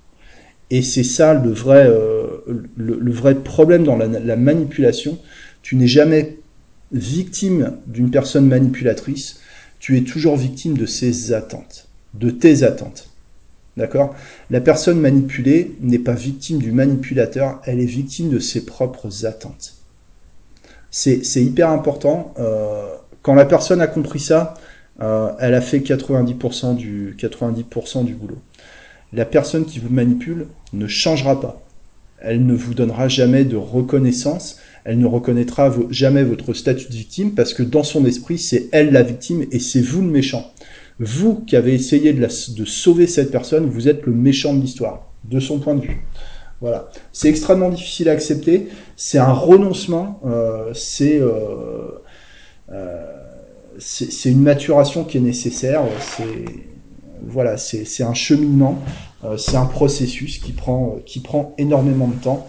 Et 0.70 0.82
c'est 0.82 1.04
ça 1.04 1.34
le 1.34 1.50
vrai, 1.50 1.86
euh, 1.86 2.42
le, 2.76 3.12
vrai 3.12 3.34
problème 3.36 3.84
dans 3.84 3.96
la, 3.96 4.06
la 4.06 4.36
manipulation. 4.36 5.18
Tu 5.62 5.76
n'es 5.76 5.86
jamais 5.86 6.38
victime 6.92 7.76
d'une 7.86 8.10
personne 8.10 8.46
manipulatrice, 8.46 9.40
tu 9.78 9.96
es 9.96 10.02
toujours 10.02 10.36
victime 10.36 10.76
de 10.76 10.86
ses 10.86 11.32
attentes, 11.32 11.88
de 12.14 12.30
tes 12.30 12.62
attentes. 12.62 13.08
D'accord? 13.76 14.14
La 14.50 14.60
personne 14.60 15.00
manipulée 15.00 15.76
n'est 15.80 16.00
pas 16.00 16.14
victime 16.14 16.58
du 16.58 16.72
manipulateur, 16.72 17.62
elle 17.64 17.80
est 17.80 17.86
victime 17.86 18.28
de 18.28 18.40
ses 18.40 18.66
propres 18.66 19.26
attentes. 19.26 19.74
C'est 20.90 21.22
hyper 21.36 21.70
important. 21.70 22.34
Euh, 22.38 22.96
quand 23.22 23.34
la 23.34 23.44
personne 23.44 23.80
a 23.80 23.86
compris 23.86 24.20
ça, 24.20 24.54
euh, 25.02 25.30
elle 25.40 25.54
a 25.54 25.60
fait 25.60 25.78
90% 25.78 26.76
du, 26.76 27.16
90% 27.18 28.04
du 28.04 28.14
boulot. 28.14 28.38
La 29.12 29.24
personne 29.24 29.64
qui 29.64 29.78
vous 29.78 29.92
manipule 29.92 30.46
ne 30.72 30.86
changera 30.86 31.40
pas. 31.40 31.62
Elle 32.20 32.44
ne 32.44 32.54
vous 32.54 32.74
donnera 32.74 33.08
jamais 33.08 33.44
de 33.44 33.56
reconnaissance. 33.56 34.58
Elle 34.84 34.98
ne 34.98 35.06
reconnaîtra 35.06 35.72
jamais 35.90 36.22
votre 36.22 36.52
statut 36.52 36.88
de 36.88 36.94
victime 36.94 37.34
parce 37.34 37.54
que 37.54 37.62
dans 37.62 37.82
son 37.82 38.04
esprit, 38.04 38.38
c'est 38.38 38.68
elle 38.72 38.92
la 38.92 39.02
victime 39.02 39.46
et 39.50 39.58
c'est 39.58 39.80
vous 39.80 40.02
le 40.02 40.08
méchant. 40.08 40.52
Vous 40.98 41.36
qui 41.46 41.56
avez 41.56 41.74
essayé 41.74 42.12
de, 42.12 42.20
de 42.20 42.64
sauver 42.64 43.06
cette 43.06 43.30
personne, 43.30 43.66
vous 43.66 43.88
êtes 43.88 44.04
le 44.04 44.12
méchant 44.12 44.54
de 44.54 44.60
l'histoire, 44.60 45.10
de 45.24 45.40
son 45.40 45.58
point 45.58 45.74
de 45.74 45.80
vue. 45.80 46.02
Voilà. 46.60 46.90
C'est 47.12 47.28
extrêmement 47.28 47.70
difficile 47.70 48.08
à 48.10 48.12
accepter. 48.12 48.68
C'est 48.96 49.18
un 49.18 49.32
renoncement. 49.32 50.20
Euh, 50.26 50.72
c'est 50.74 51.18
euh, 51.18 52.02
c'est 53.78 54.30
une 54.30 54.42
maturation 54.42 55.04
qui 55.04 55.18
est 55.18 55.20
nécessaire. 55.20 55.82
C'est 56.00 56.44
voilà, 57.22 57.58
c'est 57.58 58.02
un 58.02 58.14
cheminement, 58.14 58.78
euh, 59.24 59.36
c'est 59.36 59.56
un 59.56 59.66
processus 59.66 60.38
qui 60.38 60.52
prend 60.52 60.98
qui 61.04 61.20
prend 61.20 61.54
énormément 61.58 62.08
de 62.08 62.14
temps. 62.14 62.48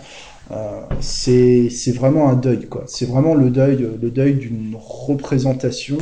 Euh, 0.51 0.81
c'est 0.99 1.69
vraiment 1.93 2.29
un 2.29 2.35
deuil 2.35 2.67
quoi. 2.67 2.83
C'est 2.87 3.05
vraiment 3.05 3.35
le 3.35 3.49
deuil 3.49 3.87
le 4.01 4.09
deuil 4.09 4.35
d'une 4.35 4.75
représentation 4.77 5.97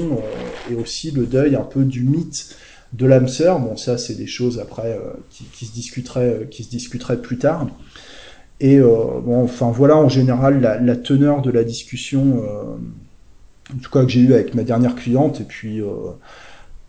et 0.71 0.75
aussi 0.75 1.11
le 1.11 1.25
deuil 1.25 1.55
un 1.55 1.63
peu 1.63 1.83
du 1.83 2.03
mythe 2.03 2.55
de 2.93 3.05
l'âme 3.05 3.27
sœur. 3.27 3.59
Bon, 3.59 3.75
ça 3.75 3.97
c'est 3.97 4.15
des 4.15 4.27
choses 4.27 4.59
après 4.59 4.97
qui, 5.31 5.65
se 5.65 5.73
discuteraient 5.73 6.47
qui 6.49 6.63
se 6.63 6.69
discuteraient 6.69 7.21
plus 7.21 7.37
tard. 7.37 7.67
Et 8.59 8.77
euh, 8.77 9.19
bon, 9.23 9.43
enfin 9.43 9.71
voilà 9.71 9.97
en 9.97 10.09
général 10.09 10.59
la, 10.59 10.95
teneur 10.95 11.41
de 11.41 11.49
la 11.49 11.63
discussion, 11.63 12.43
euh, 12.43 12.75
en 13.73 13.79
tout 13.79 13.91
cas 13.91 14.03
que 14.03 14.09
j'ai 14.09 14.21
eu 14.21 14.33
avec 14.33 14.55
ma 14.55 14.63
dernière 14.63 14.95
cliente, 14.95 15.41
et 15.41 15.43
puis 15.43 15.81
euh, 15.81 15.87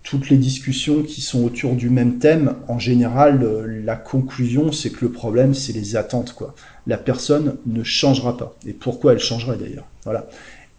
toutes 0.03 0.31
les 0.31 0.39
discussions 0.39 1.03
qui 1.03 1.21
sont 1.21 1.45
autour 1.45 1.75
du 1.75 1.91
même 1.91 2.19
thème, 2.19 2.55
en 2.69 2.79
général, 2.79 3.45
la 3.85 3.97
conclusion, 3.97 4.73
c'est 4.73 4.91
que 4.91 5.05
le 5.05 5.11
problème, 5.11 5.55
c'est 5.55 5.73
les 5.73 5.97
attentes, 5.97 6.33
quoi. 6.33 6.55
La 6.87 6.97
personne 6.97 7.57
ne 7.67 7.83
changera 7.83 8.37
pas. 8.37 8.57
Et 8.67 8.73
pourquoi 8.73 9.13
elle 9.13 9.19
changerait 9.19 9.57
d'ailleurs? 9.57 9.87
Voilà. 10.05 10.27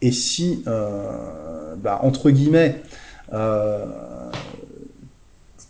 Et 0.00 0.10
si, 0.10 0.64
euh, 0.66 1.74
bah, 1.76 2.00
entre 2.02 2.30
guillemets, 2.30 2.82
euh, 3.32 3.86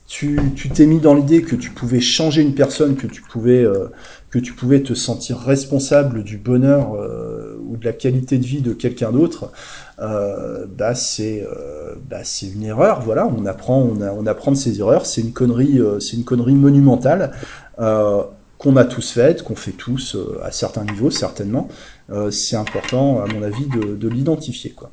tu 0.06 0.68
t'es 0.74 0.86
mis 0.86 1.00
dans 1.00 1.14
l'idée 1.14 1.42
que 1.42 1.56
tu 1.56 1.70
pouvais 1.70 2.00
changer 2.00 2.42
une 2.42 2.54
personne, 2.54 2.96
que 2.96 3.06
tu 3.06 3.22
pouvais 3.22 3.64
euh, 3.64 3.88
que 4.30 4.38
tu 4.38 4.52
pouvais 4.52 4.82
te 4.82 4.94
sentir 4.94 5.38
responsable 5.38 6.22
du 6.22 6.38
bonheur 6.38 6.94
euh, 6.94 7.31
ou 7.72 7.76
de 7.76 7.84
la 7.84 7.92
qualité 7.92 8.38
de 8.38 8.44
vie 8.44 8.60
de 8.60 8.72
quelqu'un 8.72 9.10
d'autre, 9.10 9.50
euh, 10.00 10.66
bah 10.66 10.94
c'est 10.94 11.46
euh, 11.46 11.94
bah 12.08 12.22
c'est 12.22 12.46
une 12.46 12.62
erreur. 12.62 13.00
Voilà, 13.00 13.26
on 13.26 13.46
apprend 13.46 13.80
on, 13.80 14.26
apprend 14.26 14.52
de 14.52 14.56
ses 14.56 14.78
erreurs. 14.80 15.06
C'est 15.06 15.22
une 15.22 15.32
connerie 15.32 15.80
euh, 15.80 15.98
c'est 16.00 16.16
une 16.16 16.24
connerie 16.24 16.54
monumentale 16.54 17.32
qu'on 18.58 18.76
a 18.76 18.84
tous 18.84 19.10
faite, 19.10 19.42
qu'on 19.42 19.56
fait 19.56 19.72
tous 19.72 20.16
à 20.44 20.52
certains 20.52 20.84
niveaux 20.84 21.10
certainement. 21.10 21.66
c'est 22.30 22.54
important 22.54 23.20
à 23.20 23.26
mon 23.26 23.42
avis 23.42 23.66
de, 23.66 23.96
de 23.96 24.08
l'identifier 24.08 24.70
quoi. 24.70 24.92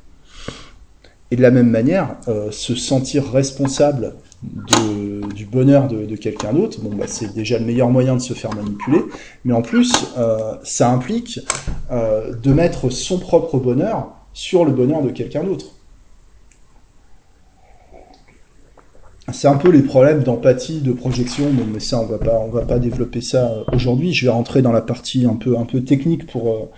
Et 1.29 1.35
de 1.35 1.43
la 1.43 1.51
même 1.51 1.69
manière, 1.69 2.15
se 2.49 2.73
sentir 2.73 3.31
responsable 3.31 4.15
du 4.41 5.45
bonheur 5.45 5.87
de, 5.87 6.15
quelqu'un 6.15 6.53
d'autre, 6.53 6.79
bon, 6.81 6.95
bah, 6.95 7.05
c'est 7.07 7.33
déjà 7.33 7.59
le 7.59 7.65
meilleur 7.65 7.89
moyen 7.89 8.15
de 8.15 8.21
se 8.21 8.33
faire 8.33 8.53
manipuler, 8.53 9.01
mais 9.43 9.53
en 9.53 9.61
plus, 9.61 10.05
euh, 10.17 10.55
ça 10.63 10.91
implique 10.91 11.39
euh, 11.91 12.33
de 12.33 12.53
mettre 12.53 12.89
son 12.89 13.19
propre 13.19 13.57
bonheur 13.57 14.13
sur 14.33 14.63
le 14.63 14.71
bonheur 14.71 15.01
de 15.01 15.09
quelqu'un 15.09 15.43
d'autre. 15.43 15.75
C'est 19.31 19.47
un 19.47 19.57
peu 19.57 19.69
les 19.69 19.83
problèmes 19.83 20.23
d'empathie, 20.23 20.81
de 20.81 20.91
projection, 20.91 21.51
mais 21.71 21.79
ça, 21.79 21.99
on 21.99 22.05
va 22.05 22.17
pas, 22.17 22.39
on 22.39 22.49
va 22.49 22.61
pas 22.61 22.79
développer 22.79 23.21
ça 23.21 23.63
aujourd'hui. 23.73 24.13
Je 24.13 24.25
vais 24.25 24.31
rentrer 24.31 24.61
dans 24.61 24.71
la 24.71 24.81
partie 24.81 25.25
un 25.25 25.35
peu, 25.35 25.57
un 25.57 25.65
peu 25.65 25.83
technique 25.83 26.25
pour, 26.25 26.49
euh, 26.49 26.69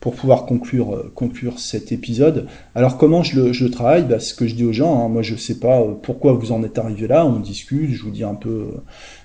pour 0.00 0.14
pouvoir 0.14 0.46
conclure, 0.46 0.94
euh, 0.94 1.12
conclure 1.14 1.58
cet 1.58 1.92
épisode. 1.92 2.46
Alors 2.74 2.98
comment 2.98 3.22
je 3.22 3.40
le, 3.40 3.70
travaille? 3.70 4.04
Bah, 4.04 4.20
Ce 4.20 4.34
que 4.34 4.46
je 4.46 4.54
dis 4.54 4.64
aux 4.64 4.72
gens, 4.72 5.04
hein, 5.04 5.08
moi 5.08 5.22
je 5.22 5.34
sais 5.34 5.58
pas 5.58 5.80
euh, 5.80 5.94
pourquoi 6.00 6.32
vous 6.32 6.52
en 6.52 6.62
êtes 6.62 6.78
arrivé 6.78 7.06
là, 7.08 7.26
on 7.26 7.40
discute, 7.40 7.90
je 7.90 8.02
vous 8.02 8.10
dis 8.10 8.24
un 8.24 8.34
peu, 8.34 8.70
euh, 8.74 8.80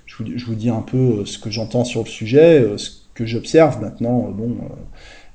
je 0.06 0.46
vous, 0.46 0.56
dis 0.56 0.70
un 0.70 0.82
peu 0.82 1.26
ce 1.26 1.38
que 1.38 1.52
j'entends 1.52 1.86
sur 1.86 2.04
le 2.04 2.10
sujet, 2.10 2.66
ce 2.78 2.90
que 3.14 3.26
j'observe 3.26 3.82
maintenant. 3.82 4.30
Bon, 4.30 4.58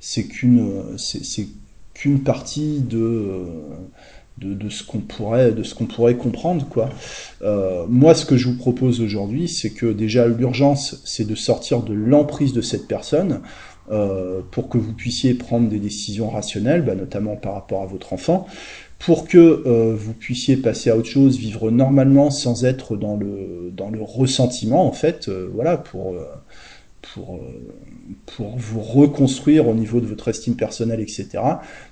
c'est 0.01 0.25
qu'une, 0.25 0.83
partie 2.25 2.81
de 2.81 3.45
de, 4.39 4.69
ce 4.69 4.85
qu'on 4.85 5.01
pourrait 5.01 5.53
pourrait 5.89 6.17
comprendre 6.17 6.65
quoi. 6.69 6.91
Moi 7.89 8.15
ce 8.15 8.25
que 8.25 8.37
je 8.37 8.47
vous 8.47 8.57
propose 8.57 9.01
aujourd'hui 9.01 9.49
c'est 9.49 9.71
que 9.71 9.87
déjà 9.87 10.29
l'urgence 10.29 11.03
c'est 11.05 11.27
de 11.27 11.35
sortir 11.35 11.83
de 11.83 11.93
l'emprise 11.93 12.53
de 12.53 12.61
cette 12.61 12.87
personne 12.87 13.41
euh, 13.91 14.41
pour 14.51 14.69
que 14.69 14.79
vous 14.79 14.93
puissiez 14.93 15.35
prendre 15.35 15.69
des 15.69 15.79
décisions 15.79 16.31
rationnelles, 16.31 16.83
bah, 16.83 16.95
notamment 16.95 17.37
par 17.37 17.55
rapport 17.55 17.83
à 17.83 17.87
votre 17.87 18.13
enfant, 18.13 18.47
pour 18.99 19.29
que 19.29 19.39
euh, 19.39 19.95
vous 19.97 20.13
puissiez 20.13 20.57
passer 20.57 20.91
à 20.91 20.97
autre 20.97 21.09
chose, 21.09 21.39
vivre 21.39 21.71
normalement 21.71 22.31
sans 22.31 22.65
être 22.65 22.97
dans 22.97 23.17
le 23.17 23.71
dans 23.73 23.91
le 23.91 24.03
ressentiment 24.03 24.87
en 24.87 24.93
fait, 24.93 25.29
euh, 25.29 25.49
voilà 25.55 25.77
pour 25.77 26.15
pour, 27.15 27.37
euh, 27.37 27.41
pour 28.37 28.57
vous 28.57 28.81
reconstruire 28.81 29.69
au 29.69 29.75
niveau 29.75 30.01
de 30.01 30.07
votre 30.07 30.29
estime 30.29 30.55
personnelle, 30.55 31.01
etc. 31.01 31.29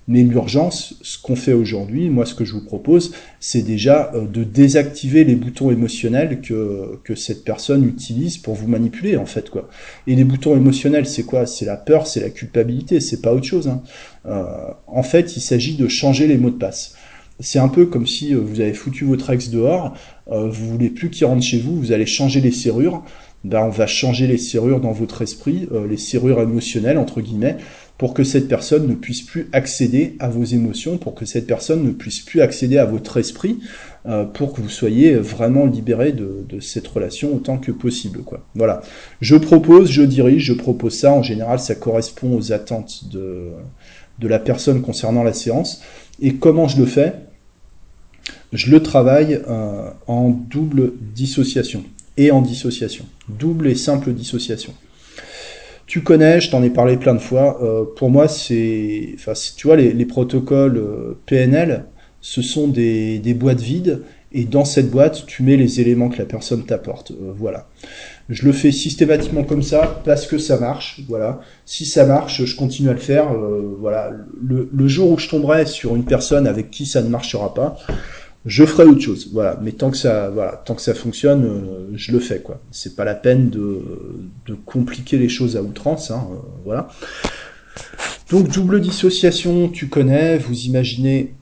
Mais 0.08 0.22
l'urgence, 0.22 0.96
ce 1.02 1.18
qu'on 1.18 1.36
fait 1.36 1.52
aujourd'hui, 1.52 2.10
moi 2.10 2.26
ce 2.26 2.34
que 2.34 2.44
je 2.44 2.52
vous 2.52 2.64
propose, 2.64 3.12
c'est 3.40 3.62
déjà 3.62 4.12
euh, 4.14 4.26
de 4.26 4.44
désactiver 4.44 5.24
les 5.24 5.34
boutons 5.34 5.70
émotionnels 5.70 6.40
que, 6.40 6.98
que 7.04 7.14
cette 7.14 7.44
personne 7.44 7.84
utilise 7.84 8.38
pour 8.38 8.54
vous 8.54 8.68
manipuler, 8.68 9.16
en 9.16 9.26
fait. 9.26 9.50
quoi. 9.50 9.68
Et 10.06 10.14
les 10.14 10.24
boutons 10.24 10.56
émotionnels, 10.56 11.06
c'est 11.06 11.24
quoi? 11.24 11.46
C'est 11.46 11.64
la 11.64 11.76
peur, 11.76 12.06
c'est 12.06 12.20
la 12.20 12.30
culpabilité, 12.30 13.00
c'est 13.00 13.22
pas 13.22 13.32
autre 13.32 13.46
chose. 13.46 13.68
Hein. 13.68 13.82
Euh, 14.26 14.44
en 14.86 15.02
fait, 15.02 15.36
il 15.36 15.40
s'agit 15.40 15.76
de 15.76 15.88
changer 15.88 16.26
les 16.26 16.36
mots 16.36 16.50
de 16.50 16.56
passe. 16.56 16.94
C'est 17.38 17.58
un 17.58 17.68
peu 17.68 17.84
comme 17.84 18.06
si 18.06 18.32
vous 18.32 18.60
avez 18.60 18.72
foutu 18.72 19.04
votre 19.04 19.28
ex 19.28 19.50
dehors, 19.50 19.94
euh, 20.28 20.48
vous 20.48 20.70
voulez 20.70 20.88
plus 20.88 21.10
qu'il 21.10 21.26
rentre 21.26 21.42
chez 21.42 21.58
vous, 21.58 21.76
vous 21.76 21.92
allez 21.92 22.06
changer 22.06 22.40
les 22.40 22.50
serrures, 22.50 23.04
ben, 23.46 23.62
on 23.62 23.70
va 23.70 23.86
changer 23.86 24.26
les 24.26 24.38
serrures 24.38 24.80
dans 24.80 24.90
votre 24.90 25.22
esprit, 25.22 25.68
euh, 25.72 25.86
les 25.86 25.96
serrures 25.96 26.40
émotionnelles, 26.40 26.98
entre 26.98 27.20
guillemets, 27.20 27.56
pour 27.96 28.12
que 28.12 28.24
cette 28.24 28.48
personne 28.48 28.88
ne 28.88 28.94
puisse 28.94 29.22
plus 29.22 29.48
accéder 29.52 30.16
à 30.18 30.28
vos 30.28 30.42
émotions, 30.42 30.98
pour 30.98 31.14
que 31.14 31.24
cette 31.24 31.46
personne 31.46 31.84
ne 31.84 31.92
puisse 31.92 32.20
plus 32.20 32.40
accéder 32.40 32.76
à 32.76 32.84
votre 32.84 33.18
esprit, 33.18 33.60
euh, 34.06 34.24
pour 34.24 34.52
que 34.52 34.60
vous 34.60 34.68
soyez 34.68 35.14
vraiment 35.14 35.64
libéré 35.64 36.12
de, 36.12 36.44
cette 36.60 36.88
relation 36.88 37.34
autant 37.34 37.58
que 37.58 37.70
possible. 37.70 38.20
Voilà. 38.56 38.82
Je 39.20 39.36
propose, 39.36 39.90
je 39.92 40.02
dirige, 40.02 40.42
je 40.42 40.52
propose 40.52 40.98
ça. 40.98 41.12
En 41.12 41.22
général, 41.22 41.60
ça 41.60 41.76
correspond 41.76 42.36
aux 42.36 42.52
attentes 42.52 43.08
de, 43.12 43.50
de 44.18 44.28
la 44.28 44.40
personne 44.40 44.82
concernant 44.82 45.22
la 45.22 45.32
séance. 45.32 45.82
Et 46.20 46.34
comment 46.34 46.66
je 46.66 46.78
le 46.78 46.86
fais? 46.86 47.12
Je 48.52 48.72
le 48.72 48.82
travaille 48.82 49.40
euh, 49.48 49.90
en 50.08 50.30
double 50.30 50.94
dissociation 51.14 51.84
et 52.16 52.30
en 52.30 52.42
dissociation. 52.42 53.04
Double 53.28 53.68
et 53.68 53.74
simple 53.74 54.12
dissociation. 54.12 54.74
Tu 55.86 56.02
connais, 56.02 56.40
je 56.40 56.50
t'en 56.50 56.62
ai 56.62 56.70
parlé 56.70 56.96
plein 56.96 57.14
de 57.14 57.20
fois. 57.20 57.62
Euh, 57.62 57.84
pour 57.96 58.10
moi, 58.10 58.26
c'est, 58.26 59.10
enfin, 59.14 59.32
tu 59.56 59.66
vois, 59.68 59.76
les, 59.76 59.92
les 59.92 60.04
protocoles 60.04 60.78
euh, 60.78 61.18
PNL, 61.26 61.84
ce 62.20 62.42
sont 62.42 62.66
des, 62.66 63.20
des, 63.20 63.34
boîtes 63.34 63.60
vides, 63.60 64.02
et 64.32 64.44
dans 64.44 64.64
cette 64.64 64.90
boîte, 64.90 65.24
tu 65.26 65.42
mets 65.44 65.56
les 65.56 65.80
éléments 65.80 66.08
que 66.08 66.18
la 66.18 66.24
personne 66.24 66.64
t'apporte. 66.64 67.12
Euh, 67.12 67.32
voilà. 67.36 67.68
Je 68.28 68.44
le 68.44 68.52
fais 68.52 68.72
systématiquement 68.72 69.44
comme 69.44 69.62
ça 69.62 70.02
parce 70.04 70.26
que 70.26 70.36
ça 70.36 70.58
marche. 70.58 71.00
Voilà. 71.08 71.40
Si 71.64 71.86
ça 71.86 72.04
marche, 72.04 72.44
je 72.44 72.56
continue 72.56 72.88
à 72.88 72.92
le 72.92 72.98
faire. 72.98 73.32
Euh, 73.32 73.76
voilà. 73.78 74.10
Le, 74.42 74.68
le, 74.72 74.88
jour 74.88 75.12
où 75.12 75.18
je 75.18 75.28
tomberai 75.28 75.64
sur 75.64 75.94
une 75.94 76.04
personne 76.04 76.48
avec 76.48 76.70
qui 76.70 76.86
ça 76.86 77.02
ne 77.02 77.08
marchera 77.08 77.54
pas, 77.54 77.78
je 78.46 78.64
ferai 78.64 78.84
autre 78.84 79.00
chose. 79.00 79.28
Voilà. 79.32 79.58
Mais 79.60 79.72
tant 79.72 79.90
que 79.90 79.96
ça, 79.96 80.30
voilà, 80.30 80.62
tant 80.64 80.74
que 80.74 80.80
ça 80.80 80.94
fonctionne, 80.94 81.44
euh, 81.44 81.90
je 81.94 82.12
le 82.12 82.20
fais 82.20 82.40
quoi. 82.40 82.60
C'est 82.70 82.94
pas 82.94 83.04
la 83.04 83.14
peine 83.14 83.50
de, 83.50 83.82
compliquer 84.64 85.18
les 85.18 85.28
choses 85.28 85.56
à 85.56 85.62
outrance. 85.62 86.10
Hein, 86.10 86.26
euh, 86.30 86.36
voilà. 86.64 86.88
Donc 88.30 88.48
double 88.48 88.80
dissociation, 88.80 89.68
tu 89.68 89.88
connais. 89.88 90.38
Vous 90.38 90.66
imaginez 90.66 91.34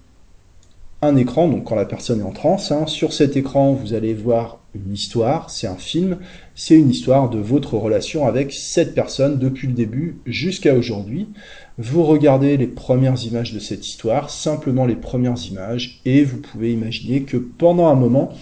un 1.02 1.16
écran, 1.16 1.48
donc 1.48 1.64
quand 1.64 1.74
la 1.74 1.84
personne 1.84 2.20
est 2.20 2.24
en 2.24 2.32
transe. 2.32 2.72
Hein, 2.72 2.86
sur 2.86 3.12
cet 3.12 3.36
écran, 3.36 3.74
vous 3.74 3.92
allez 3.92 4.14
voir 4.14 4.58
une 4.74 4.94
histoire. 4.94 5.50
C'est 5.50 5.66
un 5.66 5.76
film. 5.76 6.18
C'est 6.54 6.76
une 6.76 6.90
histoire 6.90 7.28
de 7.28 7.38
votre 7.38 7.74
relation 7.74 8.26
avec 8.26 8.52
cette 8.52 8.94
personne 8.94 9.38
depuis 9.38 9.66
le 9.66 9.74
début 9.74 10.16
jusqu'à 10.24 10.74
aujourd'hui. 10.74 11.28
Vous 11.76 12.04
regardez 12.04 12.56
les 12.56 12.68
premières 12.68 13.20
images 13.24 13.52
de 13.52 13.58
cette 13.58 13.84
histoire, 13.84 14.30
simplement 14.30 14.86
les 14.86 14.94
premières 14.94 15.44
images, 15.50 16.00
et 16.04 16.22
vous 16.22 16.38
pouvez 16.38 16.72
imaginer 16.72 17.22
que 17.22 17.36
pendant 17.36 17.88
un 17.88 17.96
moment, 17.96 18.32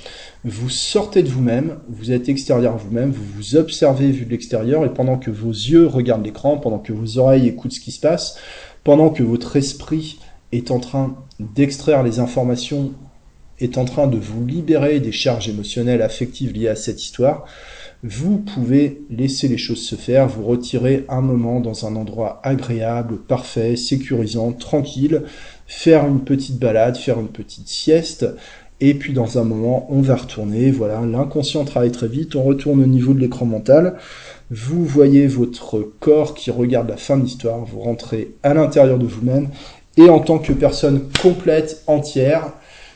vous 0.44 0.68
sortez 0.68 1.22
de 1.22 1.30
vous-même, 1.30 1.78
vous 1.88 2.12
êtes 2.12 2.28
extérieur 2.28 2.74
à 2.74 2.76
vous-même, 2.76 3.10
vous 3.10 3.24
vous 3.24 3.56
observez 3.56 4.10
vu 4.10 4.26
de 4.26 4.30
l'extérieur, 4.30 4.84
et 4.84 4.92
pendant 4.92 5.16
que 5.16 5.30
vos 5.30 5.50
yeux 5.50 5.86
regardent 5.86 6.26
l'écran, 6.26 6.58
pendant 6.58 6.78
que 6.78 6.92
vos 6.92 7.16
oreilles 7.16 7.48
écoutent 7.48 7.72
ce 7.72 7.80
qui 7.80 7.92
se 7.92 8.00
passe, 8.00 8.36
pendant 8.84 9.08
que 9.08 9.22
votre 9.22 9.56
esprit 9.56 10.18
est 10.52 10.70
en 10.70 10.78
train 10.78 11.16
d'extraire 11.40 12.02
les 12.02 12.18
informations, 12.18 12.92
est 13.60 13.78
en 13.78 13.86
train 13.86 14.08
de 14.08 14.18
vous 14.18 14.44
libérer 14.44 15.00
des 15.00 15.12
charges 15.12 15.48
émotionnelles, 15.48 16.02
affectives 16.02 16.52
liées 16.52 16.68
à 16.68 16.76
cette 16.76 17.02
histoire, 17.02 17.46
vous 18.04 18.38
pouvez 18.38 19.02
laisser 19.10 19.46
les 19.46 19.58
choses 19.58 19.82
se 19.82 19.94
faire, 19.94 20.26
vous 20.26 20.44
retirer 20.44 21.04
un 21.08 21.20
moment 21.20 21.60
dans 21.60 21.86
un 21.86 21.94
endroit 21.94 22.40
agréable, 22.42 23.18
parfait, 23.18 23.76
sécurisant, 23.76 24.52
tranquille, 24.52 25.22
faire 25.68 26.06
une 26.06 26.20
petite 26.20 26.58
balade, 26.58 26.96
faire 26.96 27.20
une 27.20 27.28
petite 27.28 27.68
sieste, 27.68 28.26
et 28.80 28.94
puis 28.94 29.12
dans 29.12 29.38
un 29.38 29.44
moment, 29.44 29.86
on 29.90 30.00
va 30.00 30.16
retourner, 30.16 30.72
voilà, 30.72 31.00
l'inconscient 31.02 31.64
travaille 31.64 31.92
très 31.92 32.08
vite, 32.08 32.34
on 32.34 32.42
retourne 32.42 32.82
au 32.82 32.86
niveau 32.86 33.14
de 33.14 33.20
l'écran 33.20 33.46
mental, 33.46 33.96
vous 34.50 34.84
voyez 34.84 35.28
votre 35.28 35.80
corps 36.00 36.34
qui 36.34 36.50
regarde 36.50 36.88
la 36.88 36.96
fin 36.96 37.16
de 37.16 37.22
l'histoire, 37.22 37.64
vous 37.64 37.78
rentrez 37.78 38.34
à 38.42 38.52
l'intérieur 38.52 38.98
de 38.98 39.06
vous-même, 39.06 39.48
et 39.96 40.08
en 40.08 40.18
tant 40.18 40.38
que 40.38 40.52
personne 40.52 41.02
complète, 41.22 41.84
entière, 41.86 42.52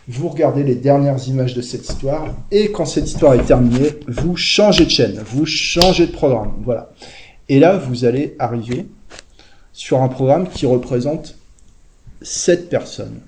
vous 0.08 0.28
regardez 0.28 0.62
les 0.62 0.76
dernières 0.76 1.26
images 1.28 1.54
de 1.54 1.62
cette 1.62 1.88
histoire, 1.88 2.34
et 2.50 2.70
quand 2.70 2.86
cette 2.86 3.08
histoire 3.08 3.34
est 3.34 3.44
terminée, 3.44 3.90
vous 4.06 4.36
changez 4.36 4.84
de 4.84 4.90
chaîne, 4.90 5.20
vous 5.26 5.46
changez 5.46 6.06
de 6.06 6.12
programme. 6.12 6.54
Voilà. 6.64 6.92
Et 7.48 7.58
là, 7.58 7.76
vous 7.76 8.04
allez 8.04 8.36
arriver 8.38 8.86
sur 9.72 10.02
un 10.02 10.08
programme 10.08 10.48
qui 10.48 10.66
représente 10.66 11.36
7 12.22 12.68
personnes. 12.68 13.20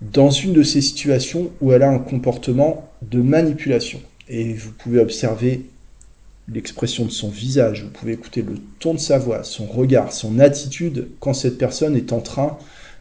Dans 0.00 0.30
une 0.30 0.52
de 0.52 0.62
ces 0.62 0.80
situations 0.80 1.50
où 1.60 1.72
elle 1.72 1.82
a 1.82 1.90
un 1.90 1.98
comportement 1.98 2.88
de 3.02 3.20
manipulation. 3.20 4.00
Et 4.28 4.54
vous 4.54 4.72
pouvez 4.72 5.00
observer 5.00 5.66
l'expression 6.48 7.04
de 7.04 7.10
son 7.10 7.28
visage, 7.28 7.84
vous 7.84 7.90
pouvez 7.90 8.12
écouter 8.12 8.42
le 8.42 8.54
ton 8.78 8.94
de 8.94 8.98
sa 8.98 9.18
voix, 9.18 9.44
son 9.44 9.66
regard, 9.66 10.12
son 10.12 10.38
attitude 10.38 11.08
quand 11.20 11.34
cette 11.34 11.58
personne 11.58 11.96
est 11.96 12.12
en 12.12 12.20
train 12.20 12.58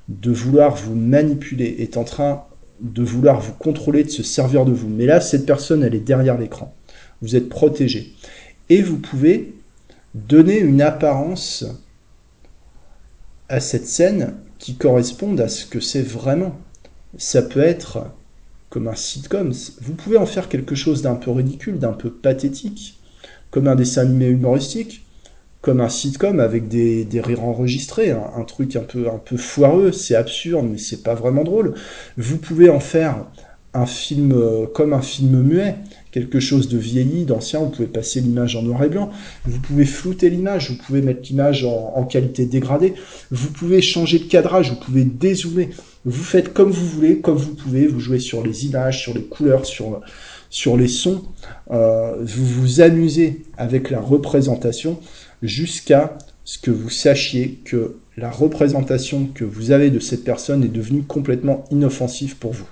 de 0.10 0.32
vouloir 0.32 0.76
vous 0.76 0.96
manipuler, 0.96 1.76
est 1.80 1.98
en 1.98 2.04
train 2.04 2.44
de 2.82 3.04
vouloir 3.04 3.40
vous 3.40 3.54
contrôler, 3.54 4.04
de 4.04 4.10
se 4.10 4.24
servir 4.24 4.66
de 4.66 4.72
vous. 4.72 4.90
Mais 4.90 5.06
là, 5.06 5.22
cette 5.22 5.46
personne, 5.46 5.84
elle 5.84 5.96
est 5.96 6.00
derrière 6.00 6.38
l'écran. 6.38 6.74
Vous 7.22 7.36
êtes 7.36 7.50
protégé. 7.50 8.14
Et 8.70 8.82
vous 8.82 8.98
pouvez 8.98 9.54
donner 10.14 10.60
une 10.60 10.82
apparence 10.82 11.66
à 13.50 13.60
cette 13.60 13.88
scène 13.88 14.36
qui 14.60 14.76
corresponde 14.76 15.40
à 15.40 15.48
ce 15.48 15.66
que 15.66 15.80
c'est 15.80 16.02
vraiment. 16.02 16.58
Ça 17.18 17.42
peut 17.42 17.62
être 17.62 18.12
comme 18.70 18.88
un 18.88 18.96
sitcom. 18.96 19.54
Vous 19.82 19.94
pouvez 19.94 20.18
en 20.18 20.26
faire 20.26 20.50
quelque 20.50 20.76
chose 20.76 21.02
d'un 21.02 21.16
peu 21.16 21.32
ridicule, 21.32 21.80
d'un 21.80 21.94
peu 21.94 22.12
pathétique 22.12 23.00
comme 23.52 23.68
un 23.68 23.76
dessin 23.76 24.02
animé 24.02 24.26
humoristique, 24.30 25.06
comme 25.64 25.80
un 25.80 25.88
sitcom 25.88 26.42
avec 26.42 26.68
des, 26.68 27.08
rires 27.24 27.46
enregistrés, 27.46 28.12
un, 28.12 28.44
truc 28.44 28.76
un 28.76 28.82
peu, 28.82 29.08
un 29.08 29.18
peu 29.18 29.38
foireux, 29.38 29.94
c'est 29.94 30.14
absurde, 30.14 30.68
mais 30.70 30.78
c'est 30.78 31.04
pas 31.04 31.16
vraiment 31.16 31.46
drôle. 31.46 31.74
Vous 32.18 32.38
pouvez 32.38 32.70
en 32.70 32.82
faire 32.82 33.26
un 33.74 33.86
film 33.86 34.34
euh, 34.34 34.66
comme 34.68 34.92
un 34.92 35.02
film 35.02 35.42
muet, 35.42 35.76
quelque 36.12 36.42
chose 36.42 36.68
de 36.68 36.78
vieilli, 36.78 37.24
d'ancien, 37.24 37.60
vous 37.60 37.70
pouvez 37.70 37.88
passer 37.88 38.20
l'image 38.20 38.58
en 38.58 38.62
noir 38.62 38.84
et 38.84 38.90
blanc, 38.90 39.10
vous 39.46 39.60
pouvez 39.60 39.86
flouter 39.86 40.30
l'image, 40.30 40.70
vous 40.70 40.76
pouvez 40.76 41.02
mettre 41.02 41.22
l'image 41.30 41.64
en, 41.64 41.94
en, 41.96 42.04
qualité 42.04 42.46
dégradée, 42.46 42.94
vous 43.32 43.50
pouvez 43.50 43.82
changer 43.82 44.20
de 44.20 44.26
cadrage, 44.26 44.70
vous 44.70 44.76
pouvez 44.76 45.06
dézoomer, 45.06 45.70
vous 46.04 46.24
faites 46.24 46.54
comme 46.54 46.72
vous 46.72 46.86
voulez, 46.86 47.20
comme 47.20 47.38
vous 47.38 47.56
pouvez, 47.56 47.88
vous 47.88 48.02
jouez 48.02 48.20
sur 48.20 48.46
les 48.46 48.66
images, 48.66 49.02
sur 49.02 49.14
les 49.14 49.24
couleurs, 49.24 49.66
sur, 49.66 50.02
sur 50.50 50.76
les 50.76 50.90
sons, 50.90 51.24
euh, 51.72 52.16
vous 52.22 52.46
vous 52.46 52.82
amusez 52.82 53.44
avec 53.58 53.90
la 53.90 54.02
représentation 54.02 55.00
jusqu'à 55.44 56.18
ce 56.46 56.58
que 56.58 56.72
vous 56.72 56.90
sachiez 56.90 57.60
que 57.66 57.98
la 58.18 58.32
représentation 58.32 59.28
que 59.28 59.44
vous 59.44 59.72
avez 59.72 59.90
de 59.90 60.00
cette 60.00 60.24
personne 60.24 60.64
est 60.64 60.70
devenue 60.70 61.04
complètement 61.04 61.66
inoffensive 61.70 62.38
pour 62.38 62.54
vous. 62.54 62.68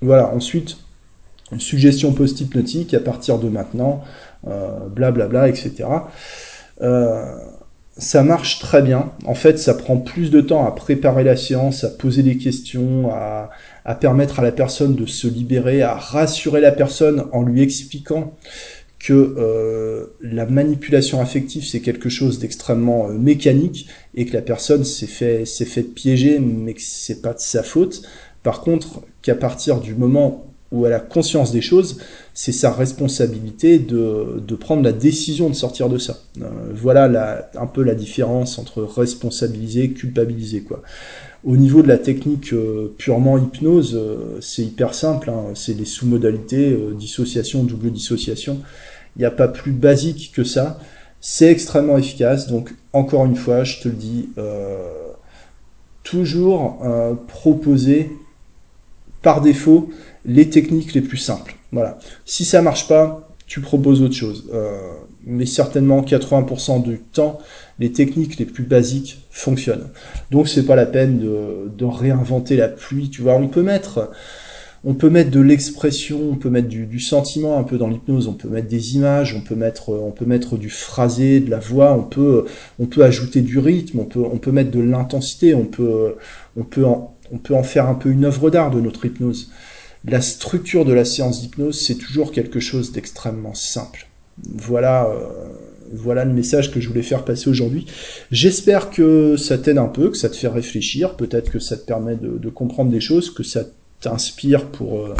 Voilà, 0.00 0.32
ensuite, 0.34 0.76
une 1.52 1.60
suggestion 1.60 2.12
post-hypnotique 2.12 2.94
à 2.94 3.00
partir 3.00 3.38
de 3.38 3.48
maintenant, 3.48 4.04
blablabla, 4.44 5.24
euh, 5.24 5.28
bla, 5.28 5.48
etc. 5.48 5.84
Euh, 6.82 7.36
ça 7.96 8.22
marche 8.22 8.58
très 8.58 8.82
bien. 8.82 9.12
En 9.24 9.34
fait, 9.34 9.58
ça 9.58 9.72
prend 9.72 9.96
plus 9.96 10.30
de 10.30 10.40
temps 10.40 10.66
à 10.66 10.72
préparer 10.72 11.22
la 11.22 11.36
séance, 11.36 11.84
à 11.84 11.90
poser 11.90 12.22
des 12.24 12.36
questions, 12.36 13.10
à 13.12 13.94
permettre 13.94 14.40
à 14.40 14.42
la 14.42 14.50
personne 14.50 14.96
de 14.96 15.06
se 15.06 15.28
libérer, 15.28 15.80
à 15.82 15.94
rassurer 15.94 16.60
la 16.60 16.72
personne 16.72 17.26
en 17.32 17.42
lui 17.42 17.62
expliquant 17.62 18.34
que 19.04 19.34
euh, 19.36 20.06
la 20.22 20.46
manipulation 20.46 21.20
affective 21.20 21.62
c'est 21.62 21.80
quelque 21.80 22.08
chose 22.08 22.38
d'extrêmement 22.38 23.10
euh, 23.10 23.12
mécanique 23.12 23.86
et 24.14 24.24
que 24.24 24.32
la 24.32 24.40
personne 24.40 24.82
s'est 24.82 25.06
fait 25.06 25.82
piéger 25.82 26.38
mais 26.38 26.72
que 26.72 26.80
c'est 26.82 27.20
pas 27.20 27.34
de 27.34 27.38
sa 27.38 27.62
faute. 27.62 28.02
Par 28.42 28.62
contre, 28.62 29.02
qu'à 29.20 29.34
partir 29.34 29.80
du 29.80 29.94
moment 29.94 30.46
où 30.72 30.86
elle 30.86 30.94
a 30.94 31.00
conscience 31.00 31.52
des 31.52 31.60
choses, 31.60 31.98
c'est 32.32 32.50
sa 32.50 32.72
responsabilité 32.72 33.78
de, 33.78 34.40
de, 34.40 34.54
prendre 34.54 34.82
la 34.82 34.92
décision 34.92 35.50
de 35.50 35.54
sortir 35.54 35.90
de 35.90 35.98
ça. 35.98 36.20
Euh, 36.40 36.46
voilà 36.74 37.50
un 37.54 37.66
peu 37.66 37.82
la 37.82 37.94
différence 37.94 38.58
entre 38.58 38.82
responsabiliser 38.82 39.84
et 39.84 39.90
culpabiliser. 39.90 40.62
Quoi. 40.62 40.82
Au 41.44 41.58
niveau 41.58 41.82
de 41.82 41.88
la 41.88 41.98
technique 41.98 42.54
purement 42.96 43.36
hypnose, 43.36 44.00
c'est 44.40 44.62
hyper 44.62 44.94
simple, 44.94 45.28
hein. 45.28 45.52
c'est 45.54 45.74
les 45.74 45.84
sous-modalités, 45.84 46.74
dissociation, 46.98 47.64
double 47.64 47.90
dissociation. 47.90 48.60
Il 49.16 49.20
n'y 49.20 49.24
a 49.24 49.30
pas 49.30 49.48
plus 49.48 49.72
basique 49.72 50.32
que 50.34 50.44
ça. 50.44 50.78
C'est 51.20 51.50
extrêmement 51.50 51.96
efficace, 51.96 52.48
donc 52.48 52.74
encore 52.92 53.24
une 53.24 53.36
fois, 53.36 53.64
je 53.64 53.80
te 53.80 53.88
le 53.88 53.94
dis, 53.94 54.28
toujours 56.02 56.84
proposer 57.28 58.10
par 59.22 59.40
défaut 59.40 59.90
les 60.26 60.50
techniques 60.50 60.92
les 60.92 61.00
plus 61.00 61.16
simples. 61.16 61.56
Voilà. 61.72 61.98
Si 62.26 62.44
ça 62.44 62.60
marche 62.60 62.88
pas, 62.88 63.26
tu 63.46 63.60
proposes 63.60 64.02
autre 64.02 64.14
chose. 64.14 64.50
mais 65.26 65.46
certainement 65.46 66.02
80% 66.02 66.82
du 66.82 66.98
temps, 66.98 67.38
les 67.78 67.92
techniques 67.92 68.38
les 68.38 68.44
plus 68.44 68.64
basiques 68.64 69.22
fonctionnent. 69.30 69.88
Donc 70.30 70.48
c'est 70.48 70.64
pas 70.64 70.76
la 70.76 70.86
peine 70.86 71.18
de, 71.18 71.84
réinventer 71.84 72.56
la 72.56 72.68
pluie, 72.68 73.10
tu 73.10 73.22
vois. 73.22 73.34
On 73.34 73.48
peut 73.48 73.62
mettre, 73.62 74.10
on 74.86 74.94
peut 74.94 75.08
mettre 75.08 75.30
de 75.30 75.40
l'expression, 75.40 76.20
on 76.30 76.36
peut 76.36 76.50
mettre 76.50 76.68
du, 76.68 77.00
sentiment 77.00 77.58
un 77.58 77.62
peu 77.62 77.78
dans 77.78 77.88
l'hypnose, 77.88 78.28
on 78.28 78.34
peut 78.34 78.48
mettre 78.48 78.68
des 78.68 78.96
images, 78.96 79.34
on 79.34 79.40
peut 79.40 79.54
mettre, 79.54 80.12
mettre 80.26 80.56
du 80.56 80.68
phrasé, 80.68 81.40
de 81.40 81.50
la 81.50 81.58
voix, 81.58 81.94
on 81.94 82.02
peut, 82.02 82.44
peut 82.90 83.02
ajouter 83.02 83.40
du 83.40 83.58
rythme, 83.58 84.00
on 84.00 84.04
peut, 84.04 84.52
mettre 84.52 84.70
de 84.70 84.80
l'intensité, 84.80 85.54
on 85.54 85.64
peut, 85.64 86.16
on 86.56 86.64
peut 86.64 86.84
en, 86.84 87.62
faire 87.62 87.88
un 87.88 87.94
peu 87.94 88.10
une 88.10 88.24
œuvre 88.24 88.50
d'art 88.50 88.70
de 88.70 88.80
notre 88.80 89.06
hypnose. 89.06 89.50
La 90.04 90.20
structure 90.20 90.84
de 90.84 90.92
la 90.92 91.06
séance 91.06 91.40
d'hypnose, 91.40 91.80
c'est 91.80 91.96
toujours 91.96 92.30
quelque 92.30 92.60
chose 92.60 92.92
d'extrêmement 92.92 93.54
simple. 93.54 94.06
Voilà. 94.52 95.06
Euh, 95.06 95.48
voilà 95.92 96.24
le 96.24 96.32
message 96.32 96.72
que 96.72 96.80
je 96.80 96.88
voulais 96.88 97.02
faire 97.02 97.24
passer 97.24 97.48
aujourd'hui. 97.48 97.86
J'espère 98.30 98.90
que 98.90 99.36
ça 99.36 99.58
t'aide 99.58 99.78
un 99.78 99.86
peu, 99.86 100.10
que 100.10 100.16
ça 100.16 100.28
te 100.28 100.36
fait 100.36 100.48
réfléchir, 100.48 101.16
peut-être 101.16 101.50
que 101.50 101.58
ça 101.58 101.76
te 101.76 101.84
permet 101.84 102.16
de, 102.16 102.48
comprendre 102.48 102.90
des 102.90 103.00
choses, 103.00 103.30
que 103.30 103.42
ça 103.42 103.64
t'inspire 104.04 104.66
pour, 104.66 105.06
euh, 105.06 105.14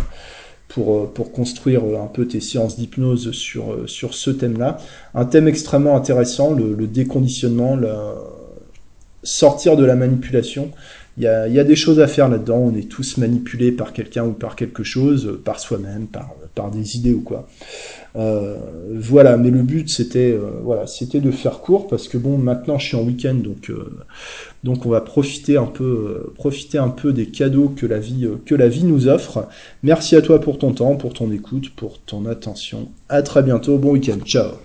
pour, 0.69 0.97
euh, 0.97 1.11
pour 1.13 1.33
construire 1.33 1.83
un 1.85 2.07
peu 2.07 2.27
tes 2.27 2.41
séances 2.41 2.77
d'hypnose 2.77 3.33
sur, 3.33 3.73
euh, 3.73 3.87
sur 3.87 4.15
ce 4.15 4.31
thème-là. 4.31 4.79
Un 5.15 5.25
thème 5.25 5.49
extrêmement 5.49 5.97
intéressant, 5.97 6.53
le, 6.53 6.75
le 6.75 6.87
déconditionnement, 6.87 7.77
la... 7.77 8.15
sortir 9.23 9.77
de 9.77 9.85
la 9.85 9.97
manipulation. 9.97 10.71
Il 11.17 11.23
y, 11.23 11.27
a, 11.29 11.47
il 11.47 11.55
y 11.55 11.61
a, 11.61 11.65
des 11.65 11.77
choses 11.77 12.01
à 12.01 12.09
faire 12.09 12.29
là-dedans. 12.29 12.59
On 12.59 12.75
est 12.75 12.89
tous 12.89 13.19
manipulés 13.19 13.73
par 13.73 13.93
quelqu'un 13.93 14.25
ou 14.25 14.33
par 14.33 14.57
quelque 14.57 14.83
chose, 14.83 15.39
par 15.45 15.61
soi-même, 15.61 16.07
par, 16.07 16.35
par 16.55 16.71
des 16.71 16.97
idées 16.97 17.15
ou 17.15 17.21
quoi. 17.21 17.47
Euh, 18.17 18.57
voilà, 18.95 19.37
mais 19.37 19.51
le 19.51 19.63
but 19.63 19.89
c'était 19.89 20.33
euh, 20.33 20.61
voilà, 20.63 20.87
c'était 20.87 21.21
de 21.21 21.31
faire 21.31 21.61
court 21.61 21.89
parce 21.89 22.09
que 22.09 22.17
bon, 22.17 22.39
maintenant 22.39 22.79
je 22.79 22.87
suis 22.87 22.97
en 22.97 23.03
week-end 23.03 23.35
donc 23.35 23.71
euh, 23.71 23.99
donc 24.63 24.87
on 24.87 24.91
va 24.91 25.01
profiter 25.01 25.57
un 25.57 25.67
peu 25.67 26.33
profiter 26.37 26.79
un 26.79 26.91
peu 26.91 27.13
des 27.13 27.27
cadeaux 27.27 27.73
que 27.75 27.87
la 27.87 27.99
vie 27.99 28.29
que 28.47 28.55
la 28.55 28.69
vie 28.69 28.85
nous 28.85 29.09
offre. 29.09 29.49
Merci 29.83 30.17
à 30.17 30.23
toi 30.23 30.41
pour 30.41 30.59
ton 30.59 30.73
temps, 30.73 30.97
pour 30.97 31.13
ton 31.13 31.31
écoute, 31.33 31.71
pour 31.75 31.99
ton 32.01 32.27
attention. 32.27 32.89
À 33.09 33.23
très 33.23 33.43
bientôt, 33.43 33.79
bon 33.79 33.93
week-end, 33.93 34.19
ciao. 34.25 34.64